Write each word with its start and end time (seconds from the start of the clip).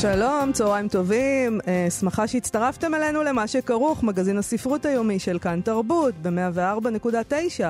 שלום, 0.00 0.52
צהריים 0.52 0.88
טובים, 0.88 1.60
אה, 1.68 1.90
שמחה 1.90 2.26
שהצטרפתם 2.26 2.94
אלינו 2.94 3.22
למה 3.22 3.46
שכרוך, 3.46 4.02
מגזין 4.02 4.38
הספרות 4.38 4.86
היומי 4.86 5.18
של 5.18 5.38
כאן 5.38 5.60
תרבות 5.60 6.14
ב-104.9 6.22 7.64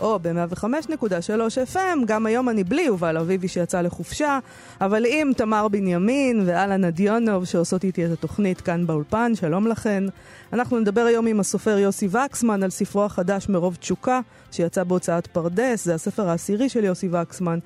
או 0.00 0.18
ב-105.3 0.22 1.74
FM, 1.74 2.04
גם 2.06 2.26
היום 2.26 2.48
אני 2.48 2.64
בלי 2.64 2.82
יובל 2.82 3.16
אביבי 3.16 3.48
שיצא 3.48 3.80
לחופשה, 3.80 4.38
אבל 4.80 5.04
עם 5.08 5.32
תמר 5.32 5.68
בנימין 5.68 6.42
ואלנה 6.46 6.90
דיונוב 6.90 7.44
שעושות 7.44 7.84
איתי 7.84 8.06
את 8.06 8.10
התוכנית 8.10 8.60
כאן 8.60 8.86
באולפן, 8.86 9.32
שלום 9.34 9.66
לכן. 9.66 10.04
אנחנו 10.52 10.80
נדבר 10.80 11.00
היום 11.00 11.26
עם 11.26 11.40
הסופר 11.40 11.78
יוסי 11.78 12.08
וקסמן 12.08 12.62
על 12.62 12.70
ספרו 12.70 13.04
החדש 13.04 13.48
מרוב 13.48 13.74
תשוקה, 13.74 14.20
שיצא 14.52 14.84
בהוצאת 14.84 15.26
פרדס, 15.26 15.84
זה 15.84 15.94
הספר 15.94 16.28
העשירי 16.28 16.68
של 16.68 16.84
יוסי 16.84 17.08
וקסמן. 17.12 17.58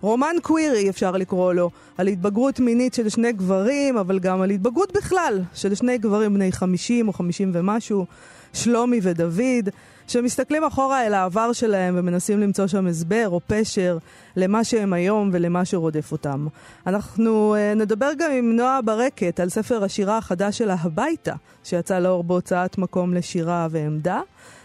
רומן 0.00 0.34
קווירי 0.42 0.90
אפשר 0.90 1.10
לקרוא 1.10 1.52
לו, 1.52 1.70
על 1.98 2.06
התבגרות 2.06 2.60
מינית 2.60 2.94
של 2.94 3.08
שני 3.08 3.32
גברים, 3.32 3.98
אבל 3.98 4.18
גם 4.18 4.42
על 4.42 4.50
התבגרות 4.50 4.92
בכלל 4.96 5.42
של 5.54 5.74
שני 5.74 5.98
גברים 5.98 6.34
בני 6.34 6.52
50 6.52 7.08
או 7.08 7.12
50 7.12 7.50
ומשהו, 7.54 8.06
שלומי 8.52 9.00
ודוד, 9.02 9.68
שמסתכלים 10.08 10.64
אחורה 10.64 11.06
אל 11.06 11.14
העבר 11.14 11.52
שלהם 11.52 11.94
ומנסים 11.98 12.40
למצוא 12.40 12.66
שם 12.66 12.86
הסבר 12.86 13.28
או 13.28 13.40
פשר 13.46 13.98
למה 14.36 14.64
שהם 14.64 14.92
היום 14.92 15.30
ולמה 15.32 15.64
שרודף 15.64 16.12
אותם. 16.12 16.46
אנחנו 16.86 17.54
uh, 17.54 17.78
נדבר 17.78 18.10
גם 18.18 18.30
עם 18.32 18.56
נועה 18.56 18.82
ברקת 18.82 19.40
על 19.40 19.48
ספר 19.48 19.84
השירה 19.84 20.18
החדש 20.18 20.58
שלה, 20.58 20.76
הביתה, 20.80 21.34
שיצא 21.64 21.98
לאור 21.98 22.24
בהוצאת 22.24 22.78
מקום 22.78 23.14
לשירה 23.14 23.68
ועמדה. 23.70 24.20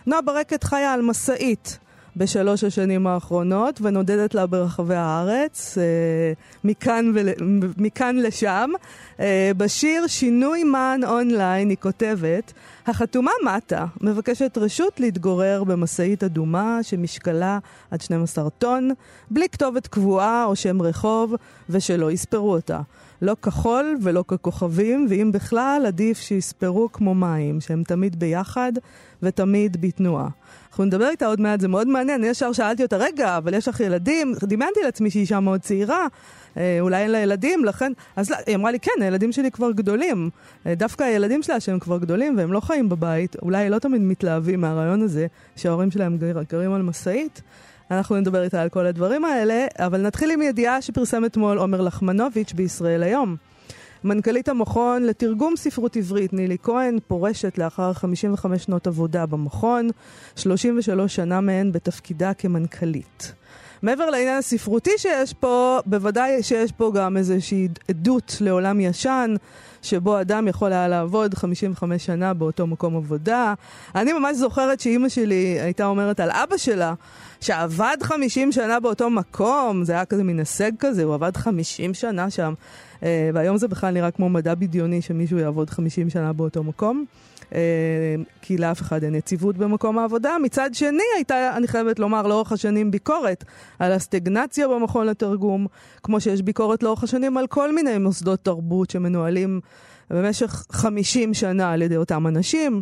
נועה 0.05 0.21
ברקת 0.21 0.63
חיה 0.63 0.93
על 0.93 1.01
משאית 1.01 1.79
בשלוש 2.17 2.63
השנים 2.63 3.07
האחרונות, 3.07 3.79
ונודדת 3.81 4.33
לה 4.35 4.45
ברחבי 4.45 4.95
הארץ, 4.95 5.77
אה, 5.77 5.83
מכאן, 6.63 7.11
ול, 7.15 7.29
מכאן 7.77 8.15
לשם. 8.15 8.69
אה, 9.19 9.51
בשיר 9.57 10.07
שינוי 10.07 10.63
מען 10.63 11.03
אונליין 11.03 11.69
היא 11.69 11.77
כותבת, 11.79 12.53
החתומה 12.87 13.31
מטה 13.45 13.85
מבקשת 14.01 14.57
רשות 14.57 14.99
להתגורר 14.99 15.63
במשאית 15.63 16.23
אדומה 16.23 16.79
שמשקלה 16.81 17.59
עד 17.91 18.01
12 18.01 18.49
טון, 18.49 18.91
בלי 19.31 19.49
כתובת 19.49 19.87
קבועה 19.87 20.45
או 20.45 20.55
שם 20.55 20.81
רחוב, 20.81 21.35
ושלא 21.69 22.11
יספרו 22.11 22.51
אותה. 22.51 22.81
לא 23.21 23.35
כחול 23.41 23.97
ולא 24.01 24.23
ככוכבים, 24.27 25.05
ואם 25.09 25.31
בכלל, 25.31 25.83
עדיף 25.87 26.19
שיספרו 26.19 26.89
כמו 26.91 27.15
מים, 27.15 27.61
שהם 27.61 27.83
תמיד 27.83 28.19
ביחד 28.19 28.71
ותמיד 29.23 29.81
בתנועה. 29.81 30.27
אנחנו 30.69 30.85
נדבר 30.85 31.09
איתה 31.09 31.25
עוד 31.25 31.41
מעט, 31.41 31.59
זה 31.59 31.67
מאוד 31.67 31.87
מעניין. 31.87 32.21
אני 32.21 32.27
ישר 32.27 32.51
שאלתי 32.51 32.83
אותה, 32.83 32.97
רגע, 32.97 33.37
אבל 33.37 33.53
יש 33.53 33.67
לך 33.67 33.79
ילדים? 33.79 34.33
דמיינתי 34.43 34.79
לעצמי 34.83 35.09
שהיא 35.09 35.21
אישה 35.21 35.39
מאוד 35.39 35.61
צעירה, 35.61 36.07
אה, 36.57 36.77
אולי 36.79 37.03
אין 37.03 37.11
לה 37.11 37.17
ילדים, 37.17 37.65
לכן... 37.65 37.91
אז 38.15 38.29
לא, 38.29 38.37
היא 38.47 38.55
אמרה 38.55 38.71
לי, 38.71 38.79
כן, 38.79 39.01
הילדים 39.01 39.31
שלי 39.31 39.51
כבר 39.51 39.71
גדולים. 39.71 40.29
אה, 40.65 40.75
דווקא 40.75 41.03
הילדים 41.03 41.43
שלה 41.43 41.59
שהם 41.59 41.79
כבר 41.79 41.97
גדולים 41.97 42.37
והם 42.37 42.53
לא 42.53 42.59
חיים 42.59 42.89
בבית, 42.89 43.35
אולי 43.41 43.69
לא 43.69 43.79
תמיד 43.79 44.01
מתלהבים 44.01 44.61
מהרעיון 44.61 45.01
הזה 45.01 45.27
שההורים 45.55 45.91
שלהם 45.91 46.17
גר, 46.17 46.41
גרים 46.49 46.73
על 46.73 46.81
משאית. 46.81 47.41
אנחנו 47.91 48.15
נדבר 48.15 48.43
איתה 48.43 48.61
על 48.61 48.69
כל 48.69 48.85
הדברים 48.85 49.25
האלה, 49.25 49.65
אבל 49.79 50.01
נתחיל 50.01 50.31
עם 50.31 50.41
ידיעה 50.41 50.81
שפרסם 50.81 51.25
אתמול 51.25 51.57
עומר 51.57 51.81
לחמנוביץ' 51.81 52.53
בישראל 52.53 53.03
היום. 53.03 53.35
מנכ"לית 54.03 54.49
המכון 54.49 55.03
לתרגום 55.03 55.55
ספרות 55.55 55.95
עברית 55.95 56.33
נילי 56.33 56.57
כהן 56.63 56.97
פורשת 57.07 57.57
לאחר 57.57 57.93
55 57.93 58.63
שנות 58.63 58.87
עבודה 58.87 59.25
במכון, 59.25 59.89
33 60.35 61.15
שנה 61.15 61.41
מהן 61.41 61.71
בתפקידה 61.71 62.33
כמנכ"לית. 62.33 63.33
מעבר 63.81 64.09
לעניין 64.09 64.37
הספרותי 64.37 64.91
שיש 64.97 65.33
פה, 65.33 65.79
בוודאי 65.85 66.43
שיש 66.43 66.71
פה 66.71 66.91
גם 66.95 67.17
איזושהי 67.17 67.67
עדות 67.89 68.37
לעולם 68.41 68.79
ישן, 68.79 69.35
שבו 69.81 70.21
אדם 70.21 70.47
יכול 70.47 70.73
היה 70.73 70.87
לעבוד 70.87 71.33
55 71.33 72.05
שנה 72.05 72.33
באותו 72.33 72.67
מקום 72.67 72.95
עבודה. 72.95 73.53
אני 73.95 74.13
ממש 74.13 74.37
זוכרת 74.37 74.79
שאימא 74.79 75.09
שלי 75.09 75.57
הייתה 75.61 75.85
אומרת 75.85 76.19
על 76.19 76.31
אבא 76.31 76.57
שלה, 76.57 76.93
שעבד 77.41 77.97
50 78.01 78.51
שנה 78.51 78.79
באותו 78.79 79.09
מקום, 79.09 79.83
זה 79.83 79.93
היה 79.93 80.05
כזה 80.05 80.23
מין 80.23 80.39
הישג 80.39 80.71
כזה, 80.79 81.03
הוא 81.03 81.13
עבד 81.13 81.37
50 81.37 81.93
שנה 81.93 82.29
שם. 82.29 82.53
אה, 83.03 83.29
והיום 83.33 83.57
זה 83.57 83.67
בכלל 83.67 83.93
נראה 83.93 84.11
כמו 84.11 84.29
מדע 84.29 84.55
בדיוני 84.55 85.01
שמישהו 85.01 85.37
יעבוד 85.37 85.69
50 85.69 86.09
שנה 86.09 86.33
באותו 86.33 86.63
מקום. 86.63 87.05
אה, 87.55 88.15
כי 88.41 88.57
לאף 88.57 88.81
אחד 88.81 89.03
אין 89.03 89.15
יציבות 89.15 89.57
במקום 89.57 89.99
העבודה. 89.99 90.37
מצד 90.43 90.69
שני, 90.73 91.03
הייתה, 91.15 91.57
אני 91.57 91.67
חייבת 91.67 91.99
לומר, 91.99 92.27
לאורך 92.27 92.51
השנים 92.51 92.91
ביקורת 92.91 93.43
על 93.79 93.91
הסטגנציה 93.91 94.67
במכון 94.67 95.07
לתרגום, 95.07 95.67
כמו 96.03 96.21
שיש 96.21 96.41
ביקורת 96.41 96.83
לאורך 96.83 97.03
השנים 97.03 97.37
על 97.37 97.47
כל 97.47 97.75
מיני 97.75 97.97
מוסדות 97.97 98.39
תרבות 98.43 98.89
שמנוהלים 98.89 99.59
במשך 100.09 100.65
50 100.71 101.33
שנה 101.33 101.71
על 101.71 101.81
ידי 101.81 101.97
אותם 101.97 102.27
אנשים. 102.27 102.81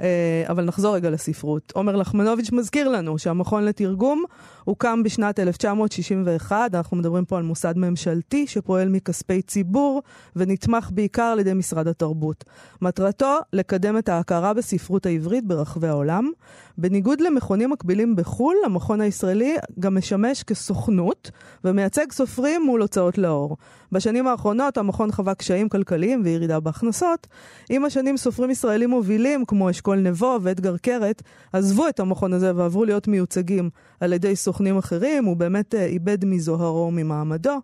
אה, 0.00 0.44
אבל 0.48 0.64
נחזור 0.64 0.94
רגע 0.94 1.10
לספרות. 1.10 1.72
עומר 1.74 1.96
לחמנוביץ' 1.96 2.52
מזכיר 2.52 2.88
לנו 2.88 3.18
שהמכון 3.18 3.64
לתרגום 3.64 4.24
הוקם 4.66 5.02
בשנת 5.02 5.38
1961, 5.38 6.74
אנחנו 6.74 6.96
מדברים 6.96 7.24
פה 7.24 7.36
על 7.36 7.42
מוסד 7.42 7.78
ממשלתי 7.78 8.46
שפועל 8.46 8.88
מכספי 8.88 9.42
ציבור 9.42 10.02
ונתמך 10.36 10.90
בעיקר 10.92 11.22
על 11.22 11.38
ידי 11.38 11.54
משרד 11.54 11.88
התרבות. 11.88 12.44
מטרתו 12.82 13.38
לקדם 13.52 13.98
את 13.98 14.08
ההכרה 14.08 14.54
בספרות 14.54 15.06
העברית 15.06 15.44
ברחבי 15.44 15.88
העולם. 15.88 16.30
בניגוד 16.78 17.20
למכונים 17.20 17.70
מקבילים 17.70 18.16
בחו"ל, 18.16 18.56
המכון 18.64 19.00
הישראלי 19.00 19.56
גם 19.80 19.94
משמש 19.94 20.42
כסוכנות 20.42 21.30
ומייצג 21.64 22.12
סופרים 22.12 22.62
מול 22.62 22.82
הוצאות 22.82 23.18
לאור. 23.18 23.56
בשנים 23.92 24.26
האחרונות 24.26 24.78
המכון 24.78 25.12
חווה 25.12 25.34
קשיים 25.34 25.68
כלכליים 25.68 26.22
וירידה 26.24 26.60
בהכנסות. 26.60 27.26
עם 27.70 27.84
השנים 27.84 28.16
סופרים 28.16 28.50
ישראלים 28.50 28.90
מובילים 28.90 29.44
כמו 29.44 29.70
אשכול 29.70 29.98
נבו 29.98 30.38
ואדגר 30.42 30.76
קרת 30.76 31.22
עזבו 31.52 31.88
את 31.88 32.00
המכון 32.00 32.32
הזה 32.32 32.56
ועברו 32.56 32.84
להיות 32.84 33.08
מיוצגים 33.08 33.70
על 34.00 34.12
ידי 34.12 34.36
סוכנים 34.56 34.78
אחרים, 34.78 35.24
הוא 35.24 35.36
באמת 35.36 35.74
uh, 35.74 35.78
איבד 35.78 36.24
מזוהרו 36.24 36.90
ממעמדו. 36.90 37.60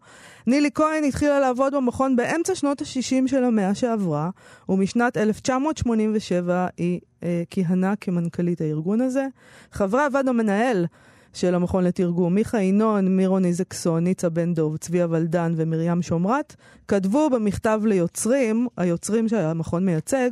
נילי 0.47 0.70
כהן 0.75 1.04
התחילה 1.04 1.41
לעבוד 1.41 1.75
במכון 1.75 2.16
באמצע 2.16 2.54
שנות 2.54 2.80
ה-60 2.82 3.28
של 3.28 3.44
המאה 3.44 3.75
שעברה, 3.75 4.30
ומשנת 4.69 5.16
1987 5.16 6.66
היא 6.76 7.00
uh, 7.20 7.25
כיהנה 7.50 7.97
כמנכ"לית 7.97 8.60
הארגון 8.60 9.00
הזה. 9.00 9.26
חברי 9.72 10.03
הוועד 10.03 10.28
המנהל 10.28 10.86
של 11.32 11.54
המכון 11.54 11.84
לתרגום, 11.84 12.34
מיכה 12.34 12.62
ינון, 12.62 13.16
מירון 13.16 13.44
איזקסון, 13.44 14.04
ניצה 14.04 14.28
בן 14.28 14.54
דוב, 14.54 14.76
צביה 14.76 15.06
ולדן 15.10 15.53
ומרים 15.56 16.03
שומרת, 16.03 16.56
כתבו 16.88 17.31
במכתב 17.31 17.81
ליוצרים, 17.84 18.69
היוצרים 18.76 19.28
שהמכון 19.28 19.84
מייצג, 19.84 20.31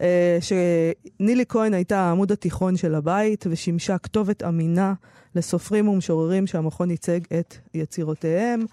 אה, 0.00 0.38
שנילי 0.40 1.44
כהן 1.48 1.74
הייתה 1.74 1.98
העמוד 1.98 2.32
התיכון 2.32 2.76
של 2.76 2.94
הבית 2.94 3.44
ושימשה 3.50 3.98
כתובת 3.98 4.42
אמינה 4.42 4.94
לסופרים 5.34 5.88
ומשוררים 5.88 6.46
שהמכון 6.46 6.90
ייצג 6.90 7.20
את 7.38 7.54
יצירותיהם. 7.74 8.64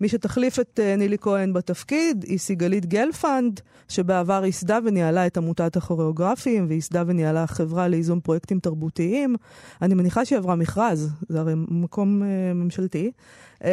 מי 0.00 0.08
שתחליף 0.08 0.60
את 0.60 0.80
uh, 0.82 0.98
נילי 0.98 1.18
כהן 1.18 1.52
בתפקיד 1.52 2.24
היא 2.28 2.38
סיגלית 2.38 2.86
גלפנד, 2.86 3.60
שבעבר 3.88 4.44
ייסדה 4.44 4.78
וניהלה 4.84 5.26
את 5.26 5.36
עמותת 5.36 5.76
הכוריאוגרפים, 5.76 6.66
וייסדה 6.68 7.02
וניהלה 7.06 7.46
חברה 7.46 7.88
לייזום 7.88 8.20
פרויקטים 8.20 8.60
תרבותיים. 8.60 9.36
אני 9.82 9.94
מניחה 9.94 10.24
שהיא 10.24 10.38
עברה 10.38 10.56
מכרז, 10.56 11.10
זה 11.28 11.40
הרי 11.40 11.54
מקום 11.56 12.22
uh, 12.22 12.24
ממשלתי, 12.54 13.10
uh, 13.58 13.64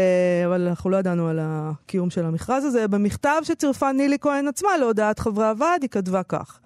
אבל 0.46 0.68
אנחנו 0.68 0.90
לא 0.90 0.98
ידענו 0.98 1.28
על 1.28 1.40
הקיום 1.42 2.10
של 2.10 2.26
המכרז 2.26 2.66
הזה. 2.66 2.88
במכתב 2.88 3.42
שצירפה 3.44 3.92
נילי 3.92 4.18
כהן 4.22 4.48
עצמה 4.48 4.70
להודעת 4.80 5.20
חברי 5.20 5.48
הוועד, 5.48 5.82
היא 5.82 5.90
כתבה 5.90 6.24
כך: 6.24 6.60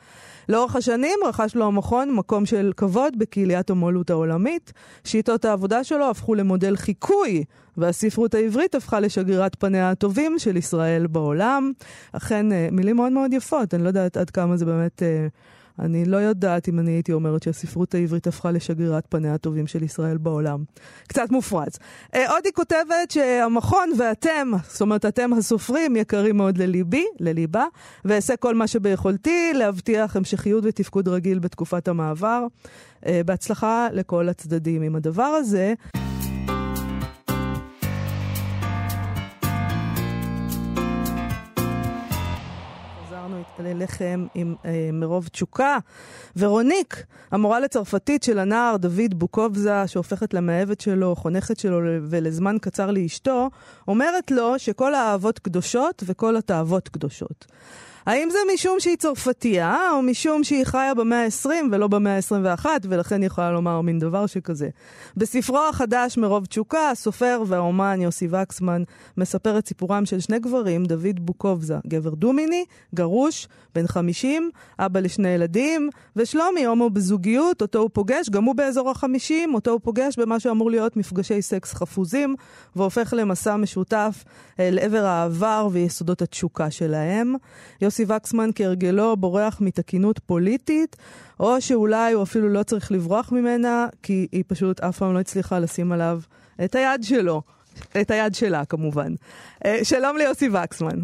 לאורך 0.50 0.76
השנים 0.76 1.20
רכש 1.26 1.56
לו 1.56 1.66
המכון 1.66 2.16
מקום 2.16 2.46
של 2.46 2.72
כבוד 2.78 3.20
בקהיליית 3.20 3.70
המו"לות 3.70 4.10
העולמית. 4.10 4.74
שיטות 5.04 5.46
העבודה 5.46 5.84
שלו 5.84 6.10
הפכו 6.10 6.36
למודל 6.36 6.76
חיקוי, 6.76 7.44
והספרות 7.78 8.34
העברית 8.34 8.76
הפכה 8.76 9.00
לשגרירת 9.00 9.56
פניה 9.56 9.90
הטובים 9.90 10.40
של 10.40 10.58
ישראל 10.58 11.08
בעולם. 11.08 11.72
אכן, 12.12 12.52
אה, 12.52 12.68
מילים 12.72 12.96
מאוד 12.96 13.12
מאוד 13.12 13.34
יפות, 13.34 13.74
אני 13.74 13.84
לא 13.84 13.88
יודעת 13.88 14.18
עד 14.18 14.30
כמה 14.30 14.58
זה 14.58 14.66
באמת... 14.66 15.04
אה, 15.04 15.28
אני 15.80 16.06
לא 16.06 16.18
יודעת 16.18 16.70
אם 16.70 16.80
אני 16.80 16.92
הייתי 16.92 17.14
אומרת 17.14 17.44
שהספרות 17.44 17.96
העברית 17.96 18.28
הפכה 18.28 18.52
לשגרירת 18.52 19.06
פניה 19.10 19.34
הטובים 19.34 19.68
של 19.68 19.84
ישראל 19.84 20.18
בעולם. 20.18 20.64
קצת 21.08 21.32
מופרץ. 21.32 21.80
עוד 22.14 22.46
היא 22.46 22.54
כותבת 22.54 23.12
שהמכון 23.12 23.90
ואתם, 24.00 24.52
זאת 24.70 24.82
אומרת 24.82 25.06
אתם 25.06 25.34
הסופרים, 25.34 25.96
יקרים 25.96 26.38
מאוד 26.38 26.58
לליבי, 26.58 27.06
לליבה, 27.20 27.66
ואעשה 28.06 28.36
כל 28.36 28.56
מה 28.56 28.68
שביכולתי 28.68 29.54
להבטיח 29.54 30.16
המשכיות 30.16 30.64
ותפקוד 30.68 31.08
רגיל 31.08 31.40
בתקופת 31.40 31.88
המעבר. 31.88 32.46
בהצלחה 33.26 33.88
לכל 33.92 34.30
הצדדים 34.30 34.82
עם 34.82 34.96
הדבר 34.96 35.24
הזה. 35.24 35.74
לחם 43.60 44.26
עם 44.36 44.56
אה, 44.66 44.90
מרוב 44.94 45.28
תשוקה. 45.28 45.78
ורוניק, 46.38 47.04
המורה 47.32 47.60
לצרפתית 47.60 48.24
של 48.24 48.40
הנער 48.40 48.78
דוד 48.78 49.14
בוקובזה, 49.14 49.88
שהופכת 49.88 50.34
למאהבת 50.34 50.82
שלו, 50.82 51.16
חונכת 51.16 51.60
שלו 51.60 51.80
ולזמן 52.10 52.58
קצר 52.62 52.92
לאשתו, 52.92 53.50
אומרת 53.88 54.32
לו 54.32 54.60
שכל 54.60 54.94
האהבות 54.94 55.40
קדושות 55.40 56.04
וכל 56.06 56.38
התאוות 56.38 56.90
קדושות. 56.90 57.46
האם 58.06 58.30
זה 58.30 58.38
משום 58.54 58.80
שהיא 58.80 58.98
צרפתייה, 58.98 59.92
או 59.92 60.02
משום 60.02 60.44
שהיא 60.44 60.66
חיה 60.66 60.94
במאה 60.94 61.24
ה-20 61.26 61.50
ולא 61.72 61.88
במאה 61.88 62.16
ה-21, 62.16 62.66
ולכן 62.90 63.24
יכולה 63.24 63.52
לומר 63.52 63.82
מין 63.82 64.00
דבר 64.00 64.26
שכזה? 64.26 64.70
בספרו 65.18 65.60
החדש, 65.70 66.18
מרוב 66.18 66.46
תשוקה, 66.46 66.90
הסופר 66.90 67.44
והאומן 67.48 68.02
יוסי 68.02 68.28
וקסמן 68.32 68.84
מספר 69.18 69.58
את 69.58 69.68
סיפורם 69.68 70.06
של 70.06 70.20
שני 70.20 70.40
גברים, 70.40 70.86
דוד 70.86 71.20
בוקובזה, 71.20 71.76
גבר 71.88 72.10
דומיני, 72.10 72.66
גרוש, 72.96 73.48
בן 73.76 73.88
50, 73.88 74.50
אבא 74.80 75.00
לשני 75.00 75.30
ילדים, 75.30 75.90
ושלומי, 76.16 76.66
הומו 76.66 76.90
בזוגיות, 76.90 77.62
אותו 77.62 77.80
הוא 77.80 77.90
פוגש, 77.94 78.30
גם 78.30 78.44
הוא 78.44 78.56
באזור 78.56 78.90
ה-50, 78.90 79.34
אותו 79.54 79.72
הוא 79.72 79.80
פוגש 79.84 80.20
במה 80.20 80.40
שאמור 80.40 80.72
להיות 80.72 80.98
מפגשי 80.98 81.42
סקס 81.42 81.74
חפוזים, 81.74 82.36
והופך 82.76 83.14
למסע 83.18 83.56
משותף 83.56 84.24
לעבר 84.60 85.06
העבר 85.06 85.68
ויסודות 85.72 86.22
התשוקה 86.22 86.72
שלהם. 86.72 87.36
יוסי 87.92 88.06
וקסמן 88.08 88.50
כהרגלו 88.56 89.18
בורח 89.18 89.62
מתקינות 89.62 90.20
פוליטית, 90.20 90.96
או 91.40 91.62
שאולי 91.62 92.14
הוא 92.14 92.24
אפילו 92.24 92.50
לא 92.50 92.64
צריך 92.64 92.92
לברוח 92.92 93.32
ממנה, 93.32 93.88
כי 94.04 94.28
היא 94.32 94.44
פשוט 94.48 94.80
אף 94.80 94.98
פעם 94.98 95.14
לא 95.14 95.20
הצליחה 95.20 95.60
לשים 95.60 95.92
עליו 95.92 96.20
את 96.64 96.76
היד 96.76 97.04
שלו. 97.04 97.42
את 98.02 98.12
היד 98.12 98.36
שלה, 98.36 98.66
כמובן. 98.66 99.14
אה, 99.66 99.80
שלום 99.84 100.18
ליוסי 100.18 100.50
וקסמן. 100.50 101.00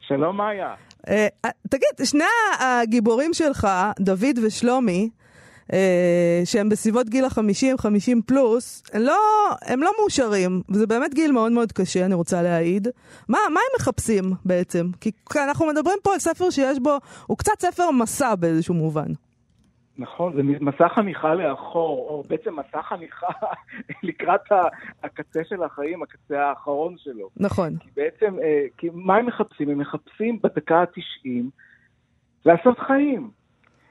שלום, 0.00 0.36
מאיה. 0.36 0.74
אה, 1.08 1.26
תגיד, 1.70 2.06
שני 2.06 2.24
הגיבורים 2.60 3.34
שלך, 3.34 3.68
דוד 4.00 4.38
ושלומי, 4.46 5.10
אה, 5.12 5.19
שהם 6.44 6.68
בסביבות 6.68 7.08
גיל 7.08 7.24
ה-50, 7.24 7.78
50 7.78 8.22
פלוס, 8.22 8.82
הם 8.92 9.02
לא, 9.02 9.18
הם 9.66 9.82
לא 9.82 9.90
מאושרים, 10.00 10.62
וזה 10.68 10.86
באמת 10.86 11.14
גיל 11.14 11.32
מאוד 11.32 11.52
מאוד 11.52 11.72
קשה, 11.72 12.04
אני 12.04 12.14
רוצה 12.14 12.42
להעיד. 12.42 12.88
מה, 13.28 13.38
מה 13.54 13.60
הם 13.60 13.80
מחפשים 13.80 14.24
בעצם? 14.44 14.86
כי 15.00 15.10
אנחנו 15.48 15.66
מדברים 15.66 15.98
פה 16.02 16.12
על 16.12 16.18
ספר 16.18 16.50
שיש 16.50 16.78
בו, 16.78 16.98
הוא 17.26 17.38
קצת 17.38 17.60
ספר 17.60 17.90
מסע 17.90 18.34
באיזשהו 18.34 18.74
מובן. 18.74 19.12
נכון, 19.98 20.32
זה 20.36 20.42
מסע 20.42 20.88
חניכה 20.88 21.34
לאחור, 21.34 22.06
או 22.08 22.22
בעצם 22.28 22.56
מסע 22.58 22.82
חניכה 22.82 23.26
לקראת 24.02 24.40
הקצה 25.02 25.40
של 25.48 25.62
החיים, 25.62 26.02
הקצה 26.02 26.46
האחרון 26.46 26.94
שלו. 26.98 27.28
נכון. 27.36 27.76
כי 27.76 27.88
בעצם, 27.96 28.38
אה, 28.42 28.64
כי 28.78 28.88
מה 28.92 29.16
הם 29.16 29.26
מחפשים? 29.26 29.70
הם 29.70 29.78
מחפשים 29.78 30.38
בדקה 30.42 30.76
ה-90 30.76 31.44
לעשות 32.44 32.78
חיים. 32.78 33.30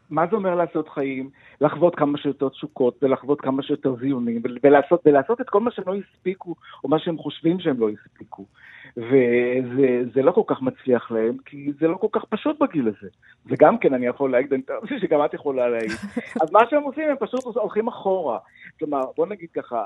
מה 0.10 0.26
זה 0.30 0.36
אומר 0.36 0.56
לעשות 0.56 0.90
חיים? 0.90 1.30
לחוות 1.62 1.96
כמה 1.96 2.18
שיותר 2.18 2.50
תשוקות 2.50 3.04
ולחוות 3.04 3.42
כמה 3.42 3.64
שיותר 3.64 3.96
זיונים 3.96 4.42
ולעשות, 4.64 5.02
ולעשות 5.06 5.42
את 5.42 5.50
כל 5.50 5.60
מה 5.60 5.72
שהם 5.72 5.86
לא 5.88 5.96
הספיקו 5.96 6.56
או 6.84 6.90
מה 6.90 7.00
שהם 7.00 7.18
חושבים 7.18 7.60
שהם 7.60 7.80
לא 7.80 7.90
הספיקו. 7.90 8.46
וזה 8.98 10.22
לא 10.22 10.32
כל 10.32 10.42
כך 10.48 10.62
מצליח 10.62 11.12
להם, 11.12 11.38
כי 11.46 11.72
זה 11.80 11.88
לא 11.88 11.96
כל 11.96 12.08
כך 12.12 12.26
פשוט 12.26 12.60
בגיל 12.60 12.88
הזה. 12.88 13.08
וגם 13.46 13.78
כן, 13.78 13.94
אני 13.94 14.06
יכול 14.06 14.32
להגיד, 14.32 14.54
אני 14.54 14.62
חושב 14.82 15.00
שגם 15.00 15.26
את 15.26 15.34
יכולה 15.34 15.70
להעיד. 15.70 15.92
אז 16.42 16.52
מה 16.52 16.60
שהם 16.70 16.84
עושים, 16.84 17.10
הם 17.10 17.16
פשוט 17.20 17.44
הולכים 17.44 17.88
אחורה. 17.88 18.38
כלומר, 18.80 19.02
בוא 19.18 19.28
נגיד 19.28 19.50
ככה, 19.54 19.86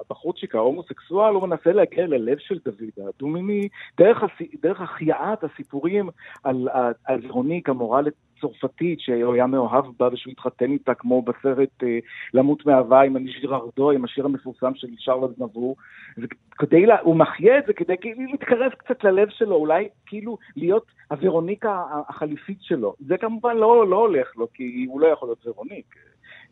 הבחורצ'יק 0.00 0.54
ההומוסקסואל, 0.54 1.34
הוא 1.34 1.48
מנסה 1.48 1.72
להגיע 1.72 2.06
ללב 2.06 2.38
של 2.38 2.58
דוד 2.64 3.08
הדומיני, 3.08 3.68
דרך, 3.98 4.22
דרך 4.62 4.80
החייאת 4.80 5.44
הסיפורים 5.44 6.08
על, 6.44 6.68
על 7.04 7.20
ורוניקה, 7.28 7.72
מורה 7.72 8.02
צרפתית 8.40 9.00
שהוא 9.00 9.34
היה 9.34 9.46
מאוהב 9.46 9.84
בה 9.98 10.08
ושהוא 10.12 10.32
התחתן 10.32 10.70
איתה 10.70 10.94
כמו 10.94 11.22
בסרט 11.22 11.82
אה, 11.82 11.98
למות 12.34 12.66
מאהבה 12.66 13.00
עם 13.00 13.16
הנשיר 13.16 13.54
ארדו, 13.54 13.90
עם 13.90 14.04
השיר 14.04 14.24
המפורסם 14.24 14.74
של 14.74 14.88
שרלד 14.98 15.34
נבור. 15.38 15.76
וכדי, 16.18 16.86
לה, 16.86 17.00
הוא 17.00 17.16
מחיה 17.16 17.58
את 17.58 17.66
זה 17.66 17.72
כדי 17.72 17.96
כאילו 18.00 18.22
להתקרב 18.30 18.72
קצת 18.72 19.04
ללב 19.04 19.28
שלו, 19.28 19.56
אולי 19.56 19.88
כאילו 20.06 20.38
להיות 20.56 20.86
הוורוניקה 21.10 21.84
החליפית 22.08 22.58
שלו. 22.60 22.94
זה 23.00 23.18
כמובן 23.18 23.56
לא, 23.56 23.88
לא 23.88 23.96
הולך 23.96 24.36
לו, 24.36 24.46
כי 24.54 24.86
הוא 24.88 25.00
לא 25.00 25.06
יכול 25.06 25.28
להיות 25.28 25.46
ורוניק. 25.46 25.94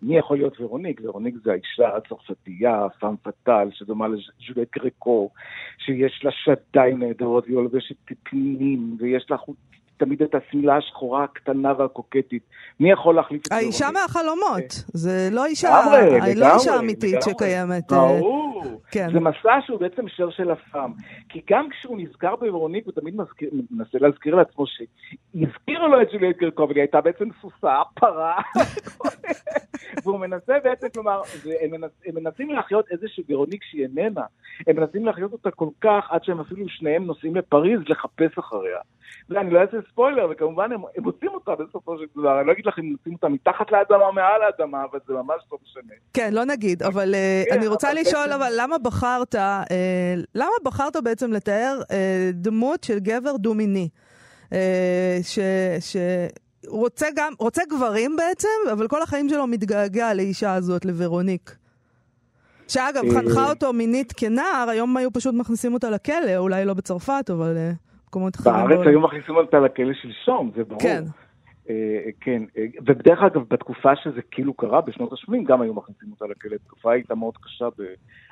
מי 0.02 0.18
יכול 0.18 0.36
להיות 0.36 0.60
ורוניק? 0.60 1.00
ורוניק 1.04 1.34
זה 1.44 1.52
האישה 1.52 1.96
הצרפתייה, 1.96 2.86
פאם 3.00 3.16
פטאל, 3.22 3.68
שדומה 3.72 4.08
לג'ולט 4.08 4.68
גרקו, 4.78 5.30
שיש 5.78 6.24
לה 6.24 6.30
שדיים 6.30 6.98
נהדרות, 6.98 7.44
והיא 7.44 7.56
לובשת 7.56 7.96
פנינים, 8.22 8.96
ויש 8.98 9.26
לה 9.30 9.36
חוט 9.36 9.56
תמיד 9.96 10.22
את 10.22 10.34
השמלה 10.34 10.76
השחורה 10.76 11.24
הקטנה 11.24 11.72
והקוקטית. 11.78 12.42
מי 12.80 12.90
יכול 12.90 13.14
להחליף 13.14 13.42
את 13.42 13.46
זה? 13.46 13.54
האישה 13.54 13.88
מהחלומות, 13.90 14.62
אה. 14.62 14.84
זה 14.92 15.28
לא 15.32 15.46
אישה, 15.46 15.80
לא 16.36 16.54
אישה 16.54 16.78
אמיתית 16.78 17.22
שקיימת. 17.22 17.92
אה, 17.92 17.98
ברור, 17.98 18.64
כן. 18.90 19.08
זה 19.12 19.20
מסע 19.20 19.60
שהוא 19.66 19.80
בעצם 19.80 20.08
שיר 20.08 20.30
של 20.30 20.50
הפעם. 20.50 20.92
כי 21.28 21.40
גם 21.50 21.68
כשהוא 21.70 21.98
נזכר 21.98 22.36
בוורונית, 22.36 22.86
הוא 22.86 22.92
תמיד 22.92 23.14
מנסה 23.70 23.98
להזכיר 23.98 24.34
לעצמו 24.34 24.64
שהזכירו 24.66 25.88
לו 25.88 26.02
את 26.02 26.08
ג'וליאט 26.12 26.36
גרקוב, 26.36 26.70
היא 26.70 26.80
הייתה 26.80 27.00
בעצם 27.00 27.28
סוסה, 27.40 27.82
פרה, 27.94 28.40
והוא 30.04 30.20
מנסה 30.20 30.52
בעצם, 30.64 30.86
כלומר, 30.94 31.20
הם 32.06 32.14
מנסים 32.14 32.50
להחיות 32.50 32.86
איזושהי 32.90 33.24
ורוניק 33.28 33.64
שהיא 33.64 33.82
איננה. 33.82 34.24
הם 34.66 34.76
מנסים 34.76 35.06
להחיות 35.06 35.32
אותה 35.32 35.50
כל 35.50 35.68
כך, 35.80 36.08
עד 36.10 36.24
שהם 36.24 36.40
אפילו 36.40 36.68
שניהם 36.68 37.04
נוסעים 37.04 37.36
לפריז 37.36 37.80
לחפש 37.88 38.38
אחריה. 38.38 38.78
ואני 39.28 39.50
לא 39.50 39.60
אעשה 39.60 39.76
ספוילר, 39.90 40.26
וכמובן 40.30 40.72
הם, 40.72 40.80
הם 40.96 41.02
מוצאים 41.02 41.30
אותה 41.34 41.52
בסופו 41.54 41.98
של 41.98 42.04
דבר, 42.16 42.38
אני 42.38 42.46
לא 42.46 42.52
אגיד 42.52 42.66
לך 42.66 42.78
אם 42.78 42.90
מוצאים 42.92 43.14
אותה 43.14 43.28
מתחת 43.28 43.72
לאדמה 43.72 44.06
או 44.06 44.12
מעל 44.12 44.42
האדמה, 44.42 44.84
אבל 44.90 44.98
זה 45.06 45.14
ממש 45.14 45.42
לא 45.52 45.58
משנה. 45.62 45.94
כן, 46.12 46.34
לא 46.34 46.44
נגיד, 46.44 46.82
אבל 46.82 47.14
אה, 47.14 47.42
כן, 47.48 47.58
אני 47.58 47.66
רוצה 47.66 47.90
אבל 47.90 48.00
לשאול, 48.00 48.22
בעצם... 48.22 48.34
אבל 48.34 48.52
למה 48.56 48.78
בחרת, 48.78 49.34
אה, 49.34 49.62
למה 50.34 50.52
בחרת 50.64 50.96
בעצם 50.96 51.32
לתאר 51.32 51.80
אה, 51.90 52.30
דמות 52.32 52.84
של 52.84 52.98
גבר 52.98 53.36
דו-מיני? 53.36 53.88
אה, 54.52 55.18
ש... 55.22 55.38
ש... 55.80 55.96
רוצה 56.66 57.06
גם, 57.16 57.32
רוצה 57.38 57.62
גברים 57.68 58.16
בעצם, 58.16 58.48
אבל 58.72 58.88
כל 58.88 59.02
החיים 59.02 59.28
שלו 59.28 59.46
מתגעגע 59.46 60.14
לאישה 60.14 60.54
הזאת, 60.54 60.84
לורוניק. 60.84 61.56
שאגב, 62.68 63.02
חנכה 63.14 63.50
אותו 63.50 63.72
מינית 63.72 64.12
כנער, 64.16 64.68
היום 64.70 64.96
היו 64.96 65.12
פשוט 65.12 65.34
מכניסים 65.34 65.74
אותה 65.74 65.90
לכלא, 65.90 66.36
אולי 66.36 66.64
לא 66.64 66.74
בצרפת, 66.74 67.30
אבל... 67.32 67.56
אה, 68.16 68.20
מקומות 68.20 68.36
אחרים. 68.36 68.68
בארץ 68.68 68.86
היו 68.86 69.00
מכניסים 69.00 69.36
אותה 69.36 69.60
לכלא 69.60 69.94
שלשום, 69.94 70.50
זה 70.56 70.64
ברור. 70.64 70.80
כן. 70.80 71.04
אה, 71.70 72.10
כן, 72.20 72.42
ובדרך 72.86 73.22
אגב, 73.22 73.42
בתקופה 73.48 73.96
שזה 73.96 74.22
כאילו 74.30 74.54
קרה, 74.54 74.80
בשנות 74.80 75.12
ה-80, 75.12 75.36
גם 75.46 75.60
היו 75.60 75.74
מכניסים 75.74 76.10
אותה 76.10 76.24
לכלא. 76.30 76.54
התקופה 76.54 76.92
הייתה 76.92 77.14
מאוד 77.14 77.36
קשה, 77.36 77.68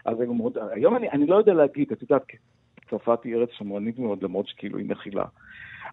אז 0.04 0.20
היו 0.20 0.34
מאוד... 0.34 0.58
היום 0.72 0.96
אני, 0.96 1.10
אני 1.10 1.26
לא 1.26 1.36
יודע 1.36 1.54
להגיד, 1.54 1.92
את 1.92 2.02
יודעת, 2.02 2.22
צרפת 2.90 3.24
היא 3.24 3.34
ארץ 3.34 3.48
שמרנית 3.58 3.98
מאוד, 3.98 4.22
למרות 4.22 4.48
שכאילו 4.48 4.78
היא 4.78 4.86
מכילה. 4.88 5.24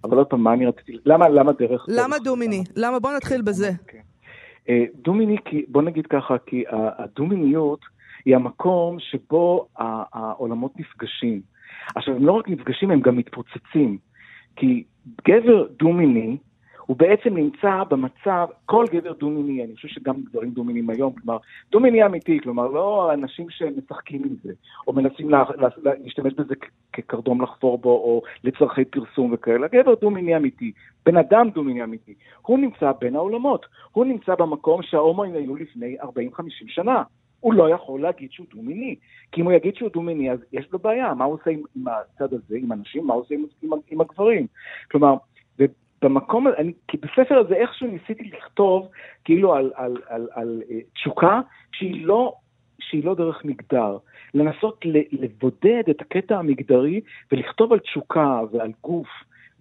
אבל 0.03 0.17
עוד 0.17 0.27
פעם, 0.27 0.43
מה 0.43 0.53
אני 0.53 0.65
רציתי... 0.65 0.97
למה, 1.05 1.29
למה 1.29 1.51
דרך... 1.51 1.85
למה 1.87 2.19
דומיני? 2.19 2.63
למה? 2.75 2.99
בוא 2.99 3.11
נתחיל 3.15 3.41
בזה. 3.41 3.71
כן. 3.87 4.01
אה, 4.69 4.85
דומיני, 4.95 5.37
בוא 5.67 5.81
נגיד 5.81 6.07
ככה, 6.07 6.37
כי 6.45 6.63
הדומיניות 6.69 7.79
היא 8.25 8.35
המקום 8.35 8.99
שבו 8.99 9.67
העולמות 10.13 10.79
נפגשים. 10.79 11.41
עכשיו, 11.95 12.15
הם 12.15 12.25
לא 12.25 12.31
רק 12.31 12.49
נפגשים, 12.49 12.91
הם 12.91 13.01
גם 13.01 13.17
מתפוצצים. 13.17 13.97
כי 14.55 14.83
גבר 15.27 15.67
דו-מיני, 15.79 16.37
הוא 16.89 16.97
בעצם 16.97 17.33
נמצא 17.33 17.83
במצב, 17.89 18.47
כל 18.65 18.85
גבר 18.91 19.13
דו-מיני, 19.13 19.63
אני 19.63 19.75
חושב 19.75 19.87
שגם 19.87 20.15
גברים 20.23 20.49
דו-מיניים 20.49 20.89
היום, 20.89 21.13
כלומר, 21.13 21.37
דו-מיני 21.71 22.05
אמיתי, 22.05 22.39
כלומר, 22.43 22.67
לא 22.67 23.13
אנשים 23.13 23.49
שמשחקים 23.49 24.23
עם 24.23 24.35
זה, 24.43 24.53
או 24.87 24.93
מנסים 24.93 25.29
לה, 25.29 25.43
לה, 25.57 25.67
לה, 25.83 25.91
להשתמש 26.03 26.33
בזה 26.33 26.53
כקרדום 26.93 27.41
לחפור 27.41 27.77
בו, 27.77 27.89
או 27.89 28.21
לצורכי 28.43 28.85
פרסום 28.85 29.33
וכאלה, 29.33 29.67
גבר 29.67 29.93
דו-מיני 30.01 30.37
אמיתי, 30.37 30.71
בן 31.05 31.17
אדם 31.17 31.49
דו-מיני 31.49 31.83
אמיתי, 31.83 32.13
הוא 32.41 32.59
נמצא 32.59 32.91
בין 32.99 33.15
העולמות, 33.15 33.65
הוא 33.91 34.05
נמצא 34.05 34.35
במקום 34.35 34.81
שההומואים 34.83 35.33
היו 35.33 35.55
לפני 35.55 35.97
40-50 36.01 36.05
שנה. 36.67 37.03
הוא 37.39 37.53
לא 37.53 37.69
יכול 37.69 38.01
להגיד 38.01 38.31
שהוא 38.31 38.47
דו-מיני. 38.55 38.95
כי 39.31 39.41
אם 39.41 39.45
הוא 39.45 39.53
יגיד 39.53 39.75
שהוא 39.75 39.89
דו-מיני, 39.93 40.31
אז 40.31 40.39
יש 40.53 40.71
לו 40.71 40.79
בעיה. 40.79 41.13
מה 41.13 41.25
הוא 41.25 41.33
עושה 41.33 41.49
עם, 41.49 41.61
עם 41.75 41.85
הצד 41.87 42.33
הזה, 42.33 42.57
עם 42.57 42.71
אנשים? 42.71 43.07
מה 43.07 43.13
הוא 43.13 43.23
עושה 43.23 43.35
עם, 43.35 43.45
עם, 43.61 43.69
עם 43.91 44.01
הגברים? 44.01 44.47
כלומר, 44.91 45.15
במקום, 46.01 46.47
אני, 46.47 46.73
כי 46.87 46.97
בספר 46.97 47.37
הזה 47.37 47.55
איכשהו 47.55 47.87
ניסיתי 47.87 48.23
לכתוב 48.23 48.87
כאילו 49.23 49.55
על, 49.55 49.71
על, 49.75 49.91
על, 49.91 49.97
על, 50.09 50.27
על 50.33 50.61
uh, 50.67 50.73
תשוקה 50.93 51.41
שהיא 51.71 52.05
לא, 52.05 52.33
שהיא 52.79 53.05
לא 53.05 53.15
דרך 53.15 53.45
מגדר. 53.45 53.97
לנסות 54.33 54.85
לבודד 55.11 55.83
את 55.89 56.01
הקטע 56.01 56.37
המגדרי 56.37 57.01
ולכתוב 57.31 57.73
על 57.73 57.79
תשוקה 57.79 58.41
ועל 58.51 58.71
גוף 58.83 59.07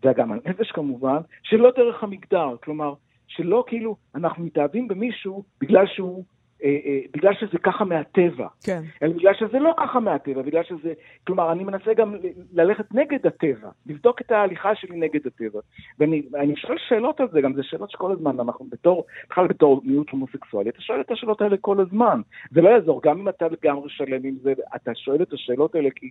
וגם 0.05 0.33
על 0.33 0.41
נפש 0.47 0.71
כמובן, 0.71 1.19
שלא 1.43 1.71
דרך 1.77 2.03
המגדר. 2.03 2.57
כלומר, 2.63 2.95
שלא 3.29 3.65
כאילו 3.67 3.97
אנחנו 4.15 4.45
מתאהבים 4.45 4.89
במישהו 4.89 5.45
בגלל 5.61 5.87
שהוא 5.87 6.25
אה, 6.65 6.79
אה, 6.87 6.99
בגלל 7.13 7.35
שזה 7.35 7.59
ככה 7.63 7.85
מהטבע. 7.85 8.47
כן. 8.65 8.83
אלא 9.03 9.13
בגלל 9.13 9.35
שזה 9.35 9.59
לא 9.59 9.75
ככה 9.79 10.01
מהטבע, 10.01 10.43
בגלל 10.43 10.63
שזה... 10.65 10.93
כלומר, 11.27 11.53
אני 11.53 11.65
מנסה 11.65 11.95
גם 11.95 12.15
ללכת 12.53 12.95
נגד 12.95 13.27
הטבע, 13.27 13.69
לבדוק 13.87 14.21
את 14.21 14.31
ההליכה 14.31 14.75
שלי 14.75 14.97
נגד 14.97 15.27
הטבע. 15.27 15.61
ואני 15.99 16.57
שואל 16.57 16.77
שאלות 16.89 17.21
על 17.21 17.29
זה, 17.33 17.41
גם 17.41 17.55
זה 17.55 17.63
שאלות 17.63 17.91
שכל 17.91 18.13
הזמן, 18.13 18.41
אנחנו 18.41 18.67
בתור, 18.71 19.05
בכלל 19.31 19.47
בתור 19.47 19.81
מיעוט 19.85 20.11
הומוסקסואלי, 20.11 20.71
אתה 20.71 20.81
שואל 20.81 21.01
את 21.01 21.11
השאלות 21.11 21.41
האלה 21.41 21.57
כל 21.61 21.81
הזמן. 21.81 22.21
זה 22.51 22.61
לא 22.61 22.69
יעזור, 22.69 23.01
גם 23.03 23.19
אם 23.19 23.29
אתה 23.29 23.47
לגמרי 23.49 23.91
שלם 23.91 24.25
עם 24.25 24.35
זה, 24.43 24.53
אתה 24.77 24.95
שואל 24.95 25.23
את 25.23 25.33
השאלות 25.33 25.75
האלה 25.75 25.89
כי 25.95 26.11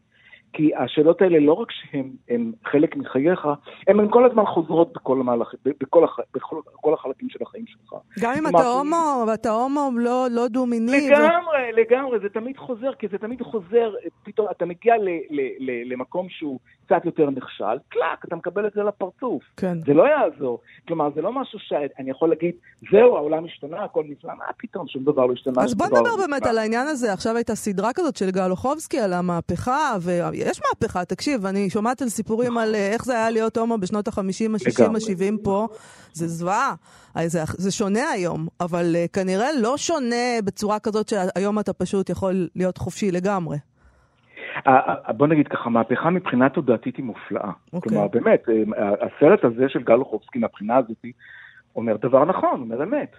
כי 0.54 0.75
השאלות 0.75 1.22
האלה 1.22 1.39
לא 1.39 1.54
רק 1.54 1.68
שהן 1.72 2.51
חלק 2.66 2.96
מחייך, 2.96 3.48
הן 3.88 4.10
כל 4.10 4.25
הזמן 4.25 4.46
חוזרות 4.46 4.94
בכל, 4.94 5.20
המהלך, 5.20 5.54
בכל, 5.66 6.04
הח, 6.04 6.20
בכל, 6.34 6.56
בכל 6.74 6.94
החלקים 6.94 7.30
של 7.30 7.39
החיים 7.42 7.66
שלך. 7.68 7.94
גם 8.20 8.34
אם 8.38 8.48
אתה 8.48 8.68
הומו, 8.68 9.25
ואתה 9.27 9.50
הומו 9.50 9.89
לא, 9.96 10.27
לא 10.32 10.48
דו-מיני. 10.48 11.10
לגמרי, 11.10 11.74
ו... 11.74 11.82
לגמרי, 11.82 12.20
זה 12.20 12.30
תמיד 12.30 12.58
חוזר, 12.58 12.94
כי 13.00 13.08
זה 13.12 13.18
תמיד 13.18 13.42
חוזר, 13.42 13.94
פתאום 14.24 14.48
אתה 14.51 14.66
מגיע 14.66 14.98
ל, 14.98 15.10
ל, 15.30 15.42
ל, 15.60 15.94
למקום 15.94 16.27
שהוא 16.30 16.60
קצת 16.86 17.06
יותר 17.06 17.30
נכשל, 17.30 17.77
קלאק, 17.89 18.25
אתה 18.25 18.36
מקבל 18.36 18.68
את 18.68 18.72
זה 18.75 18.84
לפרצוף. 18.84 19.44
כן. 19.58 19.77
זה 19.86 19.94
לא 19.94 20.04
יעזור. 20.04 20.60
כלומר, 20.88 21.10
זה 21.16 21.22
לא 21.22 21.32
משהו 21.32 21.60
שאני 21.60 22.12
יכול 22.12 22.30
להגיד, 22.30 22.56
זהו, 22.92 23.18
העולם 23.18 23.46
השתנה, 23.46 23.84
הכל 23.84 24.04
נפלא, 24.08 24.32
מה 24.38 24.46
פתאום, 24.58 24.88
שום 24.88 25.04
דבר 25.04 25.25
לא 25.25 25.34
השתנה. 25.34 25.63
אז 25.63 25.75
בוא 25.75 25.86
נדבר 25.86 26.01
לא 26.01 26.27
באמת 26.27 26.46
על 26.46 26.58
העניין 26.58 26.88
הזה. 26.88 27.13
עכשיו 27.13 27.36
הייתה 27.36 27.56
סדרה 27.56 27.94
כזאת 27.96 28.16
של 28.16 28.32
גל 28.32 28.51
אוחובסקי 28.51 29.00
על 29.00 29.13
המהפכה, 29.13 29.96
ויש 30.38 30.62
מהפכה, 30.62 31.06
תקשיב, 31.06 31.46
אני 31.46 31.70
שומעת 31.70 32.01
על 32.01 32.10
סיפורים 32.10 32.58
על 32.58 32.75
אה, 32.75 32.89
איך 32.94 33.06
זה 33.06 33.13
היה 33.13 33.29
להיות 33.29 33.58
הומו 33.58 33.77
בשנות 33.77 34.08
ה-50, 34.08 34.20
ה-60, 34.20 34.84
ה-70 34.84 35.44
פה. 35.44 35.67
זה 36.13 36.27
זוועה. 36.27 36.74
זה, 37.25 37.39
זה 37.46 37.72
שונה 37.72 38.10
היום, 38.10 38.48
אבל 38.60 38.96
uh, 38.96 39.13
כנראה 39.13 39.48
לא 39.62 39.77
שונה 39.77 40.41
בצורה 40.46 40.79
כזאת 40.79 41.10
שהיום 41.10 41.60
אתה 41.60 41.74
פשוט 41.74 42.10
יכול 42.10 42.48
להיות 42.56 42.77
חופשי 42.77 43.12
לגמרי. 43.12 43.58
בוא 45.10 45.27
נגיד 45.27 45.48
ככה, 45.48 45.70
מהפכה 45.70 46.10
מבחינה 46.10 46.50
תודעתית 46.50 46.98
היא 46.98 47.06
מופלאה. 47.06 47.44
Okay. 47.44 47.74
אוקיי. 47.74 47.89
כלומר, 47.89 48.08
באמת, 48.08 48.44
אה, 48.50 48.89
הסרט 48.94 49.44
הזה 49.44 49.70
של 49.70 49.84
גל 49.84 49.94
אוחובסקי 49.94 50.39
מהבחינה 50.39 50.77
הזאת 50.77 51.06
אומר 51.75 51.98
דבר 51.98 52.25
נכון, 52.25 52.62
אומר 52.62 52.84
אמת. 52.84 53.15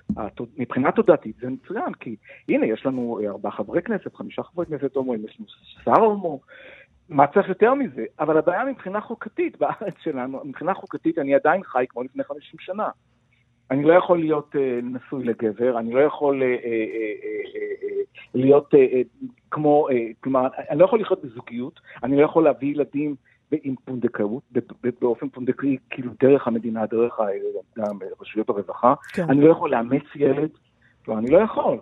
מבחינה 0.59 0.93
תודעתית 0.93 1.37
זה 1.41 1.49
מצוין, 1.51 1.95
כי 2.01 2.17
הנה, 2.49 2.67
יש 2.67 2.87
לנו 2.87 3.21
ארבעה 3.29 3.53
חברי 3.53 3.83
כנסת, 3.83 4.15
חמישה 4.15 4.43
חברי 4.43 4.67
כנסת 4.67 4.95
הומואים, 4.97 5.25
יש 5.25 5.37
לנו 5.41 5.49
שר 5.85 6.03
הומו, 6.03 6.41
מה 7.09 7.27
צריך 7.27 7.49
יותר 7.49 7.75
מזה? 7.75 8.05
אבל 8.21 8.39
הבעיה 8.39 8.65
מבחינה 8.65 9.01
חוקתית 9.01 9.59
בארץ 9.59 9.95
שלנו, 10.05 10.41
מבחינה 10.45 10.75
חוקתית 10.75 11.19
אני 11.19 11.35
עדיין 11.35 11.63
חי 11.65 11.85
כמו 11.89 12.03
לפני 12.03 12.25
50 12.25 12.61
שנה. 12.61 12.89
אני 13.71 13.85
לא 13.85 13.93
יכול 13.93 14.19
להיות 14.19 14.55
uh, 14.55 14.59
נשוי 14.83 15.25
לגבר, 15.25 15.79
אני 15.79 15.93
לא 15.93 16.01
יכול 16.01 16.43
uh, 16.43 16.45
uh, 16.45 16.65
uh, 16.65 17.55
uh, 17.55 17.85
uh, 17.85 18.29
להיות 18.35 18.75
uh, 18.75 18.77
uh, 18.77 19.27
כמו, 19.51 19.89
uh, 19.89 19.93
כלומר, 20.21 20.49
אני 20.71 20.79
לא 20.79 20.85
יכול 20.85 21.01
לחיות 21.01 21.25
בזוגיות, 21.25 21.81
אני 22.03 22.17
לא 22.17 22.25
יכול 22.25 22.45
להביא 22.45 22.69
ילדים 22.69 23.15
עם 23.63 23.75
פונדקאות, 23.85 24.43
באופן 25.01 25.29
פונדקאי, 25.29 25.77
כאילו 25.91 26.13
דרך 26.23 26.47
המדינה, 26.47 26.87
דרך 26.87 27.21
רשויות 28.21 28.49
הרווחה, 28.49 28.95
כן. 29.13 29.31
אני 29.31 29.41
לא 29.41 29.51
יכול 29.51 29.71
לאמץ 29.71 30.03
ילד, 30.15 30.51
כלומר, 31.09 31.21
אני 31.21 31.31
לא 31.31 31.39
יכול. 31.39 31.79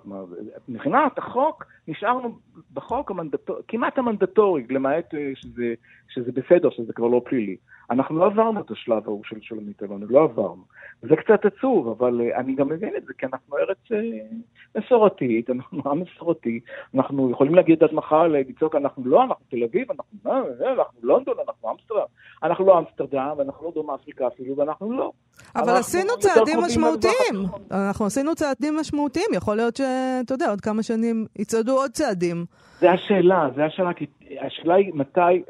מבחינת 0.68 1.18
החוק, 1.18 1.64
נשארנו 1.88 2.38
בחוק 2.74 3.10
המנדטורי, 3.10 3.62
כמעט 3.68 3.98
המנדטורי, 3.98 4.64
למעט 4.70 5.14
שזה, 5.34 5.74
שזה 6.08 6.32
בסדר, 6.32 6.70
שזה 6.70 6.92
כבר 6.92 7.06
לא 7.06 7.22
פלילי. 7.24 7.56
אנחנו 7.90 8.18
לא 8.18 8.26
עברנו 8.26 8.60
את 8.60 8.70
השלב 8.70 9.02
ההוא 9.04 9.22
של 9.24 9.36
שולמית 9.40 9.82
אלוני, 9.82 10.04
לא 10.08 10.22
עברנו. 10.22 10.62
זה 11.02 11.16
קצת 11.16 11.44
עצוב, 11.44 11.88
אבל 11.88 12.20
uh, 12.20 12.36
אני 12.36 12.54
גם 12.54 12.68
מבין 12.68 12.96
את 12.96 13.04
זה, 13.04 13.12
כי 13.18 13.26
אנחנו 13.26 13.56
ארץ 13.58 13.78
uh, 13.88 14.78
מסורתית, 14.78 15.50
אנחנו 15.50 15.90
עם 15.90 16.00
מסורתי, 16.00 16.60
אנחנו 16.94 17.30
יכולים 17.30 17.54
להגיד 17.54 17.84
עד 17.84 17.92
מחר, 17.92 18.26
לצעוק, 18.26 18.74
אנחנו 18.74 19.02
לא, 19.06 19.22
אנחנו 19.22 19.44
תל 19.48 19.64
אביב, 19.64 19.90
אנחנו, 19.90 20.18
לא, 20.24 20.72
אנחנו 20.72 21.00
לונדון, 21.02 21.34
אנחנו 21.46 21.70
אמסטרדם, 21.70 22.06
אנחנו 22.42 22.66
לא 22.66 22.78
אמסטרדם, 22.78 23.34
ואנחנו 23.38 23.66
לא 23.66 23.72
דרום 23.74 23.90
אפריקה 23.90 24.26
אפילו, 24.26 24.56
ואנחנו 24.56 24.92
לא. 24.92 25.12
אבל 25.56 25.72
עשינו 25.72 26.12
צעדים 26.18 26.58
משמעותיים, 26.66 27.34
אנחנו 27.70 28.06
עשינו 28.06 28.34
צעדים 28.34 28.76
משמעותיים, 28.76 29.26
יכול 29.34 29.56
להיות 29.56 29.76
שאתה 29.76 30.34
יודע, 30.34 30.50
עוד 30.50 30.60
כמה 30.60 30.82
שנים 30.82 31.26
יצעדו 31.38 31.72
עוד 31.72 31.90
צעדים. 31.90 32.44
זה 32.80 32.90
השאלה, 32.90 33.48
זה 33.54 33.64
השאלה, 33.64 33.92
כי 33.94 34.06
השאלה 34.40 34.74
היא 34.74 34.92
מתי, 34.94 35.42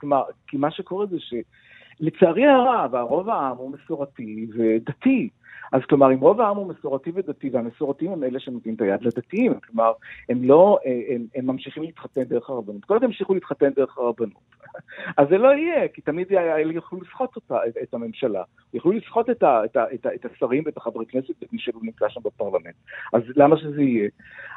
כלומר, 0.00 0.22
כי 0.46 0.56
מה 0.56 0.70
שקורה 0.70 1.06
זה 1.06 1.16
ש... 1.20 1.34
לצערי 2.00 2.46
הרב, 2.46 2.94
הרוב 2.94 3.28
העם 3.28 3.56
הוא 3.56 3.70
מסורתי 3.70 4.46
ודתי. 4.58 5.28
אז 5.72 5.80
כלומר, 5.88 6.12
אם 6.12 6.20
רוב 6.20 6.40
העם 6.40 6.56
הוא 6.56 6.66
מסורתי 6.66 7.10
ודתי, 7.14 7.50
והמסורתיים 7.52 8.12
הם 8.12 8.24
אלה 8.24 8.40
שנותנים 8.40 8.74
את 8.74 8.80
היד 8.80 9.02
לדתיים, 9.02 9.60
כלומר, 9.60 9.92
הם 10.28 10.44
לא, 10.44 10.78
הם, 11.14 11.26
הם 11.34 11.46
ממשיכים 11.46 11.82
להתחתן 11.82 12.22
דרך 12.22 12.50
הרבנות. 12.50 12.84
כל 12.84 12.94
עוד 12.94 13.02
ימשיכו 13.02 13.34
להתחתן 13.34 13.70
דרך 13.70 13.98
הרבנות. 13.98 14.42
אז 15.18 15.26
זה 15.30 15.38
לא 15.38 15.48
יהיה, 15.48 15.88
כי 15.88 16.00
תמיד 16.00 16.26
יוכלו 16.74 17.00
לסחוט 17.00 17.36
אותה, 17.36 17.56
את 17.82 17.94
הממשלה. 17.94 18.42
יוכלו 18.74 18.92
לסחוט 18.92 19.30
את, 19.30 19.42
ה, 19.42 19.64
את, 19.64 19.76
ה, 19.76 19.84
את, 19.94 20.06
ה, 20.06 20.14
את 20.14 20.24
השרים 20.24 20.62
ואת 20.66 20.76
החברי 20.76 21.06
כנסת 21.06 21.34
ואת 21.42 21.52
מי 21.52 21.58
שנמצא 21.58 22.08
שם 22.08 22.20
בפרלמנט. 22.24 22.74
אז 23.12 23.22
למה 23.36 23.56
שזה 23.56 23.82
יהיה? 23.82 24.08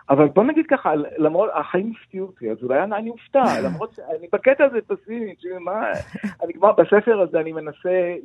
אבל 0.10 0.28
בוא 0.28 0.44
נגיד 0.44 0.66
ככה, 0.70 0.94
למרות, 1.18 1.50
החיים 1.54 1.94
הפתיעו 2.02 2.28
אותי, 2.28 2.52
אז 2.52 2.58
אולי 2.64 2.84
אני 2.84 3.10
אופתע, 3.10 3.44
למרות 3.66 3.94
שאני 3.94 4.28
בקטע 4.34 4.66
הזה 4.66 4.78
פסימי, 4.88 5.36
מה, 5.60 5.92
אני 6.44 6.54
כבר 6.54 6.72
בספר 6.72 7.22
הזה, 7.22 7.40
אני 7.40 7.52
מנסה 7.52 8.16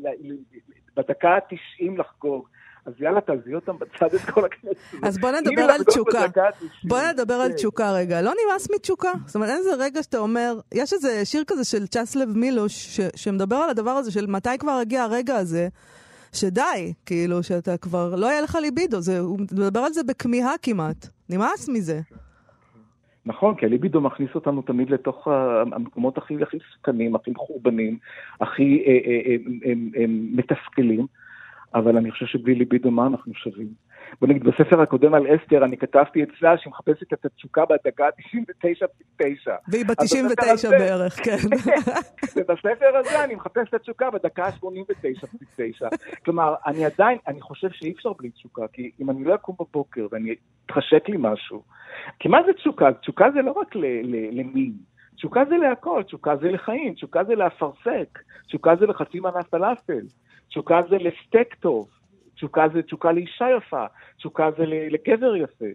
בדקה 0.97 1.31
ה-90 1.31 1.99
לחגוג. 1.99 2.49
אז 2.87 2.93
יאללה, 3.01 3.21
תעזבי 3.21 3.55
אותם 3.55 3.77
בצד 3.79 4.15
את 4.15 4.21
כל 4.21 4.45
הכנסת. 4.45 4.77
אז 5.03 5.19
בוא 5.19 5.31
נדבר 5.31 5.63
על 5.63 5.85
תשוקה. 5.85 6.25
בוא 6.85 6.99
נדבר 7.13 7.35
על 7.35 7.53
תשוקה 7.53 7.93
רגע. 7.93 8.23
לא 8.23 8.33
נמאס 8.45 8.71
מתשוקה? 8.75 9.13
זאת 9.27 9.35
אומרת, 9.35 9.51
איזה 9.51 9.71
רגע 9.79 10.03
שאתה 10.03 10.19
אומר, 10.19 10.61
יש 10.75 10.93
איזה 10.93 11.25
שיר 11.25 11.45
כזה 11.47 11.65
של 11.65 11.87
צ'סלב 11.87 12.37
מילוש, 12.37 13.01
שמדבר 13.17 13.57
על 13.57 13.71
הדבר 13.71 13.91
הזה 13.91 14.13
של 14.13 14.27
מתי 14.27 14.59
כבר 14.59 14.73
הגיע 14.73 15.03
הרגע 15.03 15.37
הזה. 15.37 15.69
שדי, 16.33 16.93
כאילו, 17.07 17.43
שאתה 17.43 17.77
כבר, 17.77 18.15
לא 18.17 18.27
יהיה 18.27 18.41
לך 18.41 18.59
ליבידו, 18.63 19.01
זה, 19.01 19.19
הוא 19.19 19.39
מדבר 19.39 19.81
על 19.81 19.93
זה 19.93 20.03
בכמיהה 20.03 20.55
כמעט. 20.63 21.07
נמאס 21.31 21.69
מזה. 21.69 22.01
נכון, 23.27 23.55
כי 23.55 23.67
הליבידו 23.67 24.01
מכניס 24.01 24.31
אותנו 24.35 24.63
תמיד 24.63 24.91
לתוך 24.91 25.29
המקומות 25.73 26.19
הכי, 26.19 26.43
הכי 26.43 26.59
סוכנים, 26.75 27.15
הכי 27.15 27.31
חורבנים, 27.37 27.99
הכי 28.41 28.85
אה, 28.87 28.93
אה, 28.93 29.21
אה, 29.27 29.37
אה, 29.67 29.73
אה, 30.01 30.05
מתסכלים. 30.09 31.07
אבל 31.75 31.97
אני 31.97 32.11
חושב 32.11 32.27
שבלי 32.27 32.55
ליבידו 32.55 32.91
מה 32.91 33.07
אנחנו 33.07 33.35
שווים? 33.35 33.91
בוא 34.21 34.29
נגיד, 34.29 34.45
בספר 34.45 34.81
הקודם 34.81 35.15
על 35.15 35.27
אסתר, 35.27 35.65
אני 35.65 35.77
כתבתי 35.77 36.23
אצלה 36.23 36.59
שהיא 36.59 36.71
מחפשת 36.71 37.13
את 37.13 37.25
התשוקה 37.25 37.65
בדקה 37.65 38.07
ה-99.9. 38.07 39.51
והיא 39.69 39.85
ב-99 39.87 40.71
בערך, 40.71 41.17
כן. 41.25 41.37
ובספר 42.37 42.97
הזה 42.97 43.25
אני 43.25 43.35
מחפש 43.35 43.69
את 43.69 43.75
התשוקה 43.75 44.11
בדקה 44.11 44.45
ה-89.9. 44.45 45.87
כלומר, 46.25 46.55
אני 46.67 46.85
עדיין, 46.85 47.19
אני 47.27 47.41
חושב 47.41 47.69
שאי 47.71 47.93
אפשר 47.93 48.13
בלי 48.19 48.31
תשוקה, 48.31 48.63
כי 48.73 48.91
אם 49.01 49.11
אני 49.11 49.25
לא 49.25 49.35
אקום 49.35 49.55
בבוקר 49.61 50.07
ואני 50.13 50.35
אתחשק 50.67 51.09
לי 51.09 51.17
משהו, 51.19 51.63
כי 52.19 52.29
מה 52.29 52.39
זה 52.47 52.53
תשוקה? 52.53 52.93
תשוקה 52.93 53.31
זה 53.35 53.43
לא 53.43 53.53
רק 53.53 53.75
למין. 54.33 54.73
תשוקה 55.17 55.45
זה 55.49 55.57
להכל, 55.57 56.03
תשוקה 56.03 56.37
זה 56.37 56.51
לחיים, 56.51 56.95
תשוקה 56.95 57.25
זה 57.25 57.35
לאפרסק, 57.35 58.19
תשוקה 58.47 58.77
זה 58.77 58.87
לחצי 58.87 59.21
מנה 59.21 59.43
פלאפל. 59.51 60.05
תשוקה 60.51 60.81
זה 60.91 60.97
לסטייק 60.97 61.55
טוב, 61.55 61.89
תשוקה 62.35 62.69
זה 62.75 62.83
תשוקה 62.83 63.13
לאישה 63.13 63.47
יפה, 63.57 63.85
תשוקה 64.17 64.51
זה 64.59 64.65
לגבר 64.67 65.37
יפה. 65.37 65.67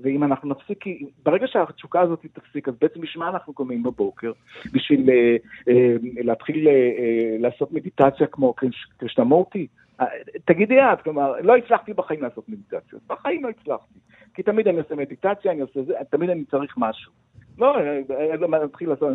ואם 0.00 0.24
אנחנו 0.24 0.48
נפסיק, 0.48 0.84
ברגע 1.22 1.46
שהתשוקה 1.46 2.00
הזאת 2.00 2.26
תפסיק, 2.32 2.68
אז 2.68 2.74
בעצם 2.80 3.00
בשביל 3.00 3.24
מה 3.24 3.30
אנחנו 3.30 3.52
קומים 3.52 3.82
בבוקר? 3.82 4.32
בשביל 4.72 5.10
אה, 5.10 5.36
אה, 5.68 5.94
להתחיל 6.00 6.68
אה, 6.68 6.72
אה, 6.72 7.36
לעשות 7.38 7.72
מדיטציה 7.72 8.26
כמו 8.26 8.54
קרישנמורטי? 8.98 9.66
אה, 10.00 10.06
תגידי 10.44 10.80
את, 10.80 11.02
כלומר, 11.02 11.32
לא 11.40 11.56
הצלחתי 11.56 11.92
בחיים 11.92 12.22
לעשות 12.22 12.48
מדיטציה, 12.48 12.98
בחיים 13.06 13.44
לא 13.44 13.48
הצלחתי. 13.48 13.98
כי 14.34 14.42
תמיד 14.42 14.68
אני 14.68 14.78
עושה 14.78 14.94
מדיטציה, 14.94 15.52
אני 15.52 15.60
עושה 15.60 15.82
זה, 15.82 15.94
תמיד 16.10 16.30
אני 16.30 16.44
צריך 16.44 16.74
משהו. 16.76 17.12
לא, 17.58 17.78
אני 17.78 18.64
מתחיל 18.64 18.88
לעשות, 18.88 19.08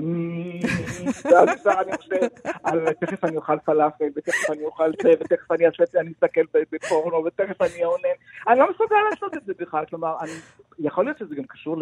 ואז 1.25 1.49
ישר 1.55 1.71
אני 1.81 1.97
חושב, 1.97 2.93
תכף 2.99 3.23
אני 3.23 3.37
אוכל 3.37 3.59
פלאפל, 3.65 4.05
ותכף 4.15 4.49
אני 4.51 4.63
אוכל 4.63 4.91
זה, 5.03 5.09
ותכף 5.19 5.51
אני 5.51 5.65
אעשה 5.65 5.99
אני 5.99 6.11
אסתכל 6.11 6.41
בפורנו, 6.71 7.25
ותכף 7.25 7.61
אני 7.61 7.83
אעונן. 7.83 8.17
אני 8.47 8.59
לא 8.59 8.67
מסוגל 8.71 8.95
לעשות 9.11 9.37
את 9.37 9.45
זה 9.45 9.53
בכלל, 9.59 9.85
כלומר, 9.85 10.15
יכול 10.79 11.05
להיות 11.05 11.17
שזה 11.17 11.35
גם 11.35 11.43
קשור 11.43 11.77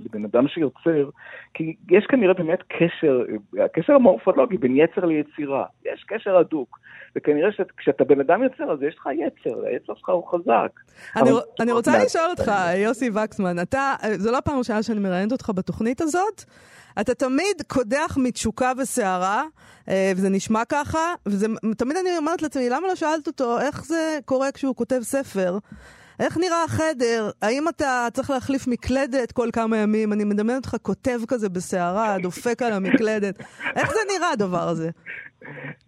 לבן 0.00 0.24
אדם 0.24 0.48
שיוצר, 0.48 1.10
כי 1.54 1.76
יש 1.90 2.06
כנראה 2.06 2.34
באמת 2.34 2.62
קשר, 2.68 3.24
הקשר 3.64 3.92
המורפולוגי 3.92 4.56
בין 4.56 4.76
יצר 4.76 5.04
ליצירה, 5.04 5.64
יש 5.84 6.04
קשר 6.08 6.36
הדוק. 6.36 6.78
וכנראה 7.16 7.52
שכשאתה 7.52 8.04
בן 8.04 8.20
אדם 8.20 8.42
יוצר, 8.42 8.72
אז 8.72 8.82
יש 8.82 8.96
לך 8.98 9.06
יצר, 9.06 9.64
היצר 9.64 9.94
שלך 9.94 10.08
הוא 10.08 10.28
חזק. 10.28 10.80
אני 11.60 11.72
רוצה 11.72 12.04
לשאול 12.04 12.30
אותך, 12.30 12.52
יוסי 12.76 13.10
וקסמן, 13.10 13.58
אתה, 13.62 13.94
זו 14.16 14.32
לא 14.32 14.38
הפעם 14.38 14.58
ראשונה 14.58 14.82
שאני 14.82 15.00
מראיינת 15.00 15.32
אותך 15.32 15.50
בתוכנית 15.54 15.99
הזאת. 16.00 16.44
אתה 17.00 17.14
תמיד 17.14 17.62
קודח 17.66 18.16
מתשוקה 18.20 18.72
וסערה, 18.78 19.44
אה, 19.88 20.12
וזה 20.16 20.28
נשמע 20.28 20.62
ככה, 20.68 21.14
ותמיד 21.26 21.96
אני 21.96 22.18
אומרת 22.18 22.42
לעצמי, 22.42 22.68
למה 22.68 22.88
לא 22.88 22.94
שאלת 22.94 23.26
אותו 23.26 23.60
איך 23.60 23.84
זה 23.84 24.18
קורה 24.24 24.52
כשהוא 24.52 24.74
כותב 24.74 25.00
ספר? 25.02 25.58
איך 26.20 26.38
נראה 26.38 26.64
החדר? 26.64 27.30
האם 27.42 27.68
אתה 27.68 28.08
צריך 28.12 28.30
להחליף 28.30 28.66
מקלדת 28.66 29.32
כל 29.32 29.48
כמה 29.52 29.76
ימים? 29.76 30.12
אני 30.12 30.24
מדמיינת 30.24 30.64
אותך 30.66 30.76
כותב 30.82 31.20
כזה 31.28 31.48
בסערה, 31.48 32.16
דופק 32.22 32.62
על 32.62 32.72
המקלדת. 32.72 33.40
איך 33.76 33.90
זה 33.90 33.98
נראה 34.16 34.30
הדבר 34.30 34.68
הזה? 34.68 34.90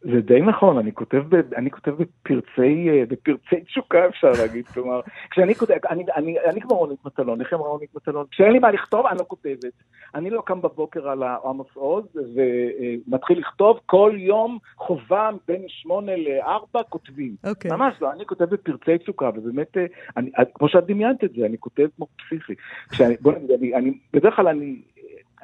זה 0.00 0.20
די 0.20 0.40
נכון, 0.40 0.78
אני 0.78 0.92
כותב, 0.92 1.22
ב, 1.28 1.54
אני 1.54 1.70
כותב 1.70 1.90
בפרצי, 1.90 2.90
אה, 2.90 3.02
בפרצי 3.08 3.60
תשוקה 3.64 4.06
אפשר 4.08 4.30
להגיד, 4.30 4.66
כלומר, 4.66 5.00
כשאני 5.30 5.54
כותב, 5.54 5.74
אני, 5.90 6.04
אני, 6.16 6.36
אני 6.40 6.60
כמו 6.60 6.76
רונית 6.76 7.04
מטלון, 7.04 7.40
איך 7.40 7.52
אמרה 7.52 7.68
רונית 7.68 7.94
מטלון? 7.94 8.26
כשאין 8.30 8.52
לי 8.52 8.58
מה 8.58 8.70
לכתוב, 8.70 9.06
אני 9.06 9.18
לא 9.18 9.24
כותבת. 9.28 9.72
אני 10.14 10.30
לא 10.30 10.42
קם 10.46 10.60
בבוקר 10.60 11.08
על 11.08 11.22
עמוס 11.22 11.66
עוז 11.74 12.04
ומתחיל 12.34 13.38
לכתוב, 13.38 13.80
כל 13.86 14.12
יום 14.14 14.58
חובה 14.76 15.30
בין 15.48 15.62
שמונה 15.68 16.12
לארבע 16.16 16.82
כותבים. 16.88 17.36
Okay. 17.46 17.48
אוקיי. 17.48 17.70
ממש 17.70 17.94
לא, 18.00 18.12
אני 18.12 18.26
כותב 18.26 18.44
בפרצי 18.44 18.98
תשוקה, 18.98 19.30
ובאמת, 19.34 19.76
אה, 19.76 19.86
אני, 20.16 20.30
כמו 20.54 20.68
שאת 20.68 20.86
דמיינת 20.86 21.24
את 21.24 21.32
זה, 21.32 21.46
אני 21.46 21.58
כותב 21.58 21.86
כמו 21.96 22.06
פסיכי. 22.16 22.54
כשאני, 22.90 23.14
בוא 23.20 23.32
נגיד, 23.32 23.50
אני, 23.50 23.74
אני, 23.74 23.98
בדרך 24.12 24.36
כלל 24.36 24.48
אני, 24.48 24.76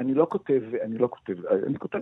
אני 0.00 0.14
לא 0.14 0.26
כותב, 0.30 0.62
אני 0.82 0.98
לא 0.98 1.08
כותב, 1.08 1.46
אני 1.66 1.78
כותב 1.78 1.98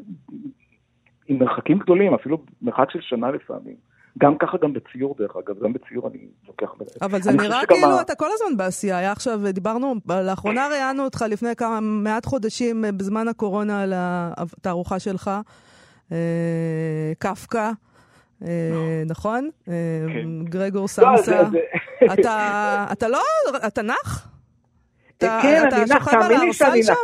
עם 1.29 1.39
מרחקים 1.39 1.79
גדולים, 1.79 2.15
אפילו 2.15 2.39
מרחק 2.63 2.91
של 2.91 3.01
שנה 3.01 3.31
לפעמים. 3.31 3.75
גם 4.19 4.39
ככה, 4.39 4.59
גם 4.63 4.73
בציור 4.73 5.15
דרך 5.19 5.37
אגב, 5.37 5.65
גם 5.65 5.73
בציור 5.73 6.09
אני 6.09 6.19
לוקח... 6.47 6.75
אבל 7.03 7.23
זה 7.23 7.33
נראה 7.33 7.67
כאילו 7.67 7.99
ה... 7.99 8.01
אתה 8.01 8.15
כל 8.15 8.29
הזמן 8.33 8.57
בעשייה. 8.57 8.99
היה 8.99 9.13
עכשיו, 9.13 9.41
דיברנו, 9.53 9.95
לאחרונה 10.09 10.69
ראיינו 10.69 11.05
אותך 11.05 11.25
לפני 11.29 11.57
כמה, 11.57 11.81
מעט 11.81 12.27
חודשים 12.27 12.85
אה, 12.85 12.93
בזמן 12.93 13.29
הקורונה 13.29 13.83
על 13.83 13.93
התערוכה 13.97 14.99
שלך, 14.99 15.31
אה, 16.13 16.17
קפקא. 17.19 17.71
אה, 18.43 19.03
נכון? 19.07 19.51
כן. 19.65 20.45
גרגור 20.45 20.83
לא, 20.83 20.87
סמסה. 20.87 21.43
אתה 22.93 23.09
לא, 23.09 23.23
אתה 23.67 23.83
נח? 23.83 24.36
כן, 25.19 25.63
אני 25.73 25.85
נח, 25.91 26.11
תאמין 26.11 26.41
לי 26.41 26.53
שאני 26.53 26.81
נח. 26.81 26.99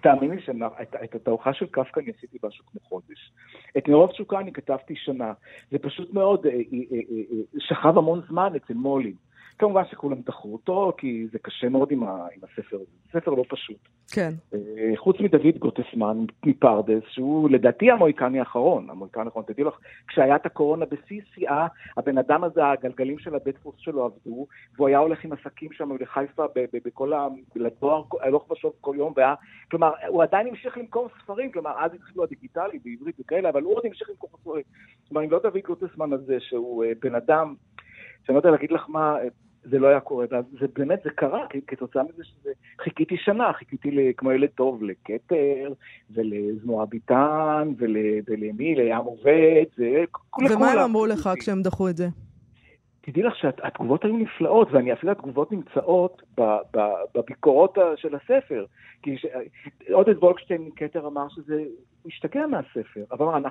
תאמין 0.00 0.30
לי 0.30 0.42
שאת 0.42 1.14
התערוכה 1.14 1.52
של 1.52 1.66
קפקא 1.66 2.00
אני 2.00 2.12
עשיתי 2.18 2.38
משהו 2.44 2.64
כמו 2.66 2.80
חודש. 2.88 3.32
את 3.78 3.88
מרוב 3.88 4.10
תשוקה 4.10 4.38
אני 4.38 4.52
כתבתי 4.52 4.94
שנה. 4.96 5.32
זה 5.70 5.78
פשוט 5.78 6.14
מאוד, 6.14 6.46
אה, 6.46 6.52
אה, 6.52 6.58
אה, 6.92 7.36
שכב 7.58 7.98
המון 7.98 8.20
זמן 8.28 8.52
אצל 8.56 8.74
מולי. 8.74 9.12
כמובן 9.58 9.82
שכולם 9.90 10.16
דחו 10.26 10.52
אותו, 10.52 10.92
כי 10.98 11.26
זה 11.32 11.38
קשה 11.38 11.68
מאוד 11.68 11.92
עם, 11.92 12.02
ה, 12.02 12.06
עם 12.08 12.40
הספר 12.42 12.76
הזה. 12.76 12.84
זה 13.12 13.20
ספר 13.20 13.30
לא 13.30 13.44
פשוט. 13.48 13.88
כן. 14.12 14.30
Uh, 14.54 14.56
חוץ 14.96 15.20
מדוד 15.20 15.58
גוטסמן 15.58 16.24
מפרדס, 16.46 17.02
שהוא 17.08 17.50
לדעתי 17.50 17.90
המוהיקני 17.90 18.38
האחרון, 18.38 18.90
המוהיקני 18.90 19.22
האחרון, 19.24 19.44
תדעי 19.46 19.64
לך, 19.64 19.74
כשהיה 20.08 20.36
את 20.36 20.46
הקורונה 20.46 20.84
בשיא 20.86 21.20
שיאה, 21.34 21.66
הבן 21.96 22.18
אדם 22.18 22.44
הזה, 22.44 22.66
הגלגלים 22.66 23.18
של 23.18 23.34
הבית 23.34 23.54
דפוס 23.54 23.74
שלו 23.78 24.04
עבדו, 24.04 24.46
והוא 24.76 24.88
היה 24.88 24.98
הולך 24.98 25.24
עם 25.24 25.32
עסקים 25.32 25.72
שם 25.72 25.96
לחיפה, 26.00 26.44
בכל 26.84 27.12
ה... 27.12 27.28
לדואר, 27.56 28.02
הלוך 28.20 28.50
ושוב 28.50 28.72
כל 28.80 28.94
יום, 28.98 29.12
והיה... 29.16 29.34
כלומר, 29.70 29.90
הוא 30.08 30.22
עדיין 30.22 30.46
המשיך 30.46 30.78
למכור 30.78 31.08
ספרים, 31.22 31.52
כלומר, 31.52 31.72
אז 31.78 31.94
התחילו 31.94 32.24
הדיגיטלי 32.24 32.78
בעברית 32.84 33.20
וכאלה, 33.20 33.48
אבל 33.48 33.62
הוא 33.62 33.74
עוד 33.74 33.86
המשיך 33.86 34.10
למכור 34.10 34.30
ספרים. 34.40 34.64
כלומר, 35.08 35.24
אם 35.24 35.30
לא 35.30 35.38
דוד 35.42 35.58
גוטסמן 35.66 36.12
הזה, 36.12 36.36
שהוא 36.40 36.84
uh, 36.84 36.88
בן 37.02 37.14
אדם, 37.14 37.54
שאני 38.24 38.34
לא 38.34 38.38
יודע 38.38 38.50
להגיד 38.50 38.72
לך 38.72 38.84
מה, 38.88 39.16
זה 39.70 39.78
לא 39.78 39.86
היה 39.86 40.00
קורה, 40.00 40.26
וזה 40.52 40.66
באמת, 40.78 41.00
זה 41.04 41.10
קרה 41.10 41.46
כתוצאה 41.66 42.02
מזה 42.02 42.24
שזה, 42.24 42.50
חיכיתי 42.80 43.16
שנה, 43.16 43.52
חיכיתי 43.52 44.12
כמו 44.16 44.32
ילד 44.32 44.48
טוב 44.48 44.82
לכתר, 44.82 45.72
ולזנועה 46.10 46.86
ביטן, 46.86 47.68
ולמי, 48.26 48.74
לים 48.74 48.96
עובד, 48.96 49.64
זה. 49.76 50.04
ומה 50.50 50.70
הם 50.72 50.78
אמרו 50.78 51.06
לך 51.06 51.30
כשהם 51.40 51.62
דחו 51.62 51.88
את 51.88 51.96
זה? 51.96 52.08
תדעי 53.00 53.22
לך 53.22 53.36
שהתגובות 53.36 54.04
היו 54.04 54.16
נפלאות, 54.16 54.68
ואני 54.72 54.92
אפילו 54.92 55.12
התגובות 55.12 55.52
נמצאות 55.52 56.22
בביקורות 57.14 57.78
של 57.96 58.14
הספר. 58.14 58.66
כי 59.02 59.16
עודד 59.92 60.16
וולקשטיין 60.18 60.62
מכתר 60.62 61.06
אמר 61.06 61.28
שזה 61.28 61.64
משתגע 62.04 62.46
מהספר, 62.46 63.04
אבל, 63.10 63.42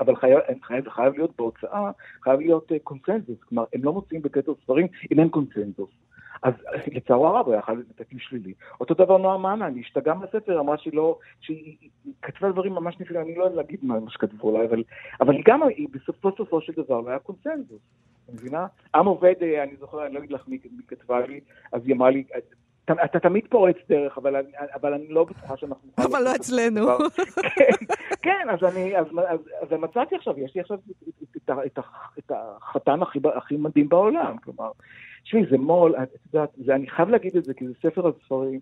אבל 0.00 0.16
חייב, 0.16 0.38
חייב, 0.62 0.88
חייב 0.88 1.14
להיות 1.14 1.36
בהוצאה, 1.36 1.90
חייב 2.22 2.40
להיות 2.40 2.72
קונצנזוס, 2.82 3.38
כלומר, 3.48 3.64
הם 3.74 3.84
לא 3.84 3.92
מוצאים 3.92 4.22
בכתר 4.22 4.52
ספרים 4.62 4.86
אם 5.12 5.20
אין 5.20 5.28
קונצנזוס. 5.28 5.90
אז 6.42 6.54
לצערו 6.92 7.26
הרב 7.26 7.46
הוא 7.46 7.76
לתת 7.90 8.12
לי 8.12 8.18
שלילי. 8.18 8.54
אותו 8.80 8.94
דבר 8.94 9.18
נועה 9.18 9.38
מנה, 9.38 9.66
אני 9.66 9.80
השתגעה 9.80 10.14
מהספר, 10.14 10.60
אמרה 10.60 10.78
שהיא 10.78 10.94
לא, 10.94 11.18
שהיא 11.40 11.76
כתבה 12.22 12.52
דברים 12.52 12.72
ממש 12.72 13.00
נפלאים, 13.00 13.26
אני 13.26 13.34
לא 13.34 13.44
יודע 13.44 13.56
להגיד 13.56 13.80
מה 13.82 13.98
שכתבו 14.08 14.48
עליי, 14.48 14.66
אבל, 14.66 14.82
אבל 15.20 15.34
היא 15.34 15.42
גם, 15.46 15.62
היא 15.62 15.88
בסופו 15.90 16.30
סופו 16.36 16.60
של 16.60 16.72
דבר 16.76 17.00
לא 17.00 17.08
היה 17.08 17.18
קונצנזוס. 17.18 17.80
מבינה? 18.28 18.66
עם 18.94 19.06
עובד, 19.06 19.34
אה, 19.42 19.62
אני 19.62 19.76
זוכר, 19.80 20.06
אני 20.06 20.14
לא 20.14 20.18
אגיד 20.18 20.32
לך 20.32 20.48
מי, 20.48 20.58
כתבה 20.88 21.26
לי, 21.26 21.40
אז 21.72 21.82
היא 21.86 21.94
אמרה 21.94 22.10
לי, 22.10 22.24
אתה, 22.84 23.20
תמיד 23.20 23.44
פורץ 23.50 23.76
דרך, 23.88 24.18
אבל, 24.18 24.34
אבל 24.74 24.94
אני 24.94 25.08
לא 25.08 25.24
בטוחה 25.24 25.56
שאנחנו... 25.56 25.88
אבל 25.98 26.22
לא 26.24 26.34
אצלנו. 26.34 26.86
כן, 27.56 27.94
כן, 28.22 28.46
אז 28.50 28.74
אני, 28.74 28.98
אז, 28.98 29.06
אז, 29.28 29.40
אז 29.60 29.72
מצאתי 29.80 30.16
עכשיו, 30.16 30.38
יש 30.38 30.54
לי 30.54 30.60
עכשיו 30.60 30.76
את, 30.76 31.08
את, 31.36 31.50
את, 31.50 31.78
את 32.18 32.30
החתן 32.30 33.02
הכי, 33.02 33.18
הכי 33.34 33.56
מדהים 33.56 33.88
בעולם, 33.88 34.36
כלומר, 34.38 34.70
תשמעי, 35.22 35.42
זה 35.50 35.58
מו"ל, 35.58 35.96
את 36.02 36.08
יודעת, 36.34 36.50
אני 36.68 36.90
חייב 36.90 37.08
להגיד 37.08 37.36
את 37.36 37.44
זה, 37.44 37.54
כי 37.54 37.68
זה 37.68 37.74
ספר 37.82 38.08
הספרים, 38.08 38.60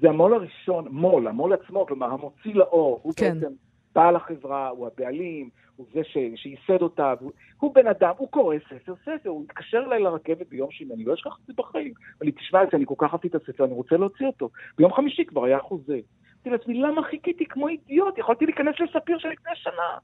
זה 0.00 0.08
המו"ל 0.08 0.34
הראשון, 0.34 0.88
מו"ל, 0.90 1.28
המו"ל 1.28 1.52
עצמו, 1.52 1.86
כלומר, 1.86 2.06
המוציא 2.06 2.54
לאור, 2.54 3.00
הוא 3.02 3.12
כן. 3.16 3.34
בעצם 3.34 3.52
בעל 3.96 4.16
החברה, 4.16 4.68
הוא 4.68 4.86
הבעלים, 4.86 5.50
הוא 5.76 5.86
זה 5.92 6.04
ש... 6.04 6.16
שייסד 6.36 6.82
אותה, 6.82 7.14
הוא... 7.20 7.32
הוא 7.60 7.74
בן 7.74 7.86
אדם, 7.86 8.12
הוא 8.16 8.28
קורא 8.30 8.56
ספר 8.68 8.94
ספר, 9.02 9.28
הוא 9.28 9.44
התקשר 9.44 9.82
אליי 9.86 10.02
לרכבת 10.02 10.48
ביום 10.48 10.70
שני, 10.70 10.94
אני 10.94 11.04
לא 11.04 11.14
אשכח 11.14 11.36
את 11.42 11.46
זה 11.46 11.52
בחיים. 11.56 11.92
אבל 12.20 12.30
תשמע 12.30 12.62
את 12.62 12.68
זה, 12.70 12.76
אני 12.76 12.86
כל 12.86 12.94
כך 12.98 13.12
אהבתי 13.12 13.28
את 13.28 13.34
הספר, 13.34 13.64
אני 13.64 13.72
רוצה 13.72 13.96
להוציא 13.96 14.26
אותו. 14.26 14.50
ביום 14.78 14.92
חמישי 14.92 15.24
כבר 15.24 15.44
היה 15.44 15.58
חוזה. 15.58 15.98
אמרתי 16.46 16.50
לעצמי, 16.50 16.74
למה 16.74 17.02
חיכיתי 17.02 17.46
כמו 17.46 17.68
אידיוט? 17.68 18.18
יכולתי 18.18 18.46
להיכנס 18.46 18.74
לספיר 18.80 19.18
של 19.18 19.28
לפני 19.28 19.52
שנה. 19.54 19.98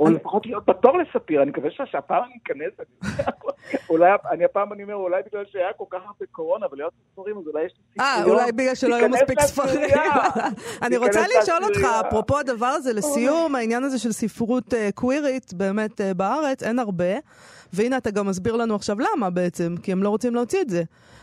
או 0.00 0.10
לפחות 0.10 0.46
להיות 0.46 0.66
בתור 0.66 0.98
לספיר, 0.98 1.42
אני 1.42 1.50
מקווה 1.50 1.70
שהפעם 1.70 2.22
אני 2.24 2.34
אכנס, 2.42 2.86
אולי, 3.90 4.10
אני 4.30 4.44
הפעם 4.44 4.72
אני 4.72 4.82
אומר, 4.82 4.94
אולי 4.94 5.22
בגלל 5.26 5.44
שהיה 5.52 5.72
כל 5.76 5.84
כך 5.90 5.98
הרבה 6.06 6.26
קורונה 6.32 6.66
ולהיות 6.72 6.92
ספרים, 7.12 7.38
אז 7.38 7.46
אולי 7.46 7.64
יש 7.64 7.72
לי 7.72 7.82
סיכוי. 7.92 8.06
אה, 8.06 8.24
אולי 8.24 8.52
בגלל 8.52 8.74
שלא 8.74 8.94
היו 8.94 9.08
מספיק 9.08 9.40
ספרים. 9.40 9.90
אני 10.86 10.96
רוצה 10.96 11.20
לשאול 11.40 11.64
אותך, 11.64 11.86
אפרופו 12.08 12.38
הדבר 12.38 12.66
הזה, 12.66 12.92
לסיום, 12.92 13.54
העניין 13.54 13.84
הזה 13.84 13.98
של 13.98 14.12
ספרות 14.12 14.74
אה, 14.74 14.88
קווירית, 14.94 15.54
באמת 15.54 16.00
אה, 16.00 16.14
בארץ, 16.14 16.62
אין 16.62 16.78
הרבה. 16.78 17.14
והנה 17.72 17.96
אתה 17.96 18.10
גם 18.10 18.26
מסביר 18.26 18.56
לנו 18.56 18.74
עכשיו 18.74 18.96
למה 19.00 19.30
בעצם, 19.30 19.74
כי 19.82 19.92
הם 19.92 20.02
לא 20.02 20.08
רוצים 20.08 20.34
להוציא 20.34 20.60
את 20.60 20.70
זה. 20.70 20.82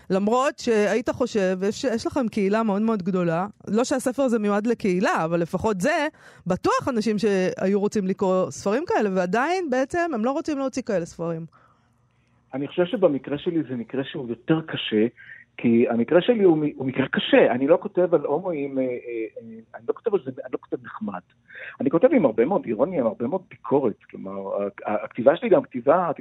למרות 0.10 0.60
שהיית 0.60 1.10
חושב, 1.10 1.58
יש, 1.64 1.84
יש 1.84 2.08
לכם 2.08 2.28
קהילה 2.28 2.64
מאוד 2.64 2.82
מאוד 2.82 3.04
גדולה, 3.04 3.48
לא 3.68 3.84
שהספר 3.84 4.24
הזה 4.24 4.40
מיועד 4.40 4.68
לקהילה, 4.68 5.26
אבל 5.26 5.40
לפחות 5.40 5.82
זה, 5.82 6.08
בטוח 6.48 6.88
אנשים 6.88 7.18
שהיו 7.18 7.80
רוצים 7.80 8.08
לקרוא 8.08 8.52
ספרים 8.52 8.84
כאלה, 8.88 9.10
ועדיין 9.16 9.70
בעצם 9.70 10.12
הם 10.14 10.26
לא 10.26 10.32
רוצים 10.32 10.58
להוציא 10.58 10.82
כאלה 10.82 11.06
ספרים. 11.06 11.46
אני 12.54 12.68
חושב 12.68 12.86
שבמקרה 12.86 13.38
שלי 13.38 13.64
זה 13.70 13.76
מקרה 13.76 14.04
שהוא 14.04 14.30
יותר 14.30 14.62
קשה, 14.62 15.08
כי 15.58 15.86
המקרה 15.90 16.22
שלי 16.22 16.44
הוא, 16.44 16.66
הוא 16.76 16.88
מקרה 16.88 17.08
קשה, 17.08 17.52
אני 17.52 17.68
לא 17.68 17.78
כותב 17.82 18.16
על 18.16 18.22
הומואים, 18.26 18.80
אה, 18.80 18.84
אה, 18.84 18.88
אה, 18.88 19.60
אני 19.76 19.84
לא 19.88 19.94
כותב 19.94 20.14
על 20.14 20.20
זה, 20.26 20.32
אני 20.44 20.52
לא 20.54 20.58
כותב 20.58 20.84
נחמד. 20.84 21.20
אני 21.82 21.90
כותב 21.90 22.08
עם 22.12 22.26
הרבה 22.26 22.46
מאוד 22.46 22.66
אירוניה, 22.66 23.00
עם 23.00 23.08
הרבה 23.08 23.28
מאוד 23.28 23.42
ביקורת, 23.50 24.04
כלומר, 24.10 24.68
הכתיבה 24.86 25.36
שלי 25.36 25.50
גם 25.50 25.62
כתיבה, 25.64 26.12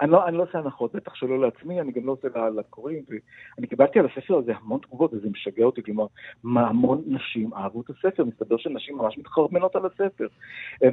אני 0.00 0.10
לא, 0.10 0.28
אני 0.28 0.36
לא 0.36 0.42
עושה 0.42 0.58
הנחות, 0.58 0.94
בטח 0.94 1.14
שלא 1.14 1.40
לעצמי, 1.40 1.80
אני 1.80 1.92
גם 1.92 2.06
לא 2.06 2.12
עושה 2.12 2.28
לקוראים, 2.56 3.02
ואני 3.08 3.66
קיבלתי 3.66 3.98
על 3.98 4.06
הספר 4.06 4.38
הזה 4.38 4.52
המון 4.56 4.80
תגובות, 4.80 5.14
וזה 5.14 5.28
משגע 5.30 5.64
אותי, 5.64 5.82
כלומר, 5.82 6.06
מה 6.44 6.68
המון 6.68 7.02
נשים 7.06 7.54
אהבו 7.54 7.80
את 7.80 7.90
הספר, 7.90 8.24
מסתבר 8.24 8.56
שנשים 8.56 8.98
ממש 8.98 9.18
מתחרמנות 9.18 9.76
על 9.76 9.82
הספר. 9.86 10.26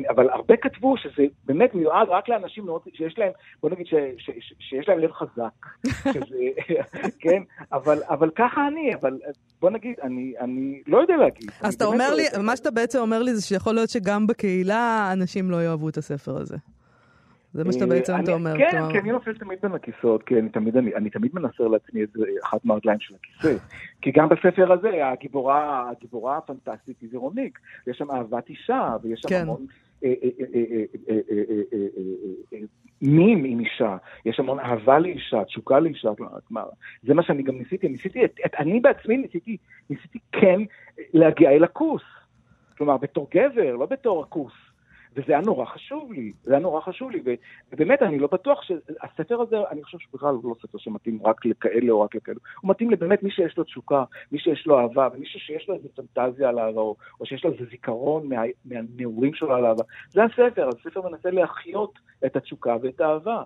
אבל 0.10 0.30
הרבה 0.30 0.58
כתבו 0.58 0.98
שזה 0.98 1.24
באמת 1.46 1.76
מיועד 1.76 2.08
רק 2.10 2.30
לאנשים 2.30 2.66
מאוד, 2.66 2.82
שיש 2.94 3.20
להם, 3.20 3.32
בוא 3.62 3.70
נגיד 3.70 3.86
ש, 3.86 3.94
ש, 4.18 4.30
ש, 4.40 4.54
שיש 4.60 4.90
להם 4.90 5.00
לב 5.00 5.12
חזק, 5.12 5.66
שזה, 6.14 6.38
כן, 7.24 7.44
אבל, 7.72 7.98
אבל 8.10 8.30
ככה 8.36 8.68
אני, 8.68 8.96
אבל 8.96 9.20
בוא 9.62 9.70
נגיד, 9.70 9.96
אני, 10.04 10.34
אני 10.40 10.82
לא 10.88 10.98
יודע 10.98 11.18
להגיד. 11.18 11.52
אז 11.62 11.74
אתה 11.74 11.86
אומר 11.86 12.10
לא 12.12 12.16
לי, 12.16 12.24
מה 12.44 12.56
שאתה 12.56 12.72
בעצם 12.72 13.00
אומר 13.00 13.24
לי 13.24 13.36
זה 13.36 13.42
שיכול 13.42 13.76
להיות 13.76 13.90
שגם 13.90 14.28
בקהילה 14.28 15.10
אנשים 15.14 15.52
לא 15.52 15.64
יאהבו 15.64 15.90
את 15.90 15.98
הספר 15.98 16.38
הזה. 16.38 16.58
זה 17.58 17.64
מה 17.64 17.74
שאתה 17.74 17.84
אה, 17.84 17.90
בעצם 17.90 18.14
אתה 18.24 18.34
אומר. 18.34 18.58
כן, 18.58 18.82
כי 18.92 19.00
אני 19.00 19.12
נופל 19.12 19.34
תמיד 19.34 19.60
בין 19.62 19.72
הכיסאות, 19.72 20.24
כי 20.24 20.40
אני 20.40 20.50
תמיד, 20.50 20.78
אני, 20.78 20.96
אני 20.96 21.10
תמיד 21.10 21.32
מנסר 21.34 21.68
לעצמי 21.68 22.04
את 22.04 22.10
אחת 22.44 22.66
מהרגליים 22.66 23.00
של 23.00 23.16
הכיסא. 23.16 23.64
כי 24.02 24.12
גם 24.12 24.30
בספר 24.30 24.72
הזה, 24.72 25.08
הגיבורה, 25.08 25.90
הגיבורה 25.90 26.38
הפנטסטית 26.38 27.02
היא 27.02 27.10
זירוניק. 27.10 27.60
יש 27.88 27.98
שם 27.98 28.12
אהבת 28.12 28.50
אישה, 28.50 28.96
ויש 29.04 29.20
שם 29.22 29.30
כן. 29.30 29.42
המון... 29.42 29.66
מים 33.02 33.44
עם 33.44 33.60
אישה, 33.60 33.98
יש 34.26 34.40
המון 34.40 34.60
אהבה 34.60 35.00
לאישה, 35.00 35.44
תשוקה 35.44 35.80
לאישה, 35.80 36.10
כלומר, 36.48 36.66
זה 37.04 37.14
מה 37.14 37.24
שאני 37.24 37.44
גם 37.44 37.58
ניסיתי, 37.58 37.88
ניסיתי, 37.88 38.26
את, 38.26 38.40
את, 38.46 38.52
אני 38.60 38.80
בעצמי 38.80 39.18
ניסיתי, 39.18 39.58
ניסיתי 39.90 40.20
כן 40.32 40.60
להגיע 41.14 41.52
אל 41.52 41.64
הכוס. 41.64 42.02
כלומר, 42.78 42.98
בתור 42.98 43.28
גבר, 43.34 43.76
לא 43.76 43.86
בתור 43.86 44.24
הכוס. 44.24 44.54
וזה 45.18 45.34
היה 45.34 45.42
נורא 45.42 45.66
חשוב 45.66 46.12
לי, 46.14 46.32
זה 46.44 46.52
היה 46.52 46.60
נורא 46.60 46.82
חשוב 46.82 47.12
לי, 47.12 47.22
ובאמת 47.72 48.02
אני 48.02 48.20
לא 48.20 48.28
בטוח 48.32 48.62
שהספר 48.62 49.42
הזה, 49.42 49.56
אני 49.72 49.84
חושב 49.84 49.98
שבכלל 50.00 50.36
הוא 50.36 50.50
לא 50.50 50.56
ספר 50.62 50.78
שמתאים 50.78 51.20
רק 51.24 51.46
לכאלה 51.46 51.92
או 51.92 52.02
רק 52.02 52.16
לכאלה, 52.16 52.38
הוא 52.62 52.70
מתאים 52.70 52.92
לבאמת 52.92 53.24
מי 53.24 53.32
שיש 53.32 53.58
לו 53.58 53.64
תשוקה, 53.64 54.04
מי 54.32 54.40
שיש 54.40 54.68
לו 54.68 54.80
אהבה, 54.80 55.08
ומי 55.14 55.26
שיש 55.26 55.70
לו 55.70 55.76
איזה 55.76 55.88
פנטזיה 55.96 56.50
על 56.50 56.60
אהבה, 56.60 56.82
או, 56.82 56.96
או 57.20 57.26
שיש 57.26 57.46
לו 57.46 57.52
איזה 57.52 57.66
זיכרון 57.72 58.30
מה, 58.30 58.42
מהנעורים 58.66 59.34
שלו 59.34 59.56
על 59.56 59.66
אהבה. 59.66 59.84
זה 60.10 60.24
הספר, 60.24 60.70
הספר 60.70 61.10
מנסה 61.10 61.32
להחיות 61.32 62.00
את 62.26 62.36
התשוקה 62.36 62.76
ואת 62.82 63.02
האהבה. 63.02 63.44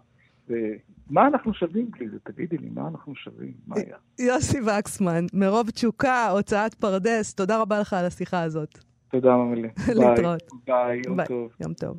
ומה 0.49 1.27
אנחנו 1.27 1.53
שווים 1.53 1.91
בלי 1.91 2.09
זה? 2.09 2.17
תגידי 2.23 2.57
לי, 2.57 2.69
מה 2.69 2.87
אנחנו 2.87 3.15
שווים? 3.15 3.53
מה 3.67 3.75
היה? 3.75 3.97
יוסי 4.19 4.57
וקסמן, 4.61 5.25
מרוב 5.33 5.69
תשוקה, 5.69 6.29
הוצאת 6.29 6.73
פרדס, 6.73 7.33
תודה 7.33 7.61
רבה 7.61 7.79
לך 7.79 7.93
על 7.93 8.05
השיחה 8.05 8.43
הזאת. 8.43 8.90
תודה, 9.11 9.35
ממילי. 9.35 9.67
להתראות. 9.95 10.43
ביי, 10.67 11.01
יום 11.05 11.25
טוב. 11.25 11.51
יום 11.59 11.73
טוב. 11.73 11.97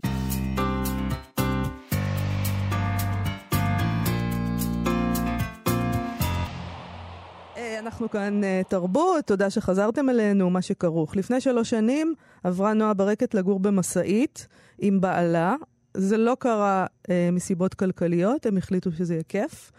אה, 7.57 7.79
אנחנו 7.79 8.11
כאן 8.11 8.41
uh, 8.43 8.69
תרבות, 8.69 9.25
תודה 9.27 9.51
שחזרתם 9.51 10.11
אלינו, 10.11 10.51
מה 10.51 10.63
שכרוך. 10.63 11.17
לפני 11.17 11.41
שלוש 11.41 11.71
שנים 11.71 12.15
עברה 12.45 12.73
נועה 12.73 12.95
ברקת 12.95 13.35
לגור 13.35 13.61
במשאית 13.61 14.49
עם 14.79 15.01
בעלה. 15.01 15.55
זה 15.95 16.17
לא 16.17 16.37
קרה 16.39 16.87
uh, 16.87 17.11
מסיבות 17.33 17.75
כלכליות, 17.75 18.47
הם 18.47 18.57
החליטו 18.57 18.93
שזה 18.93 19.15
יהיה 19.15 19.23
כיף, 19.29 19.73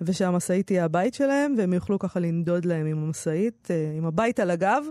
ושהמשאית 0.00 0.66
תהיה 0.66 0.84
הבית 0.84 1.14
שלהם, 1.14 1.54
והם 1.58 1.72
יוכלו 1.72 1.98
ככה 1.98 2.20
לנדוד 2.20 2.64
להם 2.64 2.86
עם 2.86 2.98
המשאית, 2.98 3.68
uh, 3.70 3.98
עם 3.98 4.06
הבית 4.06 4.40
על 4.40 4.50
הגב. 4.50 4.84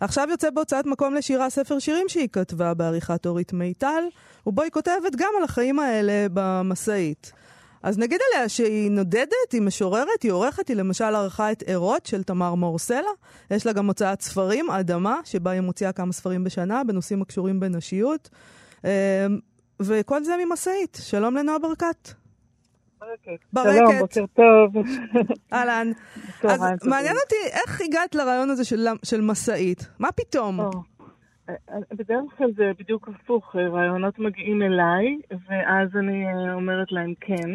עכשיו 0.00 0.28
יוצא 0.30 0.50
בהוצאת 0.50 0.86
מקום 0.86 1.14
לשירה 1.14 1.50
ספר 1.50 1.78
שירים 1.78 2.08
שהיא 2.08 2.28
כתבה 2.32 2.74
בעריכת 2.74 3.26
אורית 3.26 3.52
מיטל, 3.52 4.04
ובו 4.46 4.62
היא 4.62 4.70
כותבת 4.70 5.16
גם 5.16 5.30
על 5.38 5.44
החיים 5.44 5.78
האלה 5.78 6.26
במשאית. 6.32 7.32
אז 7.82 7.98
נגיד 7.98 8.20
עליה 8.32 8.48
שהיא 8.48 8.90
נודדת, 8.90 9.52
היא 9.52 9.62
משוררת, 9.62 10.22
היא 10.22 10.32
עורכת, 10.32 10.68
היא 10.68 10.76
למשל 10.76 11.04
ערכה 11.04 11.52
את 11.52 11.62
ערות 11.66 12.06
של 12.06 12.22
תמר 12.22 12.54
מור 12.54 12.78
סלע. 12.78 13.10
יש 13.50 13.66
לה 13.66 13.72
גם 13.72 13.86
הוצאת 13.86 14.22
ספרים, 14.22 14.70
אדמה, 14.70 15.20
שבה 15.24 15.50
היא 15.50 15.60
מוציאה 15.60 15.92
כמה 15.92 16.12
ספרים 16.12 16.44
בשנה 16.44 16.84
בנושאים 16.84 17.22
הקשורים 17.22 17.60
בנשיות. 17.60 18.28
אמ, 18.84 18.90
וכל 19.80 20.24
זה 20.24 20.34
ממשאית. 20.44 20.98
שלום 21.02 21.36
לנועה 21.36 21.58
ברקת. 21.58 22.21
ברקת. 23.02 23.74
שלום, 23.74 23.98
בוקר 23.98 24.26
טוב. 24.26 24.84
אהלן. 25.52 25.86
אז 26.44 26.86
מעניין 26.86 27.14
אותי, 27.24 27.34
איך 27.52 27.80
הגעת 27.80 28.14
לרעיון 28.14 28.50
הזה 28.50 28.64
של, 28.64 28.86
של 29.04 29.20
משאית? 29.20 29.88
מה 29.98 30.12
פתאום? 30.12 30.60
אה, 30.60 30.68
אה, 31.48 31.78
בדרך 31.90 32.32
כלל 32.38 32.52
זה 32.56 32.70
בדיוק 32.78 33.08
הפוך, 33.08 33.56
אה, 33.56 33.68
רעיונות 33.68 34.18
מגיעים 34.18 34.62
אליי, 34.62 35.18
ואז 35.30 35.88
אני 35.96 36.24
אומרת 36.52 36.92
להם 36.92 37.14
כן. 37.20 37.50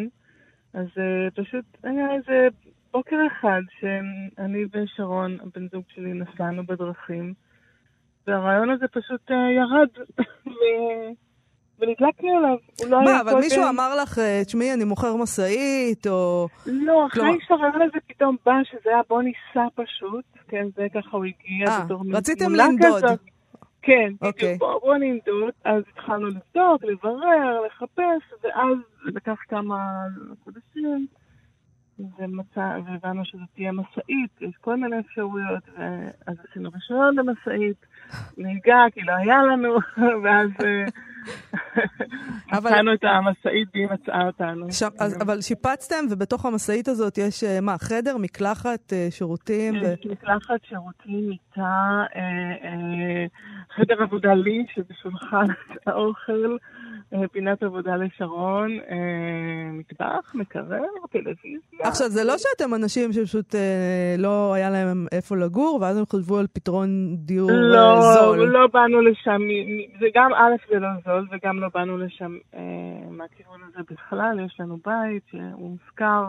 אז 0.74 0.86
פשוט 1.34 1.64
היה 1.82 2.14
איזה 2.14 2.48
בוקר 2.92 3.16
אחד 3.26 3.60
שאני 3.80 4.64
ושרון, 4.72 5.38
הבן 5.40 5.68
זוג 5.68 5.84
שלי, 5.94 6.12
נסענו 6.12 6.66
בדרכים, 6.66 7.34
והרעיון 8.26 8.70
הזה 8.70 8.88
פשוט 8.88 9.30
ירד. 9.30 9.88
ונדלקנו 11.78 12.36
עליו. 12.36 12.56
לא 12.90 13.04
מה, 13.04 13.20
אבל 13.20 13.34
מישהו 13.34 13.62
אמר 13.68 13.96
לך, 14.02 14.18
אה, 14.18 14.42
תשמעי, 14.44 14.72
אני 14.72 14.84
מוכר 14.84 15.16
משאית, 15.16 16.06
או... 16.06 16.48
לא, 16.66 17.06
אחרי 17.06 17.38
שהרעיון 17.46 17.82
הזה 17.82 17.98
פתאום 18.06 18.36
בא, 18.46 18.52
שזה 18.64 18.90
היה 18.90 19.00
בוא 19.08 19.22
ניסע 19.22 19.66
פשוט, 19.74 20.24
כן, 20.48 20.66
זה 20.76 20.86
ככה 20.94 21.16
הוא 21.16 21.24
הגיע 21.24 21.68
אה, 21.68 21.84
בתור 21.84 22.02
רציתם 22.12 22.54
לנדוד. 22.54 23.04
כן, 23.82 24.12
אוקיי. 24.22 24.56
בוא, 24.58 24.80
בוא 24.80 24.96
ננדוד, 24.96 25.52
אז 25.64 25.82
התחלנו 25.92 26.26
לבדוק, 26.26 26.84
לברר, 26.84 27.60
לחפש, 27.66 28.32
ואז 28.42 28.76
לקח 29.04 29.36
כמה 29.48 29.76
חודשים, 30.44 31.06
ומצא, 32.18 32.76
והבנו 32.86 33.24
שזו 33.24 33.42
תהיה 33.54 33.72
משאית, 33.72 34.30
יש 34.40 34.54
כל 34.60 34.76
מיני 34.76 34.98
אפשרויות, 35.00 35.62
ואז 35.78 36.36
עשינו 36.50 36.70
רישיון 36.74 37.16
למשאית, 37.16 37.86
נהיגה, 38.38 38.84
כי 38.92 39.00
לא 39.00 39.12
היה 39.12 39.42
לנו, 39.42 39.76
ואז... 40.22 40.50
אה, 42.52 42.60
מצאנו 42.60 42.94
את 42.94 43.04
המשאית 43.04 43.68
והיא 43.74 43.86
מצאה 43.90 44.26
אותנו. 44.26 44.66
אבל 45.22 45.40
שיפצתם, 45.40 46.04
ובתוך 46.10 46.46
המשאית 46.46 46.88
הזאת 46.88 47.18
יש 47.18 47.44
אה, 47.44 47.60
מה, 47.60 47.74
חדר, 47.78 48.16
מקלחת, 48.16 48.92
אה, 48.92 49.06
שירותים? 49.10 49.74
יש 49.74 50.06
מקלחת, 50.06 50.60
שירותים, 50.68 51.28
מיטה, 51.28 52.04
אה, 52.16 53.26
חדר 53.76 54.02
עבודה 54.02 54.34
לי, 54.34 54.66
שזה 54.74 54.94
שולחן 55.02 55.44
האוכל. 55.86 56.56
פינת 57.32 57.62
עבודה 57.62 57.96
לשרון, 57.96 58.70
מטבח, 59.72 60.34
מקרר, 60.34 60.82
טלוויזיה. 61.10 61.58
עכשיו, 61.80 62.08
זה 62.08 62.24
לא 62.24 62.34
שאתם 62.38 62.74
אנשים 62.74 63.12
שפשוט 63.12 63.54
לא 64.18 64.54
היה 64.54 64.70
להם 64.70 65.06
איפה 65.12 65.36
לגור, 65.36 65.78
ואז 65.80 65.96
הם 65.98 66.04
חשבו 66.06 66.38
על 66.38 66.46
פתרון 66.52 67.16
דיור 67.16 67.50
לא, 67.50 68.00
זול. 68.00 68.38
לא, 68.38 68.60
לא 68.60 68.66
באנו 68.72 69.00
לשם, 69.00 69.42
זה 70.00 70.06
גם, 70.14 70.30
א', 70.34 70.72
זה 70.72 70.78
לא 70.78 70.88
זול, 71.04 71.17
וגם 71.30 71.60
לא 71.60 71.68
באנו 71.74 71.98
לשם 71.98 72.38
מהכיוון 73.10 73.60
הזה 73.62 73.78
בכלל, 73.90 74.40
יש 74.46 74.60
לנו 74.60 74.78
בית 74.84 75.22
שהוא 75.30 75.70
מושכר. 75.70 76.24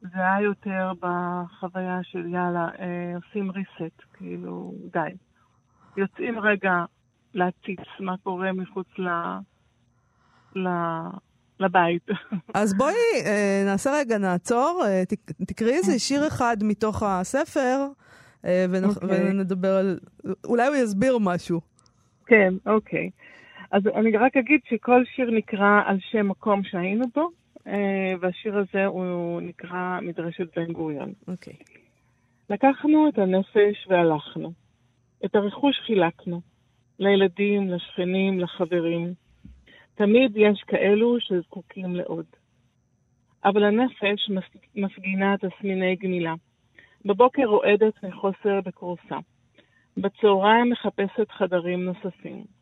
זה 0.00 0.18
היה 0.18 0.40
יותר 0.40 0.92
בחוויה 1.00 1.98
של 2.02 2.26
יאללה, 2.26 2.68
עושים 3.14 3.50
reset, 3.50 4.04
כאילו, 4.12 4.74
די. 4.92 5.16
יוצאים 5.96 6.38
רגע 6.38 6.84
להציץ 7.34 7.80
מה 8.00 8.14
קורה 8.22 8.52
מחוץ 8.52 8.88
ל... 8.98 9.08
לבית. 11.60 12.06
אז 12.54 12.74
בואי 12.74 12.94
אה, 13.26 13.62
נעשה 13.66 13.90
רגע, 13.94 14.18
נעצור, 14.18 14.82
אה, 14.86 15.02
תקראי 15.46 15.72
איזה 15.72 15.98
שיר 15.98 16.26
אחד 16.26 16.56
מתוך 16.62 17.02
הספר, 17.02 17.86
אה, 18.44 18.66
אוקיי. 18.84 19.30
ונדבר 19.30 19.76
על... 19.76 19.98
אולי 20.44 20.66
הוא 20.66 20.76
יסביר 20.76 21.18
משהו. 21.20 21.60
כן, 22.26 22.54
אוקיי. 22.66 23.10
אז 23.70 23.86
אני 23.86 24.16
רק 24.16 24.36
אגיד 24.36 24.60
שכל 24.68 25.04
שיר 25.04 25.30
נקרא 25.30 25.82
על 25.86 25.96
שם 26.00 26.28
מקום 26.28 26.64
שהיינו 26.64 27.04
בו, 27.14 27.28
והשיר 28.20 28.58
הזה 28.58 28.86
הוא 28.86 29.40
נקרא 29.40 29.98
מדרשת 30.02 30.58
בן 30.58 30.72
גוריון. 30.72 31.12
אוקיי. 31.28 31.54
לקחנו 32.50 33.08
את 33.08 33.18
הנפש 33.18 33.86
והלכנו. 33.88 34.52
את 35.24 35.34
הרכוש 35.34 35.76
חילקנו. 35.86 36.40
לילדים, 36.98 37.68
לשכנים, 37.68 38.40
לחברים. 38.40 39.12
תמיד 39.94 40.36
יש 40.36 40.62
כאלו 40.66 41.20
שזקוקים 41.20 41.96
לעוד. 41.96 42.26
אבל 43.44 43.64
הנפש 43.64 44.30
מפגינה 44.74 45.34
תסמיני 45.38 45.96
גמילה. 45.96 46.34
בבוקר 47.04 47.44
רועדת 47.44 48.04
מחוסר 48.04 48.60
בכורסה. 48.64 49.18
בצהריים 49.96 50.70
מחפשת 50.70 51.30
חדרים 51.30 51.84
נוספים. 51.84 52.55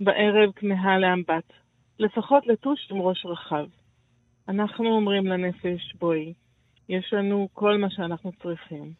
בערב 0.00 0.52
כמהה 0.56 0.98
לאמבט. 0.98 1.52
לפחות 1.98 2.46
לטוש 2.46 2.88
עם 2.90 3.00
ראש 3.00 3.26
רחב. 3.26 3.66
אנחנו 4.48 4.86
אומרים 4.86 5.26
לנפש, 5.26 5.94
בואי, 5.98 6.34
יש 6.88 7.12
לנו 7.12 7.48
כל 7.52 7.78
מה 7.78 7.90
שאנחנו 7.90 8.32
צריכים. 8.42 8.92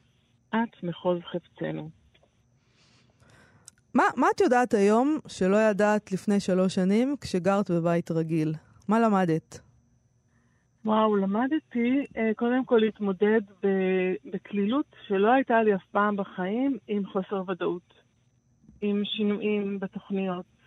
את 0.48 0.82
מחוז 0.82 1.18
חפצנו. 1.32 1.90
מה, 3.94 4.04
מה 4.16 4.26
את 4.34 4.40
יודעת 4.40 4.74
היום 4.74 5.18
שלא 5.28 5.56
ידעת 5.56 6.12
לפני 6.12 6.40
שלוש 6.40 6.74
שנים 6.74 7.16
כשגרת 7.20 7.70
בבית 7.70 8.10
רגיל? 8.10 8.54
מה 8.88 9.00
למדת? 9.00 9.60
וואו, 10.84 11.16
למדתי 11.16 12.06
אה, 12.16 12.30
קודם 12.36 12.64
כל 12.64 12.78
להתמודד 12.78 13.40
בקלילות 14.32 14.86
שלא 15.06 15.32
הייתה 15.32 15.62
לי 15.62 15.74
אף 15.74 15.82
פעם 15.90 16.16
בחיים 16.16 16.78
עם 16.88 17.06
חוסר 17.06 17.42
ודאות, 17.50 17.94
עם 18.80 19.02
שינויים 19.04 19.80
בתוכניות. 19.80 20.57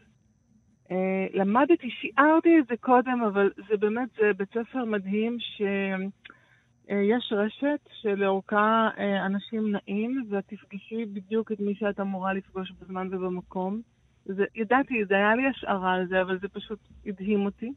אה, 0.92 1.28
למדתי, 1.34 1.90
שיערתי 1.90 2.60
את 2.60 2.68
זה 2.70 2.78
קודם, 2.80 3.22
אבל 3.22 3.52
זה 3.70 3.78
באמת, 3.78 4.10
זה 4.22 4.34
בית 4.38 4.50
ספר 4.50 4.86
מדהים 4.86 5.38
שיש 5.40 7.32
רשת 7.32 7.80
שלאורכה 8.02 8.90
אנשים 9.26 9.72
נעים, 9.72 10.26
ואת 10.30 10.44
תפגשי 10.48 11.06
בדיוק 11.06 11.52
את 11.52 11.60
מי 11.60 11.76
שאת 11.76 12.00
אמורה 12.00 12.34
לפגוש 12.34 12.72
בזמן 12.72 13.08
ובמקום. 13.12 13.82
זה, 14.26 14.46
ידעתי, 14.56 15.06
זה 15.06 15.16
היה 15.16 15.36
לי 15.36 15.48
השערה 15.48 15.94
על 15.94 16.08
זה, 16.08 16.22
אבל 16.22 16.40
זה 16.40 16.48
פשוט 16.48 16.80
הדהים 17.06 17.46
אותי. 17.46 17.72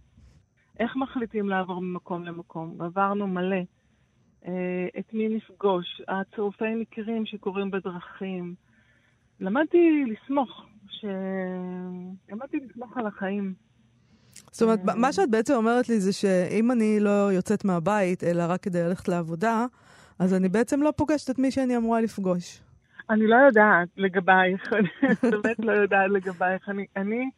איך 0.78 0.96
מחליטים 0.96 1.48
לעבור 1.48 1.82
ממקום 1.82 2.24
למקום? 2.24 2.82
עברנו 2.82 3.26
מלא. 3.26 3.60
אה, 4.46 4.86
את 4.98 5.14
מי 5.14 5.28
נפגוש? 5.28 6.02
הצירופי 6.08 6.74
מקרים 6.74 7.26
שקורים 7.26 7.70
בדרכים. 7.70 8.54
למדתי 9.40 10.04
לסמוך, 10.06 10.66
ש... 10.88 11.04
למדתי 12.28 12.56
לסמוך 12.60 12.96
על 12.96 13.06
החיים. 13.06 13.54
זאת 14.52 14.62
אומרת, 14.62 14.78
אה. 14.88 14.94
מה 14.94 15.12
שאת 15.12 15.30
בעצם 15.30 15.54
אומרת 15.54 15.88
לי 15.88 16.00
זה 16.00 16.12
שאם 16.12 16.70
אני 16.70 17.00
לא 17.00 17.32
יוצאת 17.32 17.64
מהבית, 17.64 18.24
אלא 18.24 18.42
רק 18.48 18.60
כדי 18.62 18.82
ללכת 18.82 19.08
לעבודה, 19.08 19.66
אז 20.18 20.34
אני 20.34 20.48
בעצם 20.48 20.82
לא 20.82 20.92
פוגשת 20.96 21.30
את 21.30 21.38
מי 21.38 21.50
שאני 21.50 21.76
אמורה 21.76 22.00
לפגוש. 22.00 22.60
אני 23.10 23.26
לא 23.26 23.36
יודעת 23.36 23.88
לגבייך, 23.96 24.72
אני 24.78 24.88
באמת 25.22 25.58
לא 25.58 25.72
יודעת 25.72 26.10
לגבייך. 26.10 26.68
אני, 26.68 26.86
אני 26.96 27.30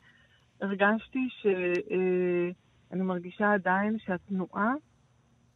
הרגשתי 0.61 1.29
ש... 1.31 1.47
אה, 1.91 2.51
אני 2.93 3.03
מרגישה 3.03 3.53
עדיין 3.53 3.97
שהתנועה 3.99 4.73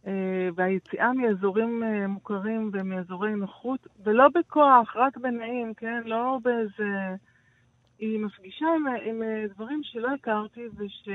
אה, 0.06 0.48
והיציאה 0.54 1.12
מאזורים 1.12 1.82
אה, 1.82 2.06
מוכרים 2.06 2.70
ומאזורי 2.72 3.34
נוחות, 3.34 3.86
ולא 4.04 4.28
בכוח, 4.34 4.96
רק 4.96 5.16
בנעים, 5.16 5.74
כן? 5.74 6.02
לא 6.04 6.38
באיזה... 6.42 7.14
היא 8.00 8.20
מפגישה 8.20 8.66
עם, 8.76 8.86
עם 8.86 9.22
דברים 9.54 9.80
שלא 9.82 10.08
הכרתי 10.14 10.60
וש... 10.76 11.08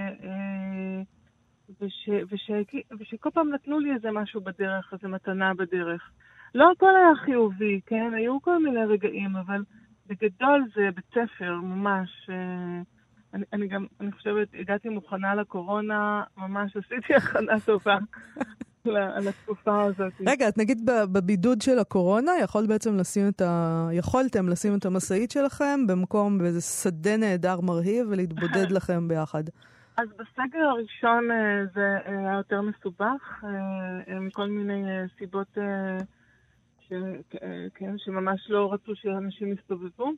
וש, 1.82 2.10
וש, 2.30 2.52
ושכל 3.00 3.30
פעם 3.34 3.54
נתנו 3.54 3.80
לי 3.80 3.93
איזה 3.93 4.12
משהו 4.12 4.41
בדרך, 4.41 4.93
איזה 4.93 5.08
מתנה 5.08 5.54
בדרך. 5.54 6.12
לא 6.56 6.71
הכל 6.71 6.95
היה 6.95 7.15
חיובי, 7.15 7.82
כן? 7.86 8.13
היו 8.13 8.41
כל 8.41 8.63
מיני 8.63 8.86
רגעים, 8.86 9.36
אבל 9.36 9.63
בגדול 10.08 10.65
זה 10.76 10.89
בית 10.95 11.06
ספר, 11.10 11.56
ממש. 11.56 12.30
אה, 12.30 12.82
אני, 13.34 13.45
אני 13.54 13.67
גם, 13.67 13.86
אני 14.00 14.12
חושבת, 14.12 14.48
הגעתי 14.54 14.89
מוכנה 14.89 15.36
לקורונה, 15.36 16.24
ממש 16.38 16.78
עשיתי 16.78 17.15
הכנה 17.15 17.60
טובה 17.65 17.98
לתקופה 19.21 19.84
הזאת. 19.84 20.13
רגע, 20.28 20.48
את 20.48 20.58
נגיד 20.58 20.89
בבידוד 21.12 21.62
של 21.62 21.80
הקורונה, 21.80 22.32
יכולת 22.41 22.67
בעצם 22.67 22.98
לשים 22.98 23.28
את 23.28 23.41
ה... 23.41 23.88
יכולתם 23.91 24.50
לשים 24.50 24.76
את 24.76 24.86
המשאית 24.86 25.32
שלכם 25.32 25.88
במקום, 25.88 26.38
באיזה 26.38 26.62
שדה 26.62 27.17
נהדר 27.17 27.62
מרהיב 27.62 28.08
ולהתבודד 28.10 28.71
לכם 28.78 29.08
ביחד. 29.08 29.43
אז 29.98 30.08
בסגר 30.10 30.65
הראשון 30.69 31.32
אה, 31.32 31.65
זה 31.74 31.98
היה 32.06 32.34
יותר 32.34 32.62
מסובך, 32.62 33.43
אה, 33.43 34.19
מכל 34.19 34.48
מיני 34.48 34.84
סיבות 35.17 35.58
ש, 36.80 36.93
כן, 37.76 37.98
שממש 37.98 38.50
לא 38.50 38.74
רצו 38.74 38.95
שאנשים 38.95 39.54
יסתובבו. 39.54 40.12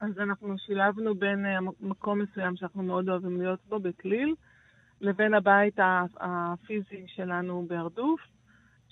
אז 0.00 0.18
אנחנו 0.18 0.58
שילבנו 0.58 1.14
בין 1.14 1.46
אה, 1.46 1.58
מקום 1.80 2.18
מסוים 2.18 2.56
שאנחנו 2.56 2.82
מאוד 2.82 3.08
אוהבים 3.08 3.40
להיות 3.40 3.60
בו, 3.68 3.78
בכליל, 3.78 4.34
לבין 5.00 5.34
הבית 5.34 5.78
הפיזי 6.20 7.04
שלנו 7.06 7.66
בהרדוף, 7.68 8.20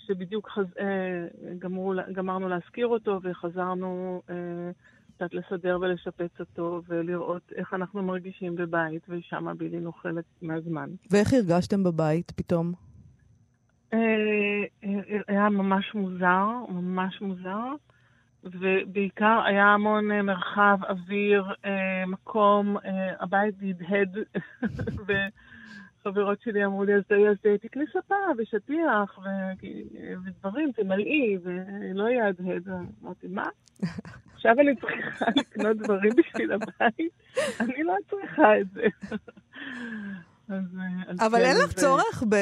שבדיוק 0.07 0.49
חז... 0.49 0.67
אה, 0.81 1.27
גמרו, 1.59 1.95
גמרנו 2.13 2.49
להשכיר 2.49 2.87
אותו 2.87 3.21
וחזרנו 3.23 4.23
אה, 4.31 4.35
קצת 5.17 5.35
לסדר 5.35 5.79
ולשפץ 5.81 6.41
אותו 6.41 6.83
ולראות 6.89 7.53
איך 7.57 7.75
אנחנו 7.75 8.03
מרגישים 8.03 8.55
בבית, 8.55 9.03
ושם 9.09 9.59
בילינו 9.59 9.93
חלק 9.93 10.25
מהזמן. 10.43 10.91
ואיך 11.11 11.33
הרגשתם 11.33 11.85
בבית 11.85 12.31
פתאום? 12.31 12.73
אה, 13.93 13.99
היה 15.29 15.49
ממש 15.49 15.95
מוזר, 15.95 16.47
ממש 16.69 17.21
מוזר, 17.21 17.69
ובעיקר 18.45 19.41
היה 19.45 19.67
המון 19.67 20.09
מרחב, 20.09 20.79
אוויר, 20.89 21.45
מקום, 22.07 22.77
הבית 23.21 23.55
הדהד, 23.63 24.17
וחברות 26.07 26.43
שלי 26.43 26.65
אמרו 26.65 26.85
לי, 26.85 26.95
אז 26.95 27.03
תקני 27.63 27.85
ספה 27.93 28.15
ושטיח 28.39 29.19
ודברים, 30.25 30.73
תמלאי, 30.73 31.39
ולא 31.43 32.09
יהיה 32.09 32.29
הדהד. 32.29 32.69
אמרתי, 33.03 33.27
מה? 33.27 33.49
עכשיו 34.35 34.55
אני 34.61 34.77
צריכה 34.77 35.27
לקנות 35.37 35.77
דברים 35.77 36.13
בשביל 36.17 36.53
הבית? 36.53 37.13
אני 37.61 37.83
לא 37.83 37.95
צריכה 38.11 38.61
את 38.61 38.67
זה. 38.71 38.87
אבל 41.27 41.41
אין 41.41 41.57
לך 41.65 41.73
צורך 41.73 42.25
ב... 42.29 42.37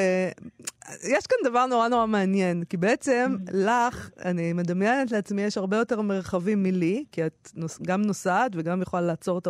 יש 0.91 1.27
כאן 1.27 1.37
דבר 1.43 1.65
נורא 1.65 1.87
נורא 1.87 2.05
מעניין, 2.05 2.63
כי 2.63 2.77
בעצם 2.77 3.35
mm. 3.39 3.51
לך, 3.53 4.09
אני 4.25 4.53
מדמיינת 4.53 5.11
לעצמי, 5.11 5.41
יש 5.41 5.57
הרבה 5.57 5.77
יותר 5.77 6.01
מרחבים 6.01 6.63
מלי, 6.63 7.05
כי 7.11 7.25
את 7.25 7.51
גם 7.81 8.01
נוסעת 8.01 8.51
וגם 8.55 8.81
יכולה 8.81 9.01
לעצור 9.01 9.37
את 9.37 9.47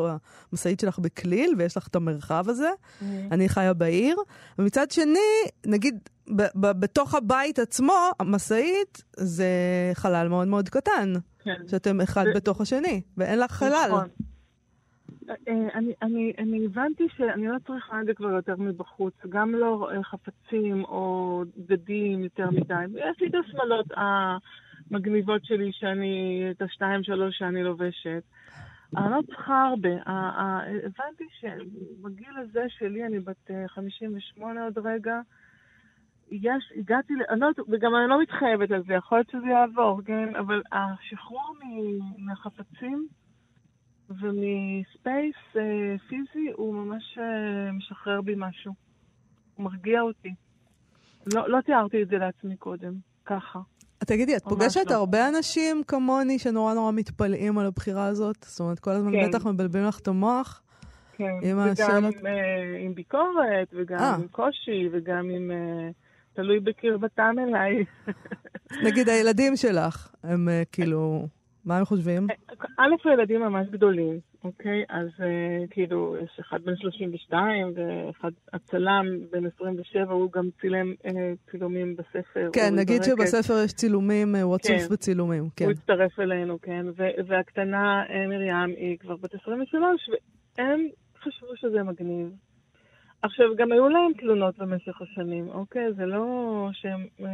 המשאית 0.52 0.80
שלך 0.80 1.00
בכליל, 1.00 1.56
ויש 1.58 1.78
לך 1.78 1.88
את 1.88 1.96
המרחב 1.96 2.46
הזה. 2.50 2.70
Mm. 2.70 3.04
אני 3.32 3.50
חיה 3.50 3.74
בעיר. 3.74 4.18
ומצד 4.60 4.92
שני, 4.92 5.20
נגיד, 5.66 6.10
בתוך 6.56 7.16
הבית 7.16 7.60
עצמו, 7.60 7.94
המשאית 8.20 9.04
זה 9.18 9.48
חלל 9.94 10.28
מאוד 10.28 10.48
מאוד 10.48 10.70
קטן. 10.70 11.14
כן. 11.44 11.68
שאתם 11.68 12.02
אחד 12.02 12.26
בתוך 12.36 12.62
השני, 12.62 13.02
ואין 13.18 13.40
לך 13.40 13.52
חלל. 13.52 13.88
נכון. 13.88 14.08
אה, 15.30 15.68
אני, 15.74 15.94
אני, 16.02 16.34
אני 16.38 16.66
הבנתי 16.66 17.08
שאני 17.18 17.48
לא 17.48 17.58
צריכה 17.68 18.02
את 18.02 18.06
זה 18.06 18.14
כבר 18.14 18.30
יותר 18.30 18.56
מבחוץ, 18.58 19.14
גם 19.30 19.56
לא 19.56 19.90
אה, 19.92 20.04
חפצים 20.04 20.84
או 20.84 21.44
בגדים 21.58 22.24
יותר 22.24 22.50
מדי. 22.50 22.84
יש 22.96 23.22
לי 23.22 23.28
את 23.28 23.36
השמאלות 23.46 23.86
המגניבות 24.92 25.46
שלי, 25.46 25.72
שאני, 25.72 26.46
את 26.52 26.62
השתיים 26.62 27.04
שלוש 27.04 27.38
שאני 27.38 27.64
לובשת. 27.64 28.24
אני 28.98 29.12
לא 29.12 29.20
צריכה 29.28 29.64
הרבה. 29.64 29.90
הבנתי 30.06 31.24
שבגיל 31.40 32.38
הזה 32.38 32.66
שלי, 32.68 33.06
אני 33.06 33.20
בת 33.20 33.52
58 33.68 34.60
אה, 34.60 34.66
עוד 34.66 34.78
רגע, 34.78 35.20
יש, 36.32 36.74
הגעתי, 36.76 37.14
ל... 37.14 37.36
לא, 37.36 37.48
וגם 37.70 37.96
אני 37.96 38.10
לא 38.10 38.22
מתחייבת 38.22 38.72
על 38.72 38.84
זה, 38.88 38.94
יכול 38.94 39.18
להיות 39.18 39.30
שזה 39.30 39.48
יעבור, 39.48 40.02
כן? 40.06 40.36
אבל 40.36 40.62
השחרור 40.72 41.56
מהחפצים, 42.18 43.08
ומספייס 44.22 45.36
אה, 45.56 45.96
פיזי 46.08 46.52
הוא 46.56 46.76
ממש 46.76 47.18
אה, 47.18 47.72
משחרר 47.72 48.22
בי 48.22 48.34
משהו. 48.38 48.74
הוא 49.56 49.66
מרגיע 49.66 50.02
אותי. 50.02 50.34
לא, 51.34 51.50
לא 51.50 51.62
תיארתי 51.62 52.04
את 52.04 52.08
זה 52.08 52.18
לעצמי 52.18 52.56
קודם, 52.56 52.94
ככה. 53.26 53.60
תגידי, 54.06 54.38
את 54.38 54.44
פוגשת 54.44 54.90
לא. 54.90 54.96
הרבה 54.96 55.30
אנשים 55.30 55.84
כמוני 55.88 56.40
שנורא 56.40 56.74
נורא 56.74 56.92
מתפלאים 56.92 57.58
על 57.58 57.66
הבחירה 57.66 58.06
הזאת? 58.06 58.46
זאת 58.48 58.60
אומרת, 58.60 58.80
כל 58.80 58.92
הזמן 58.92 59.12
כן. 59.12 59.30
בטח 59.30 59.46
מבלבלים 59.46 59.86
לך 59.86 60.00
את 60.00 60.08
המוח? 60.08 60.62
כן, 61.14 61.24
עם 61.42 61.58
וגם 61.58 61.70
השאלות... 61.72 62.16
עם, 62.20 62.26
אה, 62.26 62.80
עם 62.80 62.96
ביקורת, 62.96 63.74
וגם 63.74 64.00
아. 64.00 64.22
עם 64.22 64.28
קושי, 64.28 64.90
וגם 64.92 65.30
עם... 65.30 65.52
אה, 65.52 65.90
תלוי 66.34 66.60
בקרבתם 66.60 67.36
אליי. 67.48 67.86
נגיד 68.84 69.10
הילדים 69.14 69.56
שלך, 69.56 70.16
הם 70.24 70.50
אה, 70.50 70.64
כאילו... 70.72 71.28
מה 71.66 71.78
הם 71.78 71.86
חושבים? 71.86 72.28
א', 72.80 73.10
הילדים 73.10 73.42
ממש 73.42 73.68
גדולים, 73.72 74.20
אוקיי? 74.44 74.84
אז 74.90 75.08
uh, 75.08 75.68
כאילו, 75.70 76.16
יש 76.24 76.40
אחד 76.40 76.62
בן 76.64 76.76
32 76.76 77.74
ואחד 77.76 78.32
הצלם 78.54 79.06
בן 79.32 79.46
27, 79.46 80.14
הוא 80.14 80.32
גם 80.32 80.50
צילם 80.62 80.94
uh, 81.04 81.10
צילומים 81.52 81.96
בספר. 81.96 82.50
כן, 82.54 82.76
נגיד. 82.76 83.04
שבספר 83.04 83.54
יש 83.66 83.74
צילומים, 83.74 84.36
הוא 84.36 84.56
עצוף 84.56 84.82
כן. 84.88 84.94
בצילומים, 84.94 85.50
כן. 85.56 85.66
הוא 85.66 85.72
הצטרף 85.72 86.20
אלינו, 86.20 86.58
כן. 86.62 86.86
והקטנה 87.28 88.04
uh, 88.08 88.30
מרים 88.30 88.76
היא 88.78 88.98
כבר 88.98 89.16
בת 89.16 89.34
23, 89.34 90.10
והם 90.58 90.88
חשבו 91.24 91.56
שזה 91.56 91.84
מגניב. 91.84 92.30
עכשיו, 93.24 93.46
גם 93.58 93.72
היו 93.72 93.90
להם 93.90 94.14
תלונות 94.14 94.58
במשך 94.58 95.02
השנים, 95.02 95.48
אוקיי? 95.48 95.94
זה 95.94 96.06
לא 96.06 96.70
שהם 96.74 97.08
אה, 97.22 97.28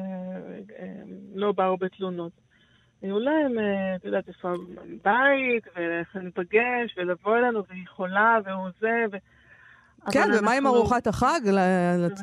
אה, 0.79 1.01
לא 1.35 1.51
באו 1.51 1.77
בתלונות. 1.77 2.31
היו 3.01 3.19
להם, 3.19 3.59
אה, 3.59 3.95
את 3.95 4.05
יודעת, 4.05 4.27
איפה 4.27 4.53
בית, 5.03 5.67
ואיך 5.75 6.15
ניפגש, 6.15 6.97
ולבוא 6.97 7.37
אלינו, 7.37 7.63
והיא 7.69 7.87
חולה, 7.87 8.37
והוא 8.45 8.69
זה, 8.79 9.05
ו... 9.11 9.17
כן, 10.11 10.29
ומה 10.39 10.51
עם 10.53 10.67
ארוחת 10.67 11.07
החג? 11.07 11.39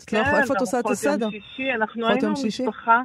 כן, 0.06 0.22
איפה 0.40 0.54
את 0.54 0.60
עושה 0.60 0.80
את 0.80 0.86
הסדר? 0.86 1.24
יום 1.24 1.30
שישי, 1.30 1.72
אנחנו 1.74 2.08
היינו 2.08 2.32
משפחה, 2.32 3.02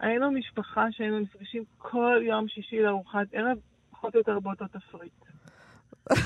היינו 0.00 0.30
משפחה 0.30 0.86
שהיינו 0.90 1.18
נפגשים 1.18 1.62
כל 1.78 2.20
יום 2.22 2.48
שישי 2.48 2.82
לארוחת 2.82 3.26
ערב, 3.32 3.58
פחות 3.90 4.14
או 4.14 4.18
יותר 4.18 4.40
באותו 4.40 4.64
תפריט. 4.66 5.12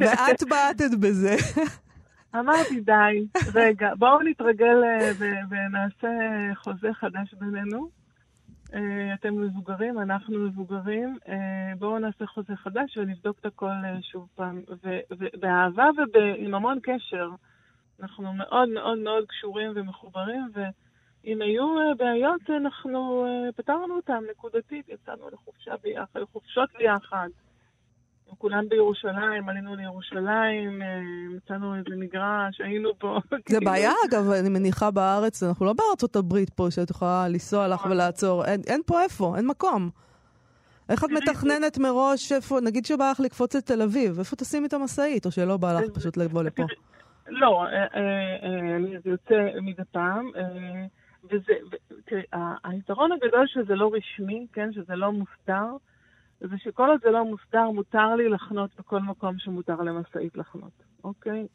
ואת 0.00 0.42
בעטת 0.48 0.94
בזה. 1.00 1.36
אמרתי, 2.38 2.80
די, 2.80 3.26
רגע, 3.54 3.88
בואו 3.98 4.22
נתרגל 4.22 4.84
אה, 4.84 5.10
ונעשה 5.50 6.08
חוזה 6.54 6.88
חדש 6.92 7.34
בינינו. 7.38 8.03
אה, 8.74 9.14
אתם 9.14 9.40
מבוגרים, 9.40 9.98
אנחנו 9.98 10.38
מבוגרים, 10.38 11.18
אה, 11.28 11.72
בואו 11.78 11.98
נעשה 11.98 12.26
חוזה 12.26 12.56
חדש 12.56 12.96
ונבדוק 12.96 13.38
את 13.38 13.46
הכל 13.46 13.66
אה, 13.66 14.02
שוב 14.02 14.28
פעם. 14.34 14.62
ו- 14.84 15.00
ו- 15.18 15.40
באהבה 15.40 15.88
ועם 16.12 16.54
המון 16.54 16.78
קשר. 16.82 17.30
אנחנו 18.00 18.32
מאוד 18.32 18.68
מאוד 18.68 18.98
מאוד 18.98 19.24
קשורים 19.26 19.72
ומחוברים, 19.74 20.50
ואם 20.54 21.42
היו 21.42 21.74
בעיות, 21.98 22.50
אנחנו 22.50 23.26
פתרנו 23.56 23.96
אותן 23.96 24.20
נקודתית, 24.30 24.88
יצאנו 24.88 25.30
לחופשה 25.30 25.74
ביחד, 25.82 26.20
לחופשות 26.20 26.68
ביחד. 26.78 27.28
כולם 28.38 28.68
בירושלים, 28.68 29.48
עלינו 29.48 29.76
לירושלים, 29.76 30.82
אה, 30.82 31.00
מצאנו 31.36 31.74
איזה 31.74 31.96
מגרש, 31.96 32.60
היינו 32.60 32.90
פה. 32.98 33.18
זה 33.30 33.36
כאילו, 33.44 33.60
בעיה, 33.64 33.92
אגב, 34.08 34.30
אני 34.30 34.48
מניחה 34.48 34.90
בארץ, 34.90 35.42
אנחנו 35.42 35.66
לא 35.66 35.72
בארצות 35.72 36.16
הברית 36.16 36.50
פה, 36.50 36.70
שאת 36.70 36.90
יכולה 36.90 37.28
לנסוע 37.28 37.68
לך 37.68 37.86
ולעצור. 37.90 38.44
אין, 38.44 38.60
אין 38.66 38.80
פה 38.86 39.02
איפה, 39.02 39.34
אין 39.36 39.46
מקום. 39.46 39.90
איך 40.88 41.04
את 41.04 41.10
מתכננת 41.10 41.78
מראש 41.78 42.32
איפה, 42.32 42.60
נגיד 42.60 42.84
שבא 42.84 43.10
לך 43.10 43.20
לקפוץ 43.20 43.54
לתל 43.56 43.82
אביב, 43.82 44.18
איפה 44.18 44.36
תשימי 44.36 44.66
את 44.66 44.72
המשאית, 44.72 45.26
או 45.26 45.30
שלא 45.30 45.56
בא 45.56 45.80
לך 45.80 45.90
פשוט 45.94 46.16
לבוא 46.16 46.42
לפה? 46.42 46.62
לא, 47.26 47.64
אה, 47.64 47.82
אה, 47.94 49.00
זה 49.04 49.10
יוצא 49.10 49.60
מדי 49.62 49.82
פעם, 49.92 50.30
וזה, 51.24 51.52
תראי, 52.04 52.22
היתרון 52.64 53.12
הגדול 53.12 53.46
שזה 53.46 53.74
לא 53.74 53.90
רשמי, 53.94 54.46
כן, 54.52 54.72
שזה 54.72 54.96
לא 54.96 55.12
מוסדר, 55.12 55.76
זה 56.48 56.58
שכל 56.58 56.88
עוד 56.88 57.00
זה 57.02 57.10
לא 57.10 57.24
מוסדר, 57.24 57.70
מותר 57.70 58.14
לי 58.14 58.28
לחנות 58.28 58.76
בכל 58.78 59.00
מקום 59.00 59.38
שמותר 59.38 59.76
למשאית 59.76 60.36
לחנות, 60.36 60.82
אוקיי? 61.04 61.46